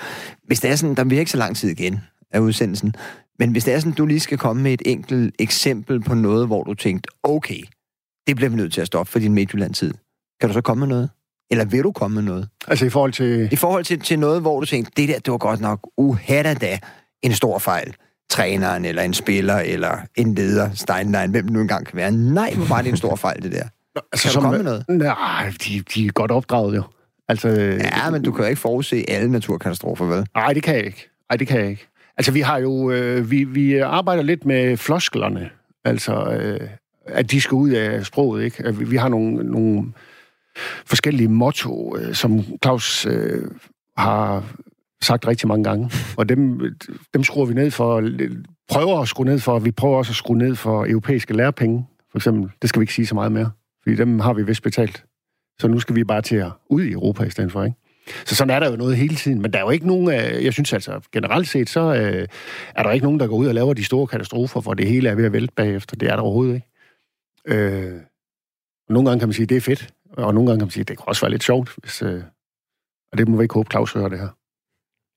Hvis 0.44 0.60
det 0.60 0.72
er 0.72 0.76
sådan, 0.76 0.96
der 0.96 1.04
bliver 1.04 1.20
ikke 1.20 1.32
så 1.32 1.38
lang 1.38 1.56
tid 1.56 1.70
igen 1.70 2.00
af 2.32 2.40
udsendelsen, 2.40 2.96
men 3.40 3.52
hvis 3.52 3.64
det 3.64 3.74
er 3.74 3.80
sådan, 3.80 3.94
du 3.94 4.06
lige 4.06 4.20
skal 4.20 4.38
komme 4.38 4.64
med 4.64 4.74
et 4.74 4.82
enkelt 4.86 5.36
eksempel 5.40 6.02
på 6.02 6.16
noget, 6.16 6.48
hvor 6.48 6.64
du 6.64 6.74
tænkte, 6.74 7.10
okay, 7.24 7.62
det 8.28 8.36
bliver 8.36 8.50
vi 8.50 8.56
nødt 8.56 8.74
til 8.74 8.82
at 8.82 8.88
stoppe 8.88 9.12
for 9.12 9.20
din 9.20 9.34
Midtjylland-tid. 9.34 9.94
Kan 10.40 10.50
du 10.50 10.54
så 10.54 10.62
komme 10.62 10.80
med 10.80 10.88
noget? 10.88 11.10
Eller 11.52 11.66
vil 11.66 11.84
du 11.84 11.92
komme 11.92 12.16
med 12.16 12.24
noget? 12.24 12.48
Altså 12.68 12.86
i 12.86 12.90
forhold 12.90 13.12
til... 13.12 13.50
I 13.52 13.56
forhold 13.56 13.84
til, 13.84 14.00
til 14.00 14.20
noget, 14.20 14.42
hvor 14.42 14.60
du 14.60 14.66
tænkte, 14.66 14.92
det 14.98 15.10
der, 15.10 15.20
det 15.20 15.32
var 15.32 15.38
godt 15.38 15.62
nok 15.62 15.90
uhatta 15.98 16.54
da 16.54 16.80
en 17.26 17.34
stor 17.34 17.60
fejl. 17.60 17.96
Træneren, 18.30 18.86
eller 18.86 19.02
en 19.02 19.14
spiller, 19.14 19.56
eller 19.56 19.98
en 20.16 20.36
leder, 20.36 20.70
Steinlein, 20.74 21.32
hvem 21.32 21.44
det 21.44 21.54
nu 21.54 21.62
engang 21.62 21.86
kan 21.86 21.98
være. 21.98 22.12
Nej, 22.12 22.54
hvor 22.54 22.66
var 22.66 22.82
det 22.82 22.90
en 22.90 22.98
stor 22.98 23.16
fejl, 23.16 23.44
det 23.44 23.52
der. 23.52 23.64
Nå, 23.96 24.02
altså, 24.12 24.28
kan 24.28 24.36
du 24.36 24.42
komme 24.42 24.58
med 24.58 24.66
noget? 24.66 24.86
Nej, 24.90 25.54
de, 25.66 25.84
de 25.96 26.06
er 26.06 26.12
godt 26.12 26.32
opdraget 26.32 26.76
jo. 26.76 26.84
Altså, 27.28 27.50
ja, 27.50 28.10
men 28.10 28.24
du 28.24 28.32
kan 28.32 28.44
jo 28.44 28.50
ikke 28.50 28.62
forudse 28.62 29.06
alle 29.08 29.32
naturkatastrofer, 29.32 30.06
vel? 30.06 30.28
Nej, 30.36 30.54
det 30.54 30.64
kan 30.64 30.76
jeg 30.76 30.86
ikke. 30.86 31.10
Nej, 31.30 31.38
det 31.38 31.48
kan 31.48 31.60
jeg 31.60 31.70
ikke. 31.70 31.88
Altså, 32.18 32.32
vi 32.32 32.42
har 32.42 32.58
jo... 32.58 32.92
Øh, 32.92 33.32
vi, 33.32 33.44
vi 33.44 33.78
arbejder 33.78 34.24
lidt 34.24 34.46
med 34.46 34.78
flosklerne. 34.78 35.50
Altså, 35.86 36.26
øh, 36.26 36.70
at 37.06 37.32
de 37.32 37.42
skal 37.42 37.56
ud 37.56 37.70
af 37.70 38.06
sproget, 38.06 38.44
ikke? 38.44 38.76
Vi 38.76 38.96
har 38.96 39.10
nogle, 39.10 39.44
nogle 39.44 39.84
forskellige 40.86 41.28
motto, 41.28 41.98
øh, 41.98 42.16
som 42.16 42.44
Claus 42.64 43.06
øh, 43.06 43.44
har 43.98 44.44
sagt 45.02 45.28
rigtig 45.28 45.48
mange 45.48 45.64
gange. 45.64 45.92
Og 46.18 46.30
dem, 46.30 46.62
dem 47.14 47.24
skruer 47.24 47.46
vi 47.46 47.54
ned 47.54 47.72
for, 47.72 48.10
prøver 48.70 49.02
at 49.02 49.08
skrue 49.08 49.26
ned 49.26 49.40
for, 49.40 49.60
vi 49.60 49.72
prøver 49.72 49.98
også 49.98 50.12
at 50.12 50.16
skrue 50.16 50.38
ned 50.38 50.56
for 50.56 50.86
europæiske 50.86 51.34
lærepenge, 51.34 51.88
for 52.12 52.18
eksempel. 52.18 52.52
Det 52.62 52.70
skal 52.70 52.80
vi 52.80 52.84
ikke 52.84 52.94
sige 52.94 53.08
så 53.08 53.16
meget 53.16 53.32
mere, 53.32 53.52
fordi 53.84 53.96
dem 53.96 54.20
har 54.20 54.34
vi 54.34 54.44
vist 54.44 54.64
betalt. 54.64 55.06
Så 55.62 55.68
nu 55.68 55.80
skal 55.80 55.96
vi 55.96 56.04
bare 56.04 56.22
til 56.22 56.36
at 56.36 56.52
ud 56.70 56.84
i 56.84 56.92
Europa 56.92 57.24
i 57.24 57.30
stedet 57.30 57.52
for, 57.52 57.64
ikke? 57.64 57.78
Så 58.26 58.36
sådan 58.36 58.56
er 58.56 58.60
der 58.60 58.72
jo 58.72 58.76
noget 58.76 58.98
hele 58.98 59.16
tiden, 59.16 59.42
men 59.42 59.54
der 59.54 59.60
er 59.60 59.64
jo 59.64 59.70
ikke 59.70 59.88
nogen, 59.88 60.10
jeg 60.44 60.54
synes 60.54 60.74
altså 60.74 61.02
generelt 61.12 61.48
set, 61.48 61.70
så 61.70 61.96
øh, 61.96 62.28
er 62.76 62.84
der 62.84 62.92
ikke 62.92 63.06
nogen, 63.06 63.20
der 63.20 63.28
går 63.28 63.36
ud 63.36 63.48
og 63.48 63.54
laver 63.54 63.74
de 63.74 63.84
store 63.84 64.08
katastrofer, 64.08 64.62
hvor 64.62 64.74
det 64.74 64.88
hele 64.88 65.10
er 65.10 65.16
ved 65.16 65.26
at 65.26 65.34
vælte 65.34 65.54
bagefter. 65.56 65.96
Det 65.96 66.10
er 66.10 66.16
der 66.16 66.24
overhovedet 66.24 66.56
ikke. 66.56 66.68
Øh, 67.48 68.02
nogle 68.90 69.10
gange 69.10 69.20
kan 69.20 69.28
man 69.28 69.34
sige, 69.34 69.44
at 69.44 69.50
det 69.50 69.58
er 69.58 69.62
fedt, 69.62 69.94
og 70.12 70.34
nogle 70.34 70.50
gange 70.50 70.60
kan 70.60 70.66
man 70.66 70.72
sige, 70.72 70.82
at 70.82 70.88
det 70.88 70.98
kan 70.98 71.04
også 71.08 71.22
være 71.22 71.32
lidt 71.32 71.44
sjovt, 71.44 71.76
hvis, 71.78 72.02
øh, 72.02 72.24
og 73.12 73.18
det 73.18 73.28
må 73.28 73.38
vi 73.38 73.44
ikke 73.44 73.54
håbe, 73.54 73.70
Claus 73.72 73.94
hører 73.94 74.10
det 74.10 74.20
her. 74.20 74.30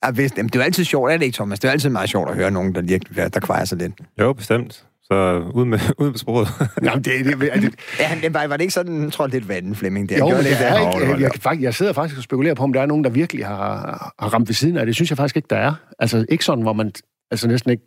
Ja, 0.04 0.10
vist, 0.10 0.36
jamen, 0.36 0.48
det 0.48 0.54
er 0.56 0.60
jo 0.60 0.64
altid 0.64 0.84
sjovt, 0.84 1.12
er 1.12 1.16
det 1.16 1.24
ikke, 1.24 1.36
Thomas? 1.36 1.60
Det 1.60 1.68
er 1.68 1.72
altid 1.72 1.90
meget 1.90 2.10
sjovt 2.10 2.30
at 2.30 2.36
høre 2.36 2.50
nogen, 2.50 2.74
der 2.74 2.82
virkelig 2.82 3.34
der 3.34 3.40
kvejer 3.40 3.64
sig 3.64 3.78
lidt. 3.78 3.92
Jo, 4.20 4.32
bestemt. 4.32 4.84
Så 5.02 5.50
ud 5.54 5.64
med, 5.64 5.78
ud 6.02 6.10
med 6.10 6.18
sproget. 6.18 6.48
Jamen, 6.82 7.04
det, 7.04 7.24
det, 7.24 7.40
det, 7.40 7.74
ja, 8.00 8.18
det 8.22 8.34
var, 8.34 8.46
var 8.46 8.56
det 8.56 8.62
ikke 8.62 8.74
sådan, 8.74 9.04
jeg 9.04 9.12
tror, 9.12 9.26
lidt 9.26 9.48
vand, 9.48 9.74
Flemming? 9.74 10.08
Det, 10.08 10.18
jo, 10.18 10.28
men 10.28 10.36
det 10.38 10.52
er 10.52 10.94
ikke. 10.94 11.10
Jeg, 11.10 11.20
jeg, 11.20 11.30
faktisk, 11.40 11.62
jeg 11.62 11.74
sidder 11.74 11.92
faktisk 11.92 12.18
og 12.18 12.24
spekulerer 12.24 12.54
på, 12.54 12.62
om 12.62 12.72
der 12.72 12.80
er 12.80 12.86
nogen, 12.86 13.04
der 13.04 13.10
virkelig 13.10 13.46
har, 13.46 14.14
har 14.18 14.28
ramt 14.28 14.48
ved 14.48 14.54
siden 14.54 14.76
af 14.76 14.86
det. 14.86 14.94
synes 14.94 15.10
jeg 15.10 15.16
faktisk 15.16 15.36
ikke, 15.36 15.46
der 15.50 15.56
er. 15.56 15.74
Altså, 15.98 16.26
ikke 16.28 16.44
sådan, 16.44 16.62
hvor 16.62 16.72
man 16.72 16.92
altså 17.30 17.48
næsten 17.48 17.70
ikke 17.70 17.82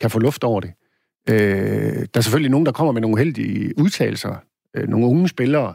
kan 0.00 0.10
få 0.10 0.18
luft 0.18 0.44
over 0.44 0.60
det. 0.60 0.72
Øh, 1.28 1.36
der 1.92 2.06
er 2.14 2.20
selvfølgelig 2.20 2.50
nogen, 2.50 2.66
der 2.66 2.72
kommer 2.72 2.92
med 2.92 3.00
nogle 3.00 3.18
heldige 3.18 3.78
udtalelser. 3.78 4.34
Øh, 4.76 4.88
nogle 4.88 5.06
unge 5.06 5.28
spillere, 5.28 5.74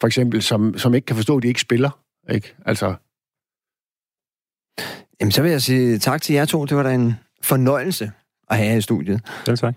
for 0.00 0.06
eksempel, 0.06 0.42
som, 0.42 0.78
som 0.78 0.94
ikke 0.94 1.06
kan 1.06 1.16
forstå, 1.16 1.36
at 1.36 1.42
de 1.42 1.48
ikke 1.48 1.60
spiller. 1.60 1.90
Ikke? 2.30 2.54
Altså... 2.66 2.94
Jamen, 5.20 5.32
så 5.32 5.42
vil 5.42 5.50
jeg 5.50 5.62
sige 5.62 5.98
tak 5.98 6.22
til 6.22 6.34
jer 6.34 6.44
to. 6.44 6.64
Det 6.64 6.76
var 6.76 6.82
da 6.82 6.94
en 6.94 7.14
fornøjelse 7.42 8.10
at 8.50 8.56
have 8.56 8.70
her 8.70 8.76
i 8.76 8.80
studiet. 8.80 9.20
Selv 9.44 9.58
tak. 9.58 9.74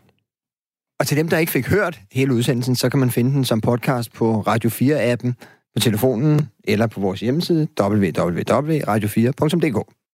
Og 0.99 1.07
til 1.07 1.17
dem, 1.17 1.29
der 1.29 1.37
ikke 1.37 1.51
fik 1.51 1.67
hørt 1.67 2.01
hele 2.11 2.33
udsendelsen, 2.33 2.75
så 2.75 2.89
kan 2.89 2.99
man 2.99 3.11
finde 3.11 3.31
den 3.31 3.45
som 3.45 3.61
podcast 3.61 4.13
på 4.13 4.41
Radio 4.41 4.69
4-appen, 4.69 5.33
på 5.75 5.79
telefonen 5.79 6.49
eller 6.63 6.87
på 6.87 6.99
vores 6.99 7.19
hjemmeside 7.19 7.67
www.radio4.dk. 7.79 10.00